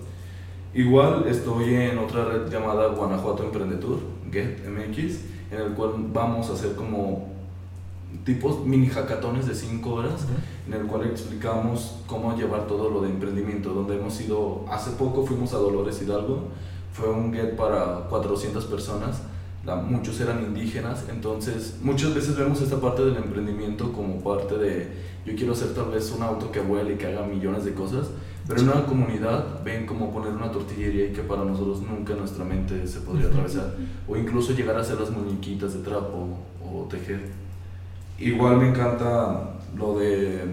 Igual 0.73 1.25
estoy 1.27 1.73
en 1.73 1.97
otra 1.97 2.25
red 2.25 2.49
llamada 2.51 2.87
Guanajuato 2.89 3.43
Emprendetur, 3.43 3.99
Get 4.31 4.67
MX, 4.67 5.21
en 5.51 5.61
el 5.61 5.73
cual 5.73 5.91
vamos 6.13 6.49
a 6.49 6.53
hacer 6.53 6.75
como 6.75 7.29
tipos 8.23 8.65
mini 8.65 8.87
hackatones 8.87 9.47
de 9.47 9.55
5 9.55 9.93
horas, 9.93 10.25
en 10.67 10.73
el 10.73 10.85
cual 10.87 11.07
explicamos 11.07 11.95
cómo 12.05 12.35
llevar 12.35 12.67
todo 12.67 12.89
lo 12.89 13.01
de 13.01 13.09
emprendimiento, 13.09 13.73
donde 13.73 13.95
hemos 13.97 14.19
ido, 14.21 14.65
hace 14.69 14.91
poco 14.91 15.25
fuimos 15.25 15.53
a 15.53 15.57
Dolores 15.57 16.01
Hidalgo, 16.01 16.43
fue 16.93 17.09
un 17.09 17.33
get 17.33 17.55
para 17.55 18.07
400 18.09 18.65
personas, 18.65 19.21
muchos 19.75 20.19
eran 20.21 20.43
indígenas, 20.43 21.05
entonces 21.09 21.77
muchas 21.81 22.15
veces 22.15 22.37
vemos 22.37 22.61
esta 22.61 22.79
parte 22.79 23.03
del 23.03 23.17
emprendimiento 23.17 23.91
como 23.91 24.21
parte 24.23 24.57
de 24.57 24.87
yo 25.25 25.35
quiero 25.35 25.51
hacer 25.51 25.73
tal 25.73 25.91
vez 25.91 26.09
un 26.15 26.23
auto 26.23 26.51
que 26.51 26.61
vuele 26.61 26.93
y 26.93 26.97
que 26.97 27.07
haga 27.07 27.27
millones 27.27 27.65
de 27.65 27.73
cosas, 27.73 28.07
pero 28.47 28.61
en 28.61 28.69
una 28.69 28.85
comunidad 28.85 29.61
ven 29.65 29.85
como 29.85 30.13
poner 30.13 30.31
una 30.31 30.49
tortillería 30.51 31.07
y 31.07 31.13
que 31.13 31.21
para 31.21 31.43
nosotros 31.43 31.81
nunca 31.81 32.13
nuestra 32.13 32.45
mente 32.45 32.87
se 32.87 33.01
podría 33.01 33.27
atravesar, 33.27 33.75
o 34.07 34.15
incluso 34.15 34.53
llegar 34.53 34.77
a 34.77 34.81
hacer 34.81 34.97
las 34.99 35.09
muñequitas 35.09 35.73
de 35.73 35.79
trapo 35.81 36.29
o 36.63 36.87
tejer. 36.89 37.19
Igual 38.17 38.57
me 38.57 38.69
encanta 38.69 39.57
lo 39.77 39.99
de 39.99 40.45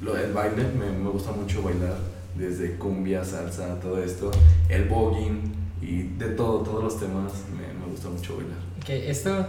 lo 0.00 0.14
del 0.14 0.32
baile, 0.32 0.64
me, 0.78 0.98
me 0.98 1.10
gusta 1.10 1.32
mucho 1.32 1.62
bailar, 1.62 1.96
desde 2.36 2.76
cumbia, 2.76 3.24
salsa, 3.24 3.78
todo 3.80 4.02
esto, 4.02 4.30
el 4.68 4.88
voguing 4.88 5.52
y 5.80 6.02
de 6.02 6.28
todo, 6.28 6.60
todos 6.60 6.84
los 6.84 6.98
temas, 6.98 7.32
me 7.56 7.75
gusta 7.96 8.08
mucho 8.10 8.36
bailar. 8.36 8.58
Que 8.84 9.10
esto 9.10 9.46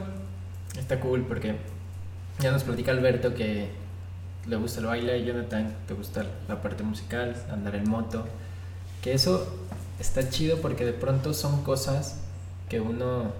está 0.77 0.99
cool 0.99 1.23
porque 1.23 1.57
Ya 2.39 2.51
nos 2.51 2.63
platica 2.63 2.91
Alberto 2.91 3.33
que 3.33 3.69
le 4.47 4.55
gusta 4.55 4.79
el 4.79 4.85
baile, 4.85 5.25
Jonathan, 5.25 5.73
te 5.87 5.93
gusta 5.93 6.25
la 6.47 6.61
parte 6.61 6.83
musical, 6.83 7.35
andar 7.51 7.75
en 7.75 7.89
moto. 7.89 8.25
Que 9.01 9.13
eso 9.13 9.47
está 9.99 10.29
chido 10.29 10.59
porque 10.61 10.85
de 10.85 10.93
pronto 10.93 11.33
son 11.33 11.63
cosas 11.63 12.19
que 12.69 12.79
uno 12.79 13.33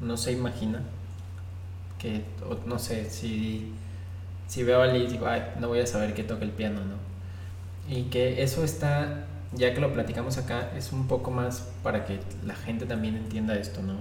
no 0.00 0.16
se 0.16 0.32
imagina. 0.32 0.80
Que, 1.98 2.24
no 2.66 2.78
sé, 2.78 3.10
si, 3.10 3.72
si 4.48 4.62
veo 4.62 4.80
a 4.82 4.86
Liz 4.86 5.10
digo, 5.10 5.26
ay, 5.26 5.42
no 5.60 5.68
voy 5.68 5.80
a 5.80 5.86
saber 5.86 6.14
que 6.14 6.24
toca 6.24 6.44
el 6.44 6.52
piano, 6.52 6.80
¿no? 6.80 7.94
Y 7.94 8.04
que 8.04 8.42
eso 8.42 8.64
está, 8.64 9.26
ya 9.52 9.74
que 9.74 9.80
lo 9.80 9.92
platicamos 9.92 10.38
acá, 10.38 10.70
es 10.76 10.92
un 10.92 11.08
poco 11.08 11.30
más 11.30 11.68
para 11.82 12.06
que 12.06 12.20
la 12.44 12.54
gente 12.54 12.86
también 12.86 13.16
entienda 13.16 13.54
esto, 13.56 13.82
¿no? 13.82 13.96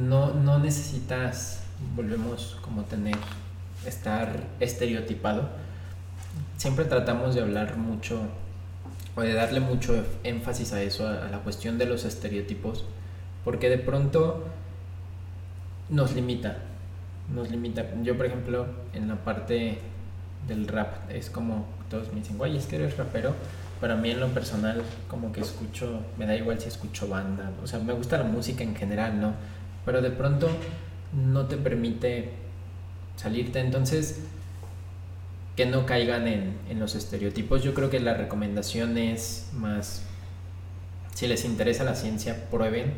No, 0.00 0.34
no 0.34 0.58
necesitas, 0.58 1.62
volvemos 1.94 2.58
como 2.62 2.82
tener, 2.84 3.16
estar 3.86 4.44
estereotipado. 4.60 5.48
Siempre 6.56 6.84
tratamos 6.84 7.34
de 7.34 7.42
hablar 7.42 7.76
mucho 7.76 8.22
o 9.14 9.22
de 9.22 9.32
darle 9.32 9.60
mucho 9.60 10.04
énfasis 10.24 10.72
a 10.72 10.82
eso, 10.82 11.08
a, 11.08 11.28
la 11.28 11.38
cuestión 11.38 11.78
de 11.78 11.86
los 11.86 12.04
estereotipos, 12.04 12.84
porque 13.44 13.70
de 13.70 13.78
pronto 13.78 14.44
nos 15.88 16.14
limita, 16.14 16.58
nos 17.34 17.50
limita. 17.50 17.84
Yo, 18.02 18.16
por 18.16 18.26
ejemplo, 18.26 18.66
en 18.92 19.08
la 19.08 19.16
parte 19.16 19.78
del 20.46 20.68
rap, 20.68 21.10
es 21.10 21.30
como 21.30 21.66
todos 21.88 22.12
me 22.12 22.20
dicen, 22.20 22.36
güey, 22.36 22.56
es 22.56 22.66
que 22.66 22.76
eres 22.76 22.96
rapero. 22.96 23.34
Para 23.80 23.94
mí, 23.94 24.10
en 24.10 24.20
lo 24.20 24.28
personal, 24.28 24.82
como 25.08 25.32
que 25.32 25.40
escucho, 25.40 26.00
me 26.18 26.26
da 26.26 26.34
igual 26.34 26.58
si 26.60 26.68
escucho 26.68 27.08
banda, 27.08 27.50
o 27.62 27.66
sea, 27.66 27.78
me 27.78 27.92
gusta 27.92 28.18
la 28.18 28.24
música 28.24 28.64
en 28.64 28.74
general, 28.74 29.20
¿no? 29.20 29.34
Pero 29.86 30.02
de 30.02 30.10
pronto 30.10 30.50
no 31.14 31.46
te 31.46 31.56
permite 31.56 32.32
salirte, 33.16 33.60
entonces 33.60 34.20
que 35.56 35.64
no 35.64 35.86
caigan 35.86 36.28
en, 36.28 36.54
en 36.68 36.78
los 36.78 36.94
estereotipos. 36.94 37.62
Yo 37.62 37.72
creo 37.72 37.88
que 37.88 37.98
la 37.98 38.12
recomendación 38.12 38.98
es 38.98 39.48
más, 39.54 40.02
si 41.14 41.26
les 41.26 41.46
interesa 41.46 41.82
la 41.82 41.94
ciencia, 41.94 42.50
prueben, 42.50 42.92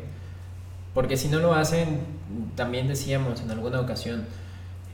porque 0.93 1.15
si 1.15 1.29
no 1.29 1.39
lo 1.39 1.53
hacen, 1.53 2.01
también 2.55 2.89
decíamos 2.89 3.39
en 3.41 3.51
alguna 3.51 3.79
ocasión, 3.79 4.25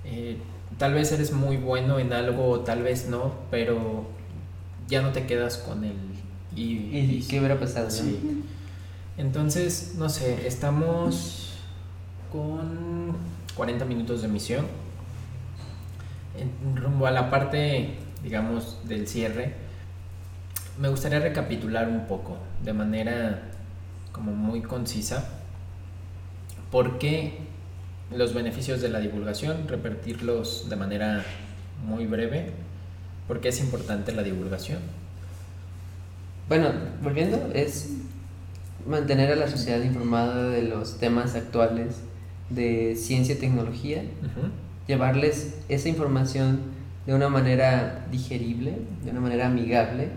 eh, 0.04 0.38
tal 0.78 0.94
vez 0.94 1.12
eres 1.12 1.32
muy 1.32 1.58
bueno 1.58 1.98
en 1.98 2.14
algo 2.14 2.50
o 2.50 2.60
tal 2.60 2.84
vez 2.84 3.08
no, 3.10 3.34
pero 3.50 4.06
ya 4.88 5.02
no 5.02 5.12
te 5.12 5.26
quedas 5.26 5.58
con 5.58 5.84
el... 5.84 5.96
Y, 6.56 6.98
¿Y 6.98 7.26
qué 7.28 7.40
hubiera 7.40 7.60
pasado? 7.60 7.88
no? 7.88 7.92
Sí. 7.92 8.44
Entonces, 9.18 9.96
no 9.98 10.08
sé, 10.10 10.48
estamos 10.48 11.45
con 12.32 13.16
40 13.56 13.86
minutos 13.86 14.22
de 14.22 14.28
emisión. 14.28 14.66
En 16.38 16.76
rumbo 16.76 17.08
a 17.08 17.12
la 17.12 17.30
parte, 17.30 17.96
digamos, 18.24 18.80
del 18.86 19.08
cierre, 19.08 19.54
me 20.80 20.90
gustaría 20.90 21.20
recapitular 21.20 21.88
un 21.88 22.08
poco, 22.08 22.38
de 22.64 22.74
manera 22.74 23.44
como 24.12 24.34
muy 24.34 24.62
concisa, 24.62 25.30
por 26.72 27.00
qué 27.00 27.38
los 28.12 28.34
beneficios 28.34 28.82
de 28.82 28.90
la 28.90 29.00
divulgación, 29.00 29.68
repetirlos 29.68 30.70
de 30.70 30.76
manera 30.76 31.24
muy 31.86 32.06
breve, 32.06 32.52
por 33.28 33.40
qué 33.40 33.50
es 33.50 33.60
importante 33.60 34.12
la 34.12 34.24
divulgación. 34.24 34.80
Bueno, 36.48 36.70
volviendo, 37.02 37.50
es 37.54 37.92
mantener 38.86 39.32
a 39.32 39.36
la 39.36 39.50
sociedad 39.50 39.82
informada 39.82 40.50
de 40.50 40.62
los 40.62 40.98
temas 41.00 41.36
actuales 41.36 42.02
de 42.50 42.96
ciencia 42.96 43.36
y 43.36 43.38
tecnología, 43.38 44.04
llevarles 44.88 45.56
esa 45.70 45.90
información 45.90 46.60
de 47.08 47.14
una 47.14 47.30
manera 47.30 48.06
digerible, 48.12 48.74
de 49.04 49.12
una 49.12 49.20
manera 49.20 49.48
amigable 49.48 50.10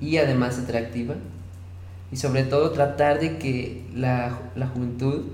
y 0.00 0.16
además 0.18 0.58
atractiva. 0.58 1.14
Y 2.10 2.16
sobre 2.16 2.42
todo 2.44 2.70
tratar 2.70 3.20
de 3.20 3.38
que 3.38 3.84
la, 3.94 4.38
la 4.56 4.66
juventud 4.68 5.24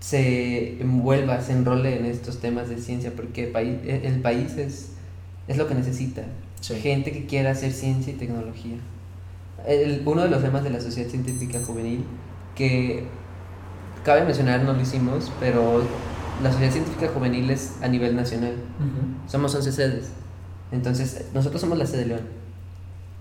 se 0.00 0.80
envuelva, 0.82 1.40
se 1.40 1.52
enrole 1.52 1.98
en 1.98 2.04
estos 2.04 2.40
temas 2.40 2.68
de 2.68 2.78
ciencia, 2.78 3.12
porque 3.16 3.44
el 3.44 3.50
país, 3.52 3.76
el 3.86 4.20
país 4.20 4.56
es, 4.56 4.90
es 5.48 5.56
lo 5.56 5.66
que 5.66 5.74
necesita. 5.74 6.22
Sí. 6.60 6.74
Gente 6.76 7.12
que 7.12 7.26
quiera 7.26 7.52
hacer 7.52 7.72
ciencia 7.72 8.12
y 8.12 8.16
tecnología. 8.16 8.76
El- 9.66 10.02
uno 10.04 10.22
de 10.22 10.28
los 10.28 10.42
temas 10.42 10.62
de 10.64 10.70
la 10.70 10.80
Sociedad 10.80 11.08
Científica 11.08 11.60
Juvenil, 11.64 12.04
que 12.54 13.04
cabe 14.04 14.24
mencionar, 14.24 14.62
no 14.62 14.72
lo 14.72 14.80
hicimos, 14.80 15.32
pero 15.40 15.82
la 16.42 16.50
Sociedad 16.50 16.72
Científica 16.72 17.08
Juvenil 17.08 17.50
es 17.50 17.76
a 17.82 17.88
nivel 17.88 18.14
nacional. 18.14 18.54
Somos 19.26 19.54
11 19.54 19.72
sedes. 19.72 20.10
Entonces, 20.72 21.26
nosotros 21.32 21.60
somos 21.60 21.78
la 21.78 21.86
sede 21.86 22.06
León. 22.06 22.22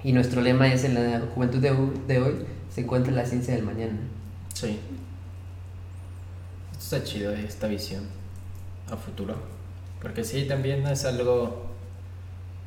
Y 0.03 0.11
nuestro 0.11 0.41
lema 0.41 0.67
es: 0.67 0.83
en 0.83 0.95
la 0.95 1.21
juventud 1.33 1.59
de, 1.59 1.71
de 2.07 2.21
hoy 2.21 2.45
se 2.73 2.81
encuentra 2.81 3.13
la 3.13 3.25
ciencia 3.25 3.53
del 3.53 3.63
mañana. 3.63 3.97
Sí. 4.53 4.79
Esto 6.71 6.97
está 6.97 7.03
chido, 7.03 7.31
eh, 7.31 7.45
esta 7.47 7.67
visión 7.67 8.03
a 8.91 8.97
futuro. 8.97 9.35
Porque 10.01 10.23
sí, 10.23 10.45
también 10.47 10.85
es 10.87 11.05
algo 11.05 11.67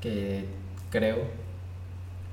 que 0.00 0.46
creo 0.90 1.18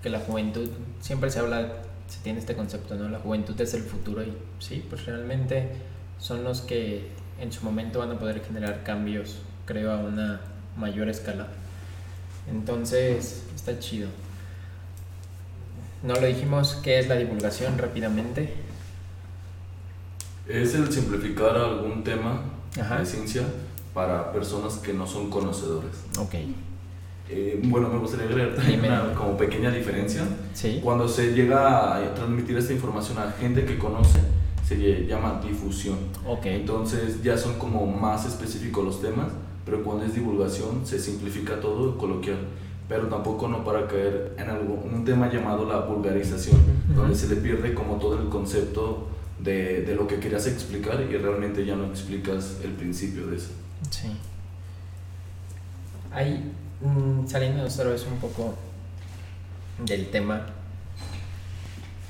que 0.01 0.09
la 0.09 0.19
juventud, 0.19 0.69
siempre 1.01 1.29
se 1.29 1.39
habla, 1.39 1.71
se 2.13 2.19
tiene 2.23 2.39
este 2.39 2.55
concepto, 2.55 2.95
¿no? 2.95 3.09
La 3.09 3.19
juventud 3.19 3.59
es 3.59 3.73
el 3.73 3.81
futuro 3.81 4.21
y 4.21 4.31
sí, 4.59 4.85
pues 4.87 5.05
realmente 5.05 5.69
son 6.19 6.43
los 6.43 6.61
que 6.61 7.07
en 7.39 7.51
su 7.51 7.65
momento 7.65 7.99
van 7.99 8.11
a 8.11 8.19
poder 8.19 8.43
generar 8.45 8.83
cambios, 8.83 9.37
creo, 9.65 9.91
a 9.91 9.97
una 9.97 10.41
mayor 10.77 11.09
escala. 11.09 11.47
Entonces, 12.49 13.43
está 13.55 13.79
chido. 13.79 14.09
No 16.03 16.13
lo 16.13 16.27
dijimos, 16.27 16.75
¿qué 16.83 16.99
es 16.99 17.07
la 17.07 17.15
divulgación 17.15 17.77
rápidamente? 17.79 18.53
Es 20.47 20.75
el 20.75 20.91
simplificar 20.91 21.57
algún 21.57 22.03
tema 22.03 22.41
Ajá. 22.79 22.99
de 22.99 23.05
ciencia 23.05 23.43
para 23.93 24.31
personas 24.31 24.75
que 24.75 24.93
no 24.93 25.07
son 25.07 25.31
conocedores. 25.31 25.95
Ok. 26.19 26.35
Eh, 27.29 27.59
bueno, 27.63 27.89
me 27.89 27.97
gustaría 27.99 28.25
agregar 28.27 28.55
también 28.55 28.81
Dime. 28.81 29.01
una 29.01 29.13
como 29.13 29.37
pequeña 29.37 29.71
diferencia. 29.71 30.23
Sí. 30.53 30.79
Cuando 30.83 31.07
se 31.07 31.33
llega 31.33 31.95
a 31.97 32.13
transmitir 32.13 32.57
esta 32.57 32.73
información 32.73 33.17
a 33.17 33.31
gente 33.31 33.65
que 33.65 33.77
conoce, 33.77 34.19
se 34.67 35.05
llama 35.05 35.41
difusión. 35.45 35.97
Ok. 36.27 36.45
Entonces 36.45 37.23
ya 37.23 37.37
son 37.37 37.57
como 37.57 37.85
más 37.87 38.25
específicos 38.25 38.83
los 38.83 39.01
temas, 39.01 39.31
pero 39.65 39.83
cuando 39.83 40.05
es 40.05 40.13
divulgación 40.13 40.85
se 40.85 40.99
simplifica 40.99 41.59
todo 41.59 41.97
coloquial. 41.97 42.37
Pero 42.89 43.07
tampoco 43.07 43.47
no 43.47 43.63
para 43.63 43.87
caer 43.87 44.35
en 44.37 44.49
algo, 44.49 44.73
un 44.73 45.05
tema 45.05 45.31
llamado 45.31 45.65
la 45.67 45.79
vulgarización, 45.79 46.57
Ujú. 46.91 46.99
donde 47.01 47.15
se 47.15 47.27
le 47.29 47.37
pierde 47.37 47.73
como 47.73 47.95
todo 47.95 48.21
el 48.21 48.27
concepto 48.27 49.07
de, 49.39 49.81
de 49.83 49.95
lo 49.95 50.05
que 50.05 50.19
querías 50.19 50.45
explicar 50.47 51.01
y 51.09 51.15
realmente 51.17 51.65
ya 51.65 51.75
no 51.77 51.85
explicas 51.85 52.57
el 52.63 52.71
principio 52.71 53.27
de 53.27 53.37
eso. 53.37 53.49
Sí. 53.89 54.07
Hay, 56.11 56.51
mm, 56.81 57.27
saliendo 57.27 57.63
otra 57.63 57.85
vez 57.85 58.05
un 58.11 58.17
poco 58.19 58.55
del 59.85 60.09
tema, 60.09 60.47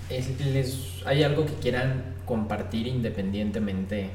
es- 0.10 0.40
les- 0.42 1.02
¿hay 1.06 1.24
algo 1.24 1.46
que 1.46 1.54
quieran 1.56 2.04
compartir 2.26 2.88
independientemente 2.88 4.10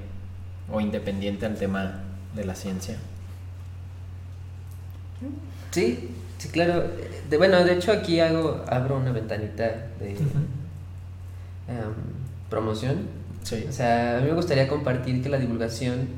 o 0.71 0.81
independiente 0.81 1.47
al 1.47 1.57
tema 1.57 2.03
de 2.35 2.45
la 2.45 2.55
ciencia? 2.55 2.97
Sí, 5.71 6.11
sí, 6.39 6.49
claro. 6.49 6.85
De, 7.29 7.37
bueno, 7.37 7.63
de 7.65 7.75
hecho, 7.75 7.93
aquí 7.93 8.21
hago, 8.21 8.65
abro 8.69 8.97
una 8.97 9.13
ventanita 9.13 9.65
de 10.01 10.11
em, 11.69 11.95
promoción. 12.49 12.99
Sí. 13.43 13.65
O 13.69 13.73
sea, 13.73 14.19
a 14.19 14.21
mí 14.21 14.29
me 14.29 14.35
gustaría 14.35 14.69
compartir 14.69 15.23
que 15.23 15.29
la 15.29 15.39
divulgación 15.39 16.09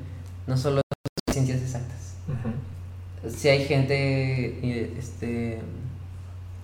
no 0.47 0.57
solo 0.57 0.81
es 1.27 1.35
ciencias 1.35 1.61
exactas. 1.63 2.15
Ujú. 2.29 3.20
Si 3.37 3.49
hay 3.49 3.65
gente 3.65 3.95
eh, 4.63 4.95
este, 4.99 5.59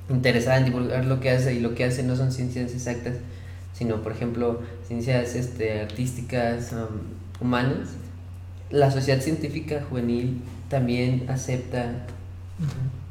interesada 0.08 0.58
en 0.58 0.66
divulgar 0.66 1.04
lo 1.04 1.20
que 1.20 1.30
hace 1.30 1.54
y 1.54 1.60
lo 1.60 1.74
que 1.74 1.84
hace 1.84 2.02
no 2.02 2.16
son 2.16 2.32
ciencias 2.32 2.72
exactas, 2.72 3.14
sino, 3.72 4.02
por 4.02 4.12
ejemplo, 4.12 4.62
ciencias 4.86 5.34
este, 5.34 5.80
artísticas, 5.80 6.72
um, 6.72 7.44
humanas, 7.44 7.90
la 8.70 8.90
sociedad 8.90 9.20
científica 9.20 9.84
juvenil 9.88 10.40
también 10.68 11.26
acepta 11.28 12.06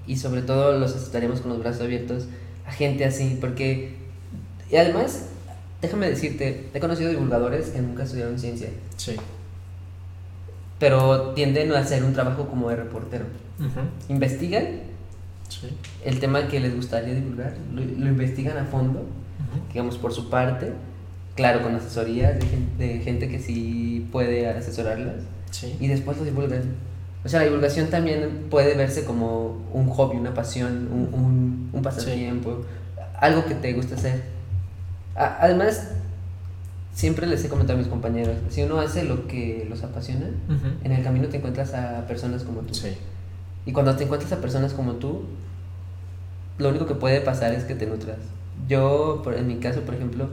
y 0.08 0.18
sobre 0.18 0.42
todo 0.42 0.78
los 0.78 0.96
aceptaremos 0.96 1.42
con 1.42 1.52
los 1.52 1.60
brazos 1.60 1.82
abiertos 1.82 2.26
a 2.66 2.72
gente 2.72 3.06
así, 3.06 3.38
porque 3.40 3.94
y 4.72 4.78
además, 4.78 5.28
déjame 5.82 6.10
decirte, 6.10 6.66
he 6.74 6.80
conocido 6.80 7.10
divulgadores 7.10 7.68
que 7.68 7.82
nunca 7.82 8.04
estudiaron 8.04 8.40
ciencia, 8.40 8.70
Sí. 8.98 9.16
Pero 10.80 11.32
tienden 11.32 11.72
a 11.74 11.80
hacer 11.80 12.04
un 12.04 12.14
trabajo 12.14 12.48
como 12.48 12.70
de 12.70 12.76
reportero. 12.78 13.26
Investigan 14.10 14.66
Sí. 15.48 15.68
el 16.04 16.20
tema 16.20 16.48
que 16.48 16.60
les 16.60 16.76
gustaría 16.76 17.14
divulgar, 17.14 17.54
lo, 17.72 17.82
lo 17.82 18.08
investigan 18.10 18.58
a 18.58 18.66
fondo, 18.66 19.00
Ujú. 19.02 19.62
digamos 19.72 19.98
por 19.98 20.12
su 20.12 20.30
parte, 20.30 20.74
claro, 21.36 21.62
con 21.62 21.76
asesorías 21.76 22.40
de, 22.40 22.46
gen- 22.48 22.78
de 22.80 23.00
gente 23.00 23.30
que 23.30 23.40
sí 23.40 24.08
puede 24.12 24.48
asesorarlas, 24.50 25.18
Sí. 25.52 25.78
y 25.80 25.88
después 25.88 26.18
lo 26.18 26.24
divulgan. 26.26 26.64
O 27.24 27.30
sea, 27.30 27.40
la 27.40 27.46
divulgación 27.46 27.88
también 27.90 28.48
puede 28.50 28.76
verse 28.76 29.06
como 29.06 29.62
un 29.72 29.88
hobby, 29.90 30.18
una 30.18 30.34
pasión, 30.34 30.90
un, 30.92 31.14
un, 31.14 31.70
un 31.74 31.82
pasatiempo, 31.82 32.64
algo 33.20 33.46
que 33.46 33.54
te 33.56 33.72
gusta 33.74 33.96
hacer. 33.96 34.24
A- 35.16 35.38
además, 35.42 35.92
siempre 36.96 37.28
les 37.28 37.44
he 37.46 37.50
comentado 37.50 37.78
a 37.78 37.82
mis 37.82 37.90
compañeros, 37.90 38.38
si 38.50 38.64
uno 38.64 38.80
hace 38.80 39.04
lo 39.04 39.28
que 39.28 39.68
los 39.70 39.84
apasiona, 39.84 40.28
Ujú. 40.48 40.68
en 40.84 40.92
el 40.94 41.04
camino 41.04 41.28
te 41.28 41.38
encuentras 41.38 41.74
a 41.76 42.08
personas 42.08 42.44
como 42.44 42.62
tú. 42.62 42.74
Sí. 42.74 42.94
Y 43.68 43.72
cuando 43.74 43.96
te 43.96 44.06
encuentras 44.06 44.32
a 44.32 44.38
personas 44.42 44.74
como 44.74 44.94
tú, 44.94 45.24
lo 46.58 46.70
único 46.70 46.86
que 46.88 46.96
puede 46.96 47.20
pasar 47.22 47.54
es 47.54 47.66
que 47.66 47.76
te 47.76 47.86
nutras. 47.86 48.18
Yo, 48.70 49.22
en 49.36 49.46
mi 49.48 49.58
caso, 49.58 49.82
por 49.82 49.96
ejemplo, 49.96 50.30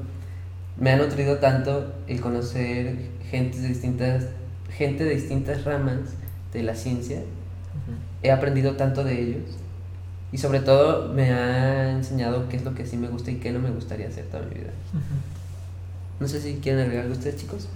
me 0.79 0.91
ha 0.93 0.97
nutrido 0.97 1.39
tanto 1.39 1.93
el 2.07 2.21
conocer 2.21 2.97
gente 3.29 3.59
de 3.59 3.69
distintas, 3.69 4.27
gente 4.71 5.05
de 5.05 5.15
distintas 5.17 5.65
ramas 5.65 5.99
de 6.53 6.63
la 6.63 6.75
ciencia. 6.77 7.19
Ujú. 7.19 7.97
He 8.23 8.31
aprendido 8.31 8.77
tanto 8.77 9.03
de 9.03 9.21
ellos. 9.21 9.43
Y 10.31 10.39
sobre 10.39 10.61
todo 10.61 11.13
me 11.13 11.31
ha 11.33 11.91
enseñado 11.91 12.49
qué 12.49 12.57
es 12.57 12.65
lo 12.65 12.75
que 12.75 12.87
sí 12.87 12.97
me 12.97 13.09
gusta 13.09 13.31
y 13.33 13.37
qué 13.37 13.51
no 13.53 13.59
me 13.59 13.71
gustaría 13.71 14.07
hacer 14.07 14.27
toda 14.27 14.45
mi 14.45 14.55
vida. 14.55 14.71
Ujú. 14.93 15.01
No 16.23 16.29
sé 16.29 16.41
si 16.41 16.55
quieren 16.63 16.83
agregar 16.83 17.03
algo 17.07 17.17
ustedes, 17.17 17.37
chicos. 17.37 17.67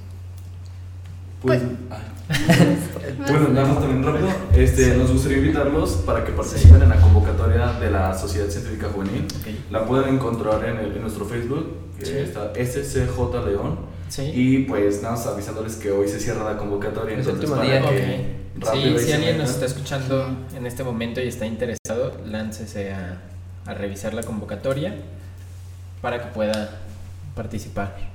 Pues, 1.43 1.61
ay. 1.91 1.99
bueno, 3.29 3.49
nada 3.49 3.67
más 3.67 3.81
también 3.81 4.05
rápido. 4.05 4.29
Este, 4.55 4.97
Nos 4.97 5.13
gustaría 5.13 5.39
invitarlos 5.39 5.91
para 6.07 6.25
que 6.25 6.31
participen 6.31 6.81
en 6.83 6.89
la 6.89 7.01
convocatoria 7.01 7.73
de 7.73 7.91
la 7.91 8.17
Sociedad 8.17 8.49
Científica 8.49 8.89
Juvenil. 8.95 9.27
La 9.73 9.85
pueden 9.85 10.15
encontrar 10.15 10.65
en, 10.65 10.77
el- 10.79 10.93
en 10.95 11.03
nuestro 11.03 11.25
Facebook, 11.25 11.77
que 11.99 12.07
Sí. 12.07 12.13
está 12.19 12.53
SCJ 12.55 13.45
León. 13.45 13.79
Sí. 14.09 14.31
Y 14.33 14.59
pues 14.65 15.03
nada 15.03 15.17
más 15.17 15.27
avisándoles 15.27 15.75
que 15.75 15.91
hoy 15.91 16.07
se 16.09 16.21
cierra 16.21 16.45
la 16.53 16.57
convocatoria. 16.57 17.19
Es 17.19 17.27
el 17.27 17.35
entonces 17.35 17.51
último 17.51 17.57
para 17.57 17.81
día. 17.81 17.91
que 17.91 18.37
rápido 18.61 18.99
si 19.01 19.11
alguien 19.13 19.39
nos 19.39 19.51
está 19.51 19.67
escuchando 19.67 20.29
en 20.57 20.67
este 20.67 20.85
momento 20.85 21.21
y 21.21 21.27
está 21.27 21.47
interesado, 21.47 22.17
láncese 22.25 22.93
a, 22.93 23.21
a 23.67 23.75
revisar 23.75 24.15
la 24.15 24.23
convocatoria 24.23 24.95
para 26.01 26.23
que 26.23 26.29
pueda 26.33 26.79
participar. 27.35 28.15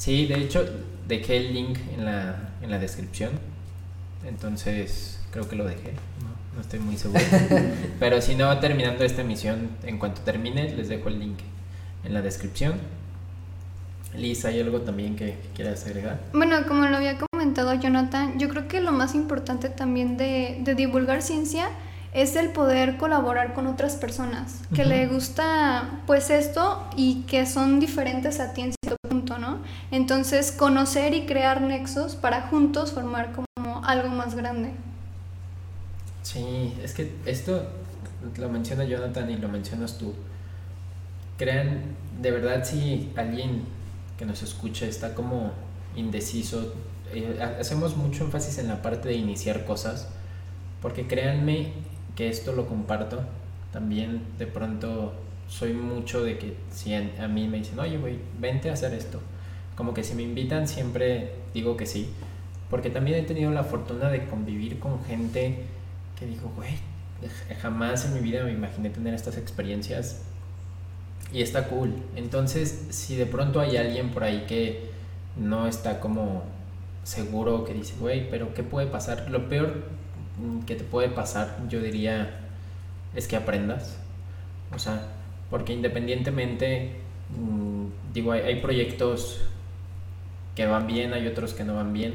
Sí, 0.00 0.24
de 0.24 0.36
hecho, 0.36 0.64
dejé 1.06 1.36
el 1.36 1.52
link 1.52 1.78
en 1.94 2.06
la, 2.06 2.52
en 2.62 2.70
la 2.70 2.78
descripción. 2.78 3.32
Entonces, 4.26 5.20
creo 5.30 5.46
que 5.46 5.56
lo 5.56 5.66
dejé. 5.66 5.92
No, 6.22 6.54
no 6.54 6.60
estoy 6.62 6.78
muy 6.78 6.96
seguro. 6.96 7.20
Pero 8.00 8.22
si 8.22 8.34
no, 8.34 8.58
terminando 8.60 9.04
esta 9.04 9.20
emisión, 9.20 9.68
en 9.82 9.98
cuanto 9.98 10.22
termine, 10.22 10.74
les 10.74 10.88
dejo 10.88 11.10
el 11.10 11.18
link 11.18 11.40
en 12.02 12.14
la 12.14 12.22
descripción. 12.22 12.80
Liz, 14.16 14.46
¿hay 14.46 14.58
algo 14.58 14.80
también 14.80 15.16
que, 15.16 15.26
que 15.26 15.48
quieras 15.54 15.84
agregar? 15.84 16.18
Bueno, 16.32 16.56
como 16.66 16.86
lo 16.86 16.96
había 16.96 17.18
comentado 17.18 17.74
Jonathan, 17.74 18.38
yo 18.38 18.48
creo 18.48 18.68
que 18.68 18.80
lo 18.80 18.92
más 18.92 19.14
importante 19.14 19.68
también 19.68 20.16
de, 20.16 20.60
de 20.62 20.74
divulgar 20.74 21.20
ciencia 21.20 21.68
es 22.14 22.36
el 22.36 22.52
poder 22.52 22.96
colaborar 22.96 23.52
con 23.52 23.66
otras 23.66 23.96
personas 23.96 24.62
que 24.74 24.86
le 24.86 25.06
gusta 25.08 26.00
pues 26.06 26.30
esto 26.30 26.88
y 26.96 27.22
que 27.28 27.44
son 27.44 27.78
diferentes 27.78 28.40
a 28.40 28.54
ti 28.54 28.62
en 28.62 28.72
punto, 29.30 29.38
¿no? 29.38 29.58
Entonces 29.90 30.52
conocer 30.52 31.14
y 31.14 31.26
crear 31.26 31.60
nexos 31.62 32.16
para 32.16 32.42
juntos 32.48 32.92
formar 32.92 33.32
como 33.32 33.84
algo 33.84 34.08
más 34.08 34.34
grande. 34.34 34.72
Sí, 36.22 36.74
es 36.82 36.94
que 36.94 37.14
esto 37.26 37.66
lo 38.38 38.48
menciona 38.48 38.84
Jonathan 38.84 39.30
y 39.30 39.36
lo 39.36 39.48
mencionas 39.48 39.98
tú. 39.98 40.14
Crean, 41.38 41.82
de 42.20 42.30
verdad, 42.30 42.64
si 42.64 43.10
alguien 43.16 43.62
que 44.18 44.26
nos 44.26 44.42
escucha 44.42 44.86
está 44.86 45.14
como 45.14 45.52
indeciso, 45.96 46.74
eh, 47.12 47.38
ha- 47.40 47.60
hacemos 47.60 47.96
mucho 47.96 48.24
énfasis 48.24 48.58
en 48.58 48.68
la 48.68 48.82
parte 48.82 49.08
de 49.08 49.14
iniciar 49.14 49.64
cosas, 49.64 50.08
porque 50.82 51.06
créanme 51.06 51.72
que 52.16 52.28
esto 52.28 52.52
lo 52.52 52.66
comparto. 52.66 53.20
También 53.72 54.22
de 54.38 54.46
pronto 54.46 55.14
soy 55.50 55.72
mucho 55.72 56.22
de 56.22 56.38
que 56.38 56.56
si 56.72 56.94
a, 56.94 57.28
mí 57.28 57.48
me 57.48 57.58
dicen, 57.58 57.78
oye, 57.80 57.98
güey, 57.98 58.18
vente 58.38 58.70
a 58.70 58.74
hacer 58.74 58.94
esto. 58.94 59.20
Como 59.74 59.92
que 59.92 60.04
si 60.04 60.14
me 60.14 60.22
invitan 60.22 60.68
siempre 60.68 61.32
digo 61.52 61.76
que 61.76 61.86
sí, 61.86 62.08
porque 62.70 62.88
también 62.88 63.18
he 63.18 63.22
tenido 63.22 63.50
la 63.50 63.64
fortuna 63.64 64.10
de 64.10 64.26
convivir 64.26 64.78
con 64.78 65.04
gente 65.04 65.64
que 66.18 66.26
digo, 66.26 66.52
güey, 66.54 66.70
jamás 67.60 68.04
en 68.04 68.14
mi 68.14 68.20
vida 68.20 68.44
me 68.44 68.52
imaginé 68.52 68.90
tener 68.90 69.12
estas 69.12 69.36
experiencias 69.36 70.22
y 71.32 71.42
está 71.42 71.66
cool. 71.66 71.94
Entonces, 72.14 72.86
si 72.90 73.16
de 73.16 73.26
pronto 73.26 73.60
hay 73.60 73.76
alguien 73.76 74.10
por 74.10 74.22
ahí 74.22 74.44
que 74.46 74.88
no 75.36 75.66
está 75.66 75.98
como 75.98 76.44
seguro, 77.02 77.64
que 77.64 77.74
dice, 77.74 77.94
güey, 77.98 78.30
pero 78.30 78.54
¿qué 78.54 78.62
puede 78.62 78.86
pasar? 78.86 79.28
Lo 79.30 79.48
peor 79.48 79.82
que 80.64 80.76
te 80.76 80.84
puede 80.84 81.08
pasar, 81.08 81.56
yo 81.68 81.80
diría, 81.80 82.38
es 83.16 83.26
que 83.26 83.34
aprendas. 83.34 83.96
O 84.72 84.78
sea, 84.78 85.08
porque 85.50 85.72
independientemente, 85.72 86.92
mm, 87.36 88.12
digo, 88.14 88.32
hay, 88.32 88.42
hay 88.42 88.60
proyectos 88.60 89.40
que 90.54 90.66
van 90.66 90.86
bien, 90.86 91.12
hay 91.12 91.26
otros 91.26 91.54
que 91.54 91.64
no 91.64 91.74
van 91.74 91.92
bien, 91.92 92.14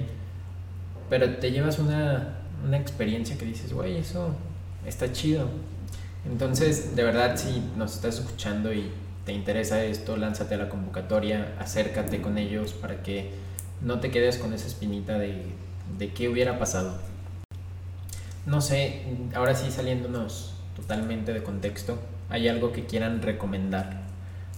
pero 1.09 1.37
te 1.37 1.51
llevas 1.51 1.79
una, 1.79 2.39
una 2.65 2.77
experiencia 2.77 3.37
que 3.37 3.45
dices, 3.45 3.73
güey, 3.73 3.97
eso 3.97 4.35
está 4.85 5.11
chido. 5.11 5.47
Entonces, 6.25 6.95
de 6.95 7.03
verdad, 7.03 7.37
si 7.37 7.61
nos 7.77 7.95
estás 7.95 8.19
escuchando 8.19 8.73
y 8.73 8.89
te 9.25 9.33
interesa 9.33 9.83
esto, 9.83 10.17
lánzate 10.17 10.55
a 10.55 10.57
la 10.57 10.69
convocatoria, 10.69 11.55
acércate 11.59 12.21
con 12.21 12.37
ellos 12.37 12.73
para 12.73 13.03
que 13.03 13.31
no 13.81 13.99
te 13.99 14.09
quedes 14.09 14.37
con 14.37 14.53
esa 14.53 14.67
espinita 14.67 15.19
de, 15.19 15.43
de 15.97 16.13
qué 16.13 16.29
hubiera 16.29 16.57
pasado. 16.57 16.97
No 18.45 18.61
sé, 18.61 19.03
ahora 19.33 19.55
sí 19.55 19.71
saliéndonos 19.71 20.54
totalmente 20.75 21.33
de 21.33 21.43
contexto, 21.43 21.99
¿hay 22.29 22.47
algo 22.47 22.71
que 22.71 22.85
quieran 22.85 23.21
recomendar? 23.21 24.01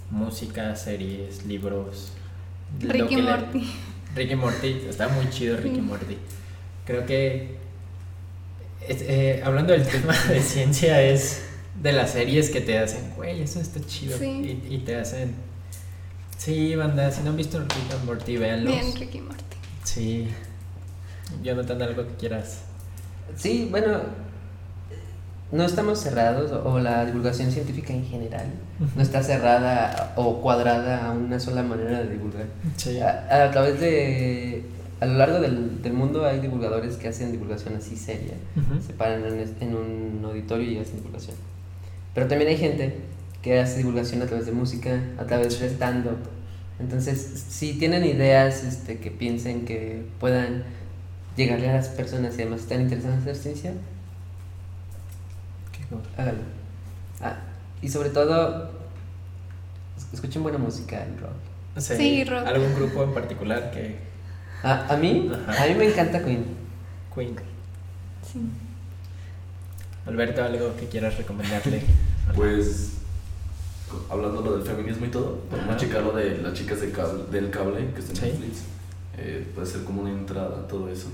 Música, 0.10 0.76
series, 0.76 1.46
libros. 1.46 2.14
Ricky 2.80 3.08
que 3.16 3.22
le- 3.22 3.32
Morty. 3.32 3.74
Ricky 4.16 4.36
Morty, 4.36 4.68
está 4.90 5.08
muy 5.10 5.30
chido 5.30 5.58
Ricky 5.58 5.76
Sí. 5.76 5.82
Morty. 5.82 6.18
Creo 6.86 7.06
que 7.06 7.58
es- 8.88 9.02
eh, 9.02 9.42
hablando 9.44 9.74
del 9.74 9.86
tema 9.86 10.14
de 10.30 10.42
ciencia 10.42 11.02
es 11.02 11.44
de 11.82 11.92
las 11.92 12.12
series 12.12 12.50
que 12.50 12.62
te 12.62 12.80
hacen, 12.80 13.12
güey, 13.16 13.42
eso 13.42 13.60
está 13.60 13.80
chido. 13.86 14.18
Sí. 14.18 14.62
Y, 14.70 14.76
y 14.76 14.78
te 14.80 14.96
hacen... 14.96 15.36
Sí, 16.38 16.76
banda, 16.76 17.12
si 17.12 17.22
no 17.24 17.32
han 17.32 17.36
visto 17.38 17.60
Ricky 17.60 18.06
Morty, 18.06 18.38
véanlos. 18.38 18.74
Bien, 18.74 18.96
Ricky 18.96 19.20
Morty. 19.22 19.44
Sí. 19.84 20.28
Jonathan, 21.44 21.82
algo 21.82 22.08
que 22.08 22.14
quieras. 22.14 22.62
Sí, 23.36 23.68
bueno, 23.70 24.00
no 25.52 25.64
estamos 25.64 26.00
cerrados, 26.00 26.52
o 26.52 26.80
la 26.80 27.06
divulgación 27.06 27.52
científica 27.52 27.94
en 27.94 28.06
general 28.06 28.48
no 28.96 29.02
está 29.02 29.24
cerrada 29.24 30.14
o 30.18 30.42
cuadrada 30.42 31.08
a 31.08 31.12
una 31.12 31.40
sola 31.40 31.64
manera 31.64 32.04
de 32.04 32.10
divulgar. 32.10 32.46
Sí. 32.76 33.00
A, 33.00 33.46
a 33.46 33.52
través 33.52 33.80
de. 33.80 34.64
A 35.00 35.06
lo 35.06 35.14
largo 35.14 35.40
del, 35.40 35.82
del 35.82 35.94
mundo 35.94 36.26
hay 36.26 36.40
divulgadores 36.40 36.96
que 36.96 37.08
hacen 37.08 37.32
divulgación 37.32 37.76
así 37.76 37.96
seria. 37.96 38.34
Se 38.86 38.94
paran 38.94 39.24
en 39.26 39.76
un 39.76 40.22
auditorio 40.26 40.72
y 40.72 40.80
hacen 40.80 40.98
divulgación. 40.98 41.36
Pero 42.16 42.28
también 42.28 42.50
hay 42.50 42.58
gente 42.58 42.96
que 43.44 43.60
hace 43.60 43.78
divulgación 43.78 44.24
a 44.24 44.26
través 44.26 44.48
de 44.48 44.52
música, 44.52 45.00
a 45.20 45.26
través 45.26 45.60
de 45.60 45.68
stand-up. 45.70 46.18
Entonces, 46.80 47.46
si 47.48 47.74
tienen 47.74 48.04
ideas 48.06 48.64
este, 48.64 48.98
que 48.98 49.12
piensen 49.12 49.66
que 49.66 50.04
puedan 50.20 50.64
llegarle 51.36 51.70
a 51.70 51.76
las 51.76 51.90
personas 51.90 52.38
y 52.38 52.42
además 52.42 52.62
están 52.62 52.82
interesadas 52.82 53.18
en 53.18 53.22
hacer 53.22 53.36
ciencia, 53.36 53.74
Háganlo. 56.18 56.42
Ah, 57.22 57.36
y 57.82 57.90
sobre 57.90 58.10
todo, 58.10 58.70
es- 59.98 60.14
escuchen 60.14 60.44
buena 60.44 60.58
música 60.58 61.06
y 61.08 61.20
rock. 61.20 61.32
Sí, 61.78 61.96
Sí, 61.96 62.24
rock. 62.24 62.46
¿Algún 62.48 62.74
grupo 62.76 63.04
en 63.04 63.14
particular 63.14 63.72
que... 63.72 64.00
A, 64.64 64.94
a 64.94 64.98
mí, 64.98 65.30
Ajá. 65.48 65.64
a 65.64 65.68
mí 65.68 65.76
me 65.76 65.86
encanta 65.92 66.24
Queen. 66.24 66.46
Queen. 67.14 67.36
Sí. 68.32 68.40
Alberto, 70.06 70.44
algo 70.44 70.76
que 70.76 70.88
quieras 70.88 71.18
recomendarle. 71.18 71.84
Pues, 72.36 72.98
hablando 74.10 74.42
lo 74.42 74.58
del 74.58 74.68
feminismo 74.68 75.06
y 75.06 75.10
todo, 75.10 75.44
Ajá. 75.48 75.56
podemos 75.62 75.78
checar 75.78 76.04
lo 76.04 76.12
de 76.12 76.38
las 76.40 76.54
chicas 76.54 76.82
del 76.82 76.92
cable, 76.92 77.24
del 77.32 77.50
cable 77.50 77.90
que 77.94 78.00
está 78.02 78.12
en 78.12 78.18
Sí. 78.18 78.26
Netflix. 78.40 78.58
Eh, 79.18 79.48
puede 79.56 79.66
ser 79.66 79.84
como 79.86 80.02
una 80.02 80.12
entrada 80.12 80.60
a 80.60 80.68
todo 80.68 80.90
eso. 80.90 81.08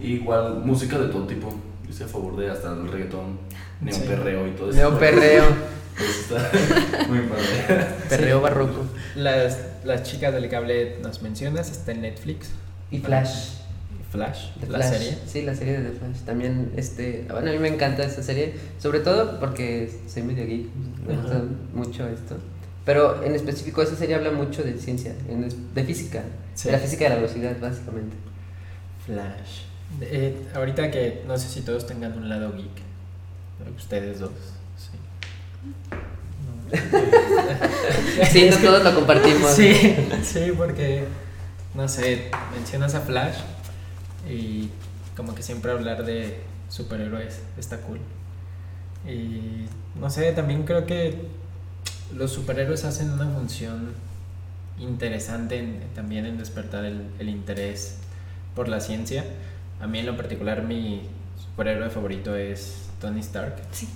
Y 0.00 0.14
igual, 0.14 0.60
música 0.64 0.98
de 0.98 1.08
todo 1.08 1.26
tipo. 1.26 1.54
Yo 1.88 1.92
estoy 1.92 2.06
a 2.06 2.08
favor 2.08 2.36
de 2.36 2.50
hasta 2.50 2.72
el 2.72 2.86
reggaetón, 2.92 3.38
neoperreo 3.80 4.46
y 4.46 4.50
todo 4.52 4.70
eso. 4.70 4.78
Neoperreo, 4.78 5.44
muy 7.08 7.20
padre. 7.20 7.86
perreo 8.08 8.40
barroco. 8.40 8.84
Las, 9.16 9.58
las 9.84 10.02
chicas 10.04 10.32
del 10.34 10.48
cable 10.48 10.98
nos 11.02 11.22
mencionas, 11.22 11.70
está 11.70 11.92
en 11.92 12.02
Netflix. 12.02 12.50
Y 12.90 12.98
Flash. 13.00 13.54
Flash, 14.10 14.52
The 14.60 14.66
la 14.68 14.78
Flash. 14.78 14.90
serie. 14.90 15.18
Sí, 15.26 15.42
la 15.42 15.54
serie 15.54 15.80
de 15.80 15.90
The 15.90 15.98
Flash. 15.98 16.18
También, 16.24 16.72
este, 16.76 17.26
bueno, 17.30 17.50
a 17.50 17.52
mí 17.52 17.58
me 17.58 17.68
encanta 17.68 18.04
esta 18.04 18.22
serie, 18.22 18.54
sobre 18.78 19.00
todo 19.00 19.38
porque 19.40 19.90
soy 20.06 20.22
medio 20.22 20.46
geek, 20.46 20.66
me 21.06 21.12
Ajá. 21.14 21.22
gusta 21.22 21.42
mucho 21.74 22.08
esto. 22.08 22.36
Pero 22.86 23.22
en 23.22 23.34
específico 23.34 23.82
esa 23.82 23.96
serie 23.96 24.14
habla 24.14 24.30
mucho 24.30 24.62
de 24.62 24.78
ciencia, 24.78 25.12
de 25.74 25.84
física, 25.84 26.22
Sí. 26.54 26.68
de 26.68 26.72
la 26.72 26.78
física 26.78 27.04
de 27.04 27.10
la 27.10 27.16
velocidad, 27.16 27.56
básicamente. 27.60 28.16
Flash. 29.04 29.62
Eh, 30.00 30.46
ahorita 30.54 30.90
que 30.90 31.22
no 31.26 31.36
sé 31.38 31.48
si 31.48 31.62
todos 31.62 31.86
tengan 31.86 32.16
un 32.16 32.28
lado 32.28 32.52
geek. 32.54 32.68
Ustedes 33.76 34.20
dos. 34.20 34.30
Sí. 34.76 34.98
No, 36.70 38.26
Sí, 38.30 38.48
no 38.50 38.56
todos 38.58 38.84
lo 38.84 38.94
compartimos. 38.94 39.50
Sí, 39.52 39.72
sí, 40.22 40.52
porque, 40.56 41.04
no 41.74 41.88
sé, 41.88 42.30
mencionas 42.54 42.94
a 42.94 43.00
Flash 43.00 43.36
y 44.28 44.68
como 45.16 45.34
que 45.34 45.42
siempre 45.42 45.72
hablar 45.72 46.04
de 46.04 46.40
superhéroes 46.68 47.40
está 47.58 47.78
cool. 47.80 47.98
Y, 49.08 49.66
no 49.98 50.10
sé, 50.10 50.32
también 50.32 50.64
creo 50.64 50.84
que 50.86 51.14
los 52.14 52.30
superhéroes 52.32 52.84
hacen 52.84 53.10
una 53.10 53.26
función 53.28 53.92
interesante 54.78 55.58
en- 55.58 55.80
también 55.94 56.26
en 56.26 56.38
despertar 56.38 56.84
el, 56.84 57.02
el 57.18 57.28
interés 57.28 57.96
por 58.54 58.68
la 58.68 58.80
ciencia. 58.80 59.24
A 59.80 59.86
mí 59.86 60.00
en 60.00 60.06
lo 60.06 60.16
particular 60.16 60.62
mi 60.62 61.02
superhéroe 61.40 61.90
favorito 61.90 62.34
es 62.36 62.88
Tony 63.00 63.20
Stark. 63.20 63.56
Sí. 63.72 63.88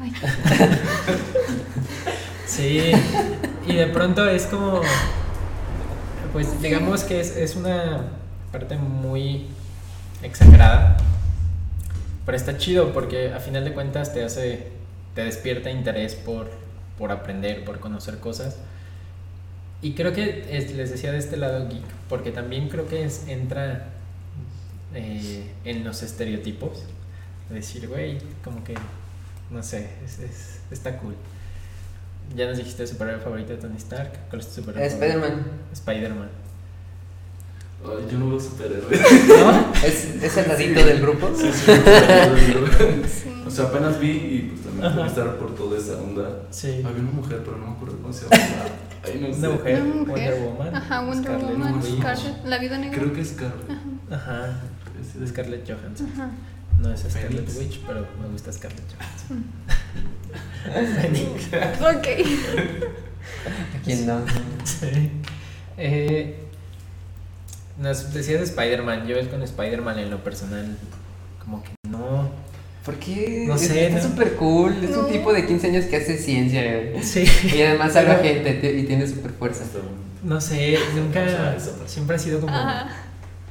Ay. 0.00 0.12
Sí, 2.46 2.92
y 3.66 3.74
de 3.74 3.86
pronto 3.88 4.28
es 4.28 4.44
como, 4.46 4.80
pues 6.32 6.60
digamos 6.60 7.02
que 7.02 7.18
es, 7.20 7.36
es 7.36 7.56
una 7.56 8.02
parte 8.52 8.76
muy 8.76 9.46
exagerada, 10.22 10.98
pero 12.26 12.36
está 12.36 12.56
chido 12.58 12.92
porque 12.92 13.32
a 13.32 13.40
final 13.40 13.64
de 13.64 13.72
cuentas 13.72 14.12
te 14.12 14.22
hace, 14.22 14.68
te 15.14 15.24
despierta 15.24 15.70
interés 15.70 16.14
por, 16.14 16.50
por 16.98 17.10
aprender, 17.12 17.64
por 17.64 17.80
conocer 17.80 18.18
cosas. 18.18 18.58
Y 19.82 19.94
creo 19.94 20.12
que 20.12 20.46
es- 20.50 20.70
les 20.74 20.90
decía 20.90 21.12
de 21.12 21.18
este 21.18 21.36
lado 21.38 21.66
geek, 21.68 21.82
porque 22.08 22.30
también 22.30 22.68
creo 22.68 22.86
que 22.86 23.04
es, 23.04 23.26
entra 23.26 23.86
eh, 24.94 25.52
en 25.64 25.84
los 25.84 26.02
estereotipos. 26.02 26.84
De 27.48 27.56
decir, 27.56 27.88
güey, 27.88 28.18
como 28.42 28.62
que, 28.64 28.74
no 29.50 29.62
sé, 29.62 29.90
es, 30.04 30.18
es- 30.20 30.58
está 30.70 30.96
cool. 30.98 31.14
Ya 32.34 32.46
nos 32.46 32.56
dijiste 32.56 32.86
superhéroe 32.86 33.20
favorito 33.20 33.50
de 33.52 33.58
Tony 33.58 33.76
Stark. 33.76 34.12
¿Cuál 34.30 34.40
es 34.40 34.48
tu 34.48 34.54
superhéroe? 34.62 34.86
Spider-Man. 34.86 35.42
Spider-Man. 35.72 36.28
Ay, 37.84 38.06
yo 38.10 38.18
no 38.18 38.30
veo 38.30 38.40
superhéroes. 38.40 38.98
¿No? 39.28 39.72
¿Es, 39.84 40.04
es 40.22 40.36
el 40.38 40.48
ladito 40.48 40.82
del 40.84 41.00
grupo? 41.02 41.30
Sí, 41.36 41.50
sí. 41.52 41.72
Sí. 43.24 43.30
o 43.46 43.50
sea, 43.50 43.66
apenas 43.66 44.00
vi 44.00 44.08
y 44.10 44.50
pues 44.52 44.64
también 44.64 44.86
Ajá. 44.86 44.96
Tony 44.96 45.08
Stark 45.10 45.36
por 45.38 45.54
toda 45.54 45.78
esa 45.78 45.98
onda. 46.00 46.42
Sí. 46.50 46.82
Había 46.84 47.02
una 47.02 47.10
mujer, 47.10 47.42
pero 47.44 47.58
no 47.58 47.66
me 47.66 47.72
acuerdo 47.72 47.98
cómo 48.00 48.12
se 48.12 48.24
llama. 48.24 48.42
Ay, 49.04 49.18
no 49.20 49.34
sé. 49.34 49.38
Una 49.40 49.48
mujer. 49.50 49.82
Wonder 49.82 50.40
Woman. 50.42 50.74
Ajá, 50.74 51.00
Wonder 51.04 51.24
Scarlet 51.38 51.58
Woman. 51.58 51.82
Scarlet, 51.82 52.44
la 52.46 52.58
vida 52.58 52.78
negra. 52.78 52.98
Creo 52.98 53.12
que 53.12 53.20
es 53.20 53.28
Scarlett. 53.28 53.70
Ajá. 54.10 54.60
Sí, 55.12 55.18
De 55.20 55.26
Scarlett 55.26 55.66
Johansson. 55.68 56.10
Ajá. 56.14 56.30
No 56.80 56.92
es 56.92 57.00
Scarlet. 57.08 57.48
Witch, 57.58 57.80
pero 57.86 58.06
me 58.20 58.28
gusta 58.28 58.52
Scarlett 58.52 58.82
Johansson. 58.96 59.44
Ok. 61.80 62.06
¿A 63.46 63.84
quién 63.84 64.06
no? 64.06 64.24
Sí. 64.64 65.10
Eh, 65.76 66.38
nos 67.78 68.12
decías 68.12 68.38
de 68.40 68.44
Spider-Man. 68.46 69.06
Yo 69.06 69.16
es 69.16 69.28
con 69.28 69.42
Spider-Man 69.42 69.98
en 69.98 70.10
lo 70.10 70.22
personal. 70.24 70.76
Como 71.44 71.62
que 71.62 71.70
no. 71.88 72.30
¿Por 72.84 72.96
qué? 72.96 73.44
No 73.46 73.56
sé, 73.58 73.86
Está 73.88 74.02
¿no? 74.02 74.10
súper 74.10 74.34
cool. 74.36 74.72
Es 74.84 74.96
un 74.96 75.08
tipo 75.10 75.32
de 75.32 75.46
15 75.46 75.66
años 75.68 75.84
que 75.86 75.96
hace 75.96 76.16
ciencia. 76.18 76.62
Sí. 77.02 77.24
Y 77.54 77.62
además 77.62 77.92
salva 77.92 78.18
Pero- 78.20 78.34
gente 78.34 78.54
te- 78.54 78.78
y 78.78 78.84
tiene 78.84 79.06
super 79.06 79.32
fuerza. 79.32 79.64
No 80.22 80.40
sé, 80.40 80.78
nunca. 80.96 81.56
Siempre 81.86 82.16
ha 82.16 82.18
sido 82.18 82.40
como. 82.40 82.54
Ajá. 82.54 82.88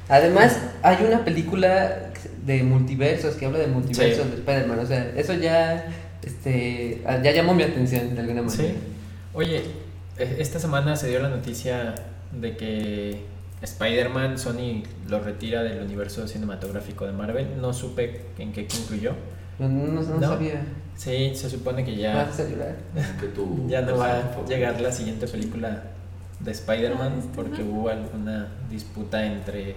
Además, 0.09 0.59
hay 0.81 0.97
una 1.07 1.23
película 1.23 2.11
de 2.45 2.63
multiversos 2.63 3.35
que 3.35 3.45
habla 3.45 3.59
de 3.59 3.67
multiversos 3.67 4.25
Sí. 4.25 4.29
de 4.31 4.35
Spider-Man. 4.37 4.79
O 4.79 4.85
sea, 4.85 5.11
eso 5.15 5.33
ya, 5.33 5.85
este, 6.23 7.01
ya 7.23 7.31
llamó 7.31 7.53
mi 7.53 7.63
atención 7.63 8.13
de 8.15 8.21
alguna 8.21 8.41
manera. 8.41 8.63
Sí. 8.63 8.73
Oye, 9.33 9.63
e- 10.17 10.35
esta 10.39 10.59
semana 10.59 10.95
se 10.95 11.09
dio 11.09 11.19
la 11.21 11.29
noticia 11.29 11.95
de 12.31 12.57
que 12.57 13.21
Spider-Man, 13.61 14.37
Sony 14.37 14.83
lo 15.07 15.19
retira 15.21 15.63
del 15.63 15.81
universo 15.83 16.27
cinematográfico 16.27 17.05
de 17.05 17.13
Marvel. 17.13 17.47
No 17.61 17.71
supe 17.73 18.21
en 18.37 18.51
qué 18.51 18.67
concluyó. 18.67 19.13
No, 19.59 19.69
no, 19.69 20.01
no 20.01 20.01
¿No? 20.01 20.27
sabía. 20.27 20.61
Sí, 20.97 21.31
se 21.35 21.49
supone 21.49 21.83
que 21.85 21.91
¿Me 21.91 21.97
ya, 21.97 22.13
vas 22.15 22.39
a 22.39 22.47
llorar? 22.49 22.75
Que 23.19 23.29
ya 23.67 23.81
no 23.81 23.97
va 23.97 24.17
a 24.17 24.45
llegar 24.47 24.79
la 24.81 24.91
siguiente 24.91 25.27
película 25.27 25.83
de 26.39 26.51
Spider-Man 26.51 27.13
Ah, 27.15 27.19
¿está 27.19 27.31
porque 27.35 27.63
hubo 27.63 27.87
alguna 27.89 28.49
disputa 28.69 29.25
entre 29.25 29.75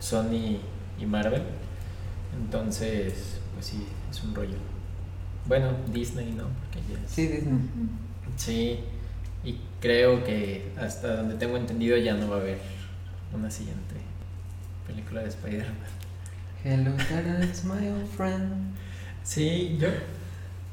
Sony 0.00 0.58
y 0.98 1.06
Marvel. 1.06 1.42
Entonces, 2.36 3.38
pues 3.54 3.66
sí, 3.66 3.86
es 4.10 4.22
un 4.22 4.34
rollo. 4.34 4.56
Bueno, 5.46 5.70
Disney, 5.92 6.32
¿no? 6.32 6.44
Porque 6.44 6.80
ya 6.92 6.98
es- 7.04 7.10
Sí, 7.10 7.26
Disney. 7.28 7.58
Sí, 8.36 8.80
y 9.44 9.58
creo 9.80 10.24
que 10.24 10.72
hasta 10.78 11.16
donde 11.16 11.34
tengo 11.36 11.56
entendido 11.56 11.96
ya 11.96 12.14
no 12.14 12.28
va 12.28 12.36
a 12.36 12.40
haber 12.40 12.58
una 13.32 13.50
siguiente 13.50 13.94
película 14.86 15.22
de 15.22 15.28
Spider-Man. 15.28 15.74
Hello, 16.64 16.90
darkness, 17.10 17.64
my 17.64 17.88
old 17.88 18.06
friend. 18.08 18.74
Sí, 19.22 19.76
yo 19.80 19.88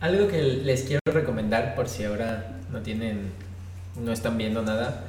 algo 0.02 0.28
que 0.28 0.42
les 0.42 0.84
quiero 0.84 1.00
recomendar 1.06 1.76
por 1.76 1.88
si 1.88 2.04
ahora 2.04 2.58
no 2.72 2.82
tienen, 2.82 3.30
no 3.96 4.12
están 4.12 4.38
viendo 4.38 4.62
nada. 4.64 5.06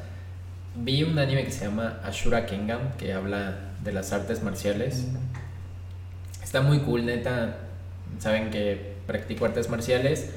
Vi 0.76 1.02
un 1.04 1.18
anime 1.18 1.44
que 1.44 1.50
se 1.50 1.64
llama 1.66 2.00
Ashura 2.04 2.44
Kingdom 2.46 2.80
que 2.98 3.12
habla 3.14 3.56
de 3.84 3.92
las 3.92 4.12
artes 4.12 4.42
marciales. 4.42 5.04
Está 6.42 6.62
muy 6.62 6.80
cool, 6.80 7.06
neta. 7.06 7.58
Saben 8.18 8.50
que 8.50 8.94
practico 9.06 9.44
artes 9.44 9.68
marciales 9.68 10.30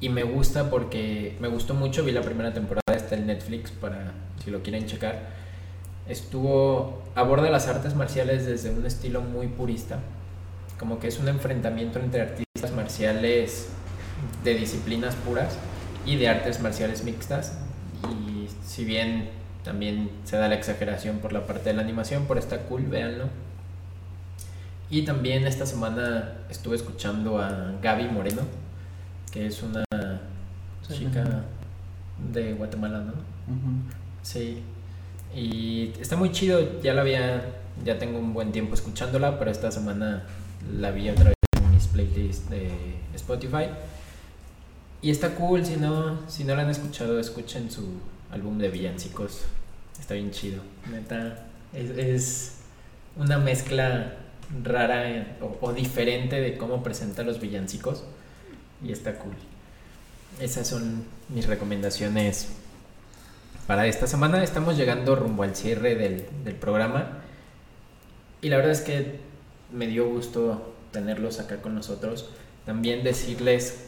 y 0.00 0.08
me 0.08 0.22
gusta 0.22 0.70
porque 0.70 1.36
me 1.40 1.48
gustó 1.48 1.74
mucho. 1.74 2.04
Vi 2.04 2.12
la 2.12 2.22
primera 2.22 2.52
temporada, 2.52 2.94
está 2.94 3.14
en 3.16 3.26
Netflix 3.26 3.70
para 3.70 4.12
si 4.42 4.50
lo 4.50 4.62
quieren 4.62 4.86
checar. 4.86 5.44
Estuvo 6.08 7.02
aborda 7.14 7.50
las 7.50 7.66
artes 7.66 7.94
marciales 7.94 8.44
desde 8.46 8.70
un 8.70 8.84
estilo 8.84 9.22
muy 9.22 9.46
purista, 9.46 10.00
como 10.78 10.98
que 11.00 11.08
es 11.08 11.18
un 11.18 11.28
enfrentamiento 11.28 11.98
entre 11.98 12.20
artistas 12.20 12.72
marciales 12.76 13.68
de 14.42 14.54
disciplinas 14.54 15.14
puras 15.14 15.56
y 16.04 16.16
de 16.16 16.28
artes 16.28 16.60
marciales 16.60 17.04
mixtas. 17.04 17.54
Y 18.10 18.48
si 18.66 18.84
bien 18.84 19.30
también 19.64 20.10
se 20.24 20.36
da 20.36 20.46
la 20.48 20.54
exageración 20.54 21.18
por 21.18 21.32
la 21.32 21.46
parte 21.46 21.70
de 21.70 21.76
la 21.76 21.82
animación, 21.82 22.26
pero 22.28 22.38
está 22.38 22.58
cool, 22.64 22.82
véanlo. 22.82 23.24
Y 24.90 25.02
también 25.02 25.46
esta 25.46 25.66
semana 25.66 26.34
estuve 26.50 26.76
escuchando 26.76 27.38
a 27.38 27.72
Gaby 27.82 28.08
Moreno, 28.08 28.42
que 29.32 29.46
es 29.46 29.62
una 29.62 29.82
chica 30.86 31.44
de 32.32 32.52
Guatemala, 32.52 33.00
¿no? 33.00 33.14
Sí. 34.22 34.62
Y 35.34 35.92
está 36.00 36.16
muy 36.16 36.30
chido, 36.30 36.80
ya 36.82 36.92
la 36.92 37.00
había, 37.00 37.44
ya 37.84 37.98
tengo 37.98 38.18
un 38.18 38.34
buen 38.34 38.52
tiempo 38.52 38.74
escuchándola, 38.74 39.38
pero 39.38 39.50
esta 39.50 39.72
semana 39.72 40.24
la 40.78 40.90
vi 40.90 41.08
otra 41.08 41.24
vez 41.24 41.34
en 41.56 41.70
mis 41.72 41.86
playlists 41.88 42.50
de 42.50 42.70
Spotify. 43.14 43.68
Y 45.00 45.10
está 45.10 45.34
cool, 45.34 45.64
si 45.64 45.76
no, 45.76 46.20
si 46.28 46.44
no 46.44 46.54
la 46.54 46.62
han 46.62 46.70
escuchado, 46.70 47.18
escuchen 47.18 47.70
su 47.70 47.98
álbum 48.34 48.58
de 48.58 48.68
villancicos. 48.68 49.42
Está 49.98 50.14
bien 50.14 50.30
chido. 50.30 50.62
Neta, 50.90 51.46
es, 51.72 51.90
es 51.90 52.52
una 53.16 53.38
mezcla 53.38 54.16
rara 54.62 55.10
eh, 55.10 55.36
o, 55.40 55.56
o 55.60 55.72
diferente 55.72 56.40
de 56.40 56.58
cómo 56.58 56.82
presenta 56.82 57.22
los 57.22 57.40
villancicos. 57.40 58.04
Y 58.84 58.92
está 58.92 59.14
cool. 59.18 59.34
Esas 60.40 60.66
son 60.66 61.04
mis 61.28 61.46
recomendaciones 61.46 62.48
para 63.66 63.86
esta 63.86 64.06
semana. 64.06 64.42
Estamos 64.42 64.76
llegando 64.76 65.14
rumbo 65.14 65.44
al 65.44 65.54
cierre 65.54 65.94
del, 65.94 66.26
del 66.44 66.54
programa. 66.54 67.20
Y 68.42 68.48
la 68.48 68.56
verdad 68.56 68.72
es 68.72 68.80
que 68.82 69.20
me 69.72 69.86
dio 69.86 70.08
gusto 70.08 70.74
tenerlos 70.90 71.38
acá 71.38 71.62
con 71.62 71.74
nosotros. 71.74 72.30
También 72.66 73.04
decirles 73.04 73.83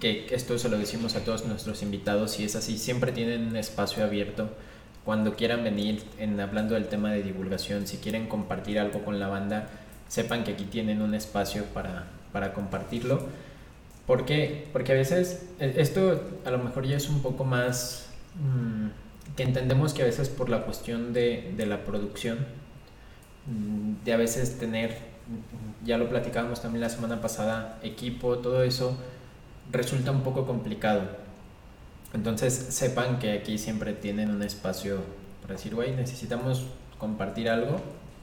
que 0.00 0.26
esto 0.30 0.58
se 0.58 0.68
lo 0.68 0.78
decimos 0.78 1.14
a 1.14 1.24
todos 1.24 1.44
nuestros 1.44 1.82
invitados, 1.82 2.32
si 2.32 2.44
es 2.44 2.56
así, 2.56 2.78
siempre 2.78 3.12
tienen 3.12 3.46
un 3.48 3.56
espacio 3.56 4.02
abierto. 4.02 4.48
Cuando 5.04 5.36
quieran 5.36 5.62
venir 5.62 6.02
en 6.18 6.40
hablando 6.40 6.74
del 6.74 6.88
tema 6.88 7.12
de 7.12 7.22
divulgación, 7.22 7.86
si 7.86 7.98
quieren 7.98 8.26
compartir 8.26 8.78
algo 8.78 9.04
con 9.04 9.20
la 9.20 9.28
banda, 9.28 9.68
sepan 10.08 10.42
que 10.42 10.52
aquí 10.52 10.64
tienen 10.64 11.02
un 11.02 11.14
espacio 11.14 11.64
para, 11.66 12.06
para 12.32 12.52
compartirlo. 12.52 13.28
¿Por 14.06 14.24
qué? 14.24 14.68
Porque 14.72 14.92
a 14.92 14.94
veces 14.94 15.46
eh, 15.60 15.74
esto 15.76 16.22
a 16.44 16.50
lo 16.50 16.58
mejor 16.58 16.86
ya 16.86 16.96
es 16.96 17.08
un 17.08 17.22
poco 17.22 17.44
más 17.44 18.08
mm, 18.34 19.36
que 19.36 19.42
entendemos 19.42 19.94
que 19.94 20.02
a 20.02 20.06
veces 20.06 20.28
por 20.28 20.48
la 20.48 20.64
cuestión 20.64 21.12
de, 21.12 21.52
de 21.56 21.66
la 21.66 21.84
producción, 21.84 22.38
mm, 23.46 24.04
de 24.04 24.12
a 24.12 24.16
veces 24.16 24.58
tener, 24.58 24.98
ya 25.84 25.98
lo 25.98 26.08
platicábamos 26.08 26.62
también 26.62 26.80
la 26.80 26.90
semana 26.90 27.20
pasada, 27.20 27.78
equipo, 27.82 28.38
todo 28.38 28.62
eso 28.62 28.96
resulta 29.70 30.10
un 30.10 30.22
poco 30.22 30.46
complicado. 30.46 31.02
Entonces 32.12 32.52
sepan 32.52 33.18
que 33.18 33.32
aquí 33.32 33.58
siempre 33.58 33.92
tienen 33.92 34.30
un 34.30 34.42
espacio 34.42 34.98
para 35.42 35.54
decir, 35.54 35.74
güey, 35.74 35.94
necesitamos 35.94 36.66
compartir 36.98 37.48
algo, 37.48 37.80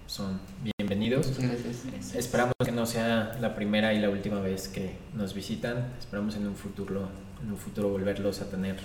son 0.07 0.39
bienvenidos. 0.77 1.27
Muchas 1.27 1.63
gracias. 1.63 2.15
Esperamos 2.15 2.53
que 2.63 2.71
no 2.71 2.85
sea 2.85 3.37
la 3.39 3.55
primera 3.55 3.93
y 3.93 3.99
la 3.99 4.09
última 4.09 4.39
vez 4.39 4.67
que 4.67 4.97
nos 5.13 5.33
visitan. 5.33 5.93
Esperamos 5.99 6.35
en 6.35 6.47
un 6.47 6.55
futuro, 6.55 7.09
en 7.43 7.51
un 7.51 7.57
futuro 7.57 7.89
volverlos 7.89 8.41
a 8.41 8.49
tener 8.49 8.77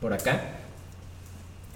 por 0.00 0.12
acá. 0.12 0.40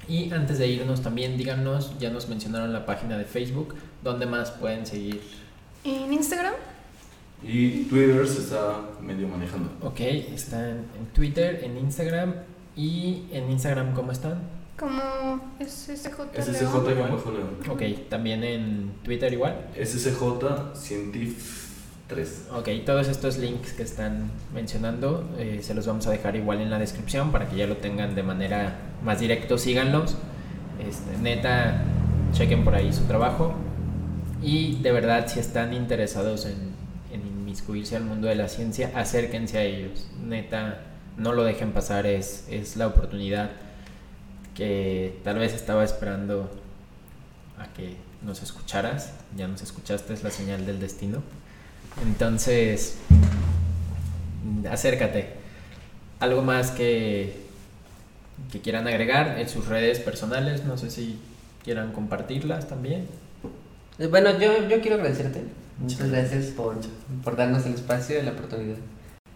Y 0.09 0.33
antes 0.33 0.59
de 0.59 0.69
irnos 0.69 1.03
también 1.03 1.37
díganos, 1.37 1.99
ya 1.99 2.11
nos 2.11 2.29
mencionaron 2.29 2.73
la 2.73 2.87
página 2.87 3.19
de 3.19 3.25
Facebook, 3.25 3.75
¿dónde 4.05 4.27
más 4.27 4.53
pueden 4.53 4.87
seguir? 4.87 5.21
En 5.83 6.13
Instagram, 6.13 6.55
Y 7.43 7.85
Twitter 7.85 8.27
se 8.27 8.41
está 8.41 8.81
medio 9.01 9.29
manejando. 9.29 9.71
Ok, 9.83 10.01
están 10.01 10.87
en 10.99 11.07
Twitter, 11.15 11.61
en 11.63 11.77
Instagram 11.77 12.35
y 12.77 13.25
en 13.31 13.51
Instagram 13.51 13.95
¿cómo 13.95 14.13
están? 14.13 14.57
como 14.79 15.41
SSJ 15.59 16.09
SSJ 16.35 16.89
León. 16.89 17.19
Ok, 17.71 17.83
también 18.09 18.45
en 18.45 18.93
Twitter 19.03 19.33
igual. 19.33 19.69
SSJ 19.75 20.75
Cientif 20.75 21.67
3. 22.09 22.49
Ok, 22.53 22.69
todos 22.85 23.09
estos 23.09 23.39
links 23.39 23.73
que 23.73 23.83
están 23.83 24.31
mencionando 24.55 25.29
eh, 25.39 25.61
se 25.63 25.75
los 25.75 25.87
vamos 25.87 26.07
a 26.07 26.11
dejar 26.11 26.37
igual 26.37 26.61
en 26.61 26.71
la 26.71 26.79
descripción 26.79 27.33
para 27.33 27.49
que 27.49 27.57
ya 27.57 27.67
lo 27.67 27.79
tengan 27.79 28.15
de 28.15 28.23
manera 28.23 28.77
más 29.03 29.19
directo, 29.19 29.59
síganlos. 29.59 30.17
Este, 30.87 31.17
neta, 31.19 31.83
chequen 32.33 32.63
por 32.63 32.75
ahí 32.75 32.93
su 32.93 33.05
trabajo. 33.05 33.55
Y 34.43 34.77
de 34.83 34.93
verdad, 34.93 35.27
si 35.27 35.41
están 35.41 35.73
interesados 35.73 36.45
en 36.45 36.66
inmiscuirse 37.67 37.97
al 37.97 38.05
mundo 38.05 38.29
de 38.29 38.37
la 38.37 38.49
ciencia, 38.49 38.93
acérquense 38.95 39.59
a 39.59 39.63
ellos. 39.65 40.07
Neta, 40.25 40.83
no 41.17 41.33
lo 41.33 41.43
dejen 41.43 41.73
pasar, 41.73 42.07
es, 42.07 42.47
es 42.49 42.77
la 42.77 42.87
oportunidad 42.87 43.51
que 44.55 45.19
tal 45.25 45.39
vez 45.39 45.53
estaba 45.53 45.83
esperando 45.83 46.49
a 47.59 47.67
que 47.73 47.97
nos 48.23 48.43
escucharas. 48.43 49.13
Ya 49.37 49.49
nos 49.49 49.63
escuchaste, 49.63 50.15
es 50.15 50.23
la 50.23 50.31
señal 50.31 50.65
del 50.65 50.79
destino. 50.79 51.23
Entonces, 52.03 52.99
acércate. 54.71 55.35
Algo 56.21 56.43
más 56.43 56.71
que, 56.71 57.35
que 58.53 58.61
quieran 58.61 58.87
agregar 58.87 59.39
en 59.39 59.49
sus 59.49 59.67
redes 59.67 59.99
personales, 59.99 60.65
no 60.65 60.79
sé 60.79 60.91
si 60.91 61.19
quieran 61.65 61.93
compartirlas 61.93 62.69
también. 62.69 63.07
Bueno, 63.99 64.39
yo, 64.39 64.69
yo 64.69 64.81
quiero 64.81 64.97
agradecerte. 64.97 65.43
Muchas 65.79 66.11
gracias 66.11 66.47
por, 66.47 66.77
por 67.23 67.37
darnos 67.37 67.67
el 67.67 67.75
espacio 67.75 68.19
y 68.19 68.23
la 68.23 68.33
oportunidad. 68.33 68.77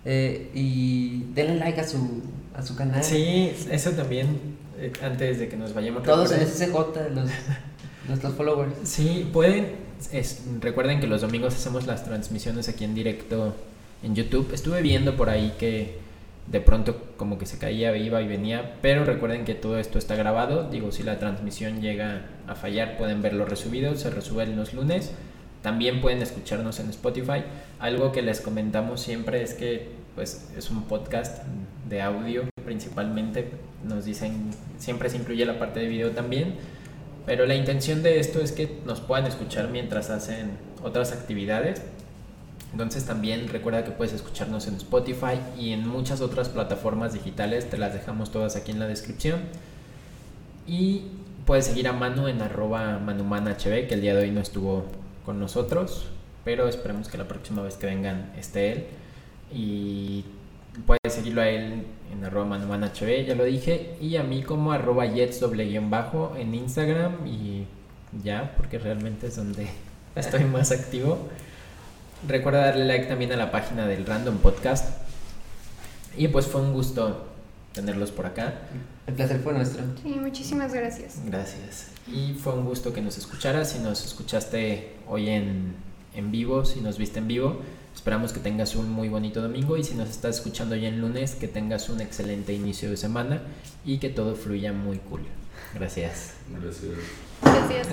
Eh, 0.05 0.51
y 0.55 1.25
denle 1.35 1.57
like 1.57 1.81
a 1.81 1.87
su, 1.87 2.23
a 2.55 2.63
su 2.63 2.75
canal. 2.77 3.05
Sí, 3.05 3.53
eso 3.71 3.91
también, 3.91 4.39
eh, 4.79 4.93
antes 5.03 5.39
de 5.39 5.49
que 5.49 5.57
nos 5.57 5.75
vayamos. 5.75 6.03
Todos 6.03 6.33
en 6.33 6.47
SSJ, 6.47 6.73
los, 7.15 7.29
nuestros 8.09 8.35
followers. 8.35 8.73
Sí, 8.85 9.29
pueden. 9.33 9.67
es- 10.13 10.43
recuerden 10.61 11.01
que 11.01 11.07
los 11.07 11.21
domingos 11.21 11.55
hacemos 11.55 11.87
las 11.87 12.05
transmisiones 12.05 12.69
aquí 12.71 12.85
en 12.85 12.95
directo 12.95 13.55
en 14.03 14.15
YouTube. 14.15 14.51
Estuve 14.55 14.81
viendo 14.81 15.17
por 15.17 15.29
ahí 15.29 15.53
que 15.59 15.99
de 16.47 16.61
pronto 16.63 17.13
como 17.19 17.37
que 17.39 17.45
se 17.45 17.59
caía, 17.59 17.95
iba 17.97 18.23
y 18.23 18.27
venía, 18.27 18.77
pero 18.81 19.05
recuerden 19.05 19.45
que 19.45 19.55
todo 19.55 19.79
esto 19.79 19.99
está 19.99 20.17
grabado. 20.17 20.71
Digo, 20.71 20.91
si 20.91 21.03
la 21.03 21.19
transmisión 21.19 21.83
llega 21.83 22.23
a 22.49 22.55
fallar, 22.55 22.97
pueden 22.97 23.21
verlo 23.21 23.45
resubido. 23.45 23.95
Se 23.97 24.09
resuben 24.09 24.57
los 24.57 24.73
lunes. 24.73 25.13
También 25.63 26.01
pueden 26.01 26.23
escucharnos 26.23 26.81
en 26.81 26.91
Spotify. 26.91 27.45
Algo 27.79 28.13
que 28.13 28.23
les 28.23 28.41
comentamos 28.41 29.01
siempre 29.01 29.43
es 29.43 29.55
que 29.55 29.89
pues 30.15 30.51
es 30.57 30.71
un 30.71 30.85
podcast 30.85 31.43
de 31.89 32.03
audio 32.03 32.45
principalmente. 32.65 33.51
Nos 33.85 34.05
dicen, 34.05 34.51
siempre 34.79 35.11
se 35.11 35.19
incluye 35.19 35.45
la 35.45 35.59
parte 35.59 35.81
de 35.81 35.89
video 35.89 36.11
también. 36.11 36.55
Pero 37.27 37.47
la 37.47 37.55
intención 37.55 38.03
de 38.03 38.19
esto 38.19 38.41
es 38.41 38.53
que 38.53 38.81
nos 38.87 39.01
puedan 39.01 39.27
escuchar 39.27 39.69
mientras 39.69 40.11
hacen 40.11 40.53
otras 40.83 41.13
actividades. 41.13 41.83
Entonces 42.73 43.05
también 43.05 43.49
recuerda 43.49 43.85
que 43.85 43.91
puedes 43.91 44.15
escucharnos 44.15 44.67
en 44.69 44.77
Spotify 44.77 45.41
y 45.59 45.73
en 45.73 45.87
muchas 45.87 46.21
otras 46.21 46.49
plataformas 46.49 47.13
digitales. 47.13 47.69
Te 47.69 47.77
las 47.77 47.93
dejamos 47.93 48.31
todas 48.33 48.57
aquí 48.57 48.71
en 48.71 48.79
la 48.79 48.87
descripción. 48.87 49.41
Y 50.67 51.03
puedes 51.45 51.67
seguir 51.67 51.89
a 51.89 51.93
Manu 51.93 52.29
en 52.29 52.41
arroba 52.41 52.99
manumanhb, 52.99 53.89
que 53.89 53.95
el 53.95 54.01
día 54.01 54.15
de 54.15 54.23
hoy 54.23 54.31
no 54.31 54.41
estuvo 54.41 54.87
con 55.25 55.39
nosotros. 55.39 56.09
Pero 56.45 56.69
esperemos 56.69 57.09
que 57.09 57.19
la 57.19 57.29
próxima 57.29 57.63
vez 57.63 57.77
que 57.77 57.87
vengan 57.87 58.33
esté 58.37 58.73
él. 58.73 58.87
Y 59.53 60.25
puedes 60.87 61.15
seguirlo 61.15 61.43
a 61.43 61.49
él 61.49 61.85
en 62.13 62.25
arroba 62.25 62.47
manumanhb, 62.47 63.27
ya 63.27 63.35
lo 63.35 63.45
dije. 63.45 63.97
Y 64.01 64.17
a 64.17 64.23
mí 64.23 64.43
como 64.43 64.73
arroba 64.73 65.07
jets 65.07 65.41
doble 65.41 65.71
en 66.37 66.55
Instagram. 66.55 67.27
Y 67.27 67.67
ya, 68.23 68.55
porque 68.57 68.79
realmente 68.79 69.27
es 69.27 69.37
donde 69.37 69.69
estoy 70.15 70.45
más 70.45 70.73
activo. 70.73 71.29
Recuerda 72.27 72.67
darle 72.67 72.85
like 72.85 73.07
también 73.07 73.33
a 73.33 73.37
la 73.37 73.51
página 73.51 73.87
del 73.87 74.07
Random 74.07 74.39
Podcast. 74.39 75.01
Y 76.17 76.29
pues 76.29 76.47
fue 76.47 76.61
un 76.61 76.73
gusto 76.73 77.27
tenerlos 77.73 78.11
por 78.11 78.27
acá. 78.27 78.55
El 79.11 79.17
placer 79.17 79.41
fue 79.41 79.53
nuestro. 79.53 79.83
Sí, 80.05 80.11
muchísimas 80.21 80.73
gracias. 80.73 81.17
Gracias. 81.27 81.89
Y 82.07 82.35
fue 82.35 82.53
un 82.53 82.65
gusto 82.65 82.93
que 82.93 83.03
nos 83.03 83.19
escucharas. 83.19 83.73
Si 83.73 83.81
nos 83.81 84.05
escuchaste 84.05 84.93
hoy 85.09 85.31
en, 85.31 85.75
en 86.15 86.31
vivo, 86.31 86.65
si 86.65 86.81
nos 86.81 86.97
viste 86.97 87.19
en 87.19 87.27
vivo, 87.27 87.61
esperamos 87.93 88.33
que 88.33 88.39
tengas 88.39 88.77
un 88.77 88.89
muy 88.89 89.09
bonito 89.09 89.43
domingo. 89.43 89.77
Y 89.77 89.83
si 89.83 89.97
nos 89.97 90.11
estás 90.11 90.37
escuchando 90.37 90.77
ya 90.77 90.87
en 90.87 91.01
lunes, 91.01 91.35
que 91.35 91.49
tengas 91.49 91.89
un 91.89 92.01
excelente 92.01 92.53
inicio 92.53 92.89
de 92.89 92.97
semana 92.97 93.43
y 93.85 93.99
que 93.99 94.11
todo 94.11 94.37
fluya 94.37 94.73
muy 94.73 94.99
cool. 94.99 95.23
Gracias. 95.75 96.35
Gracias. 96.49 96.93
Gracias. 97.43 97.89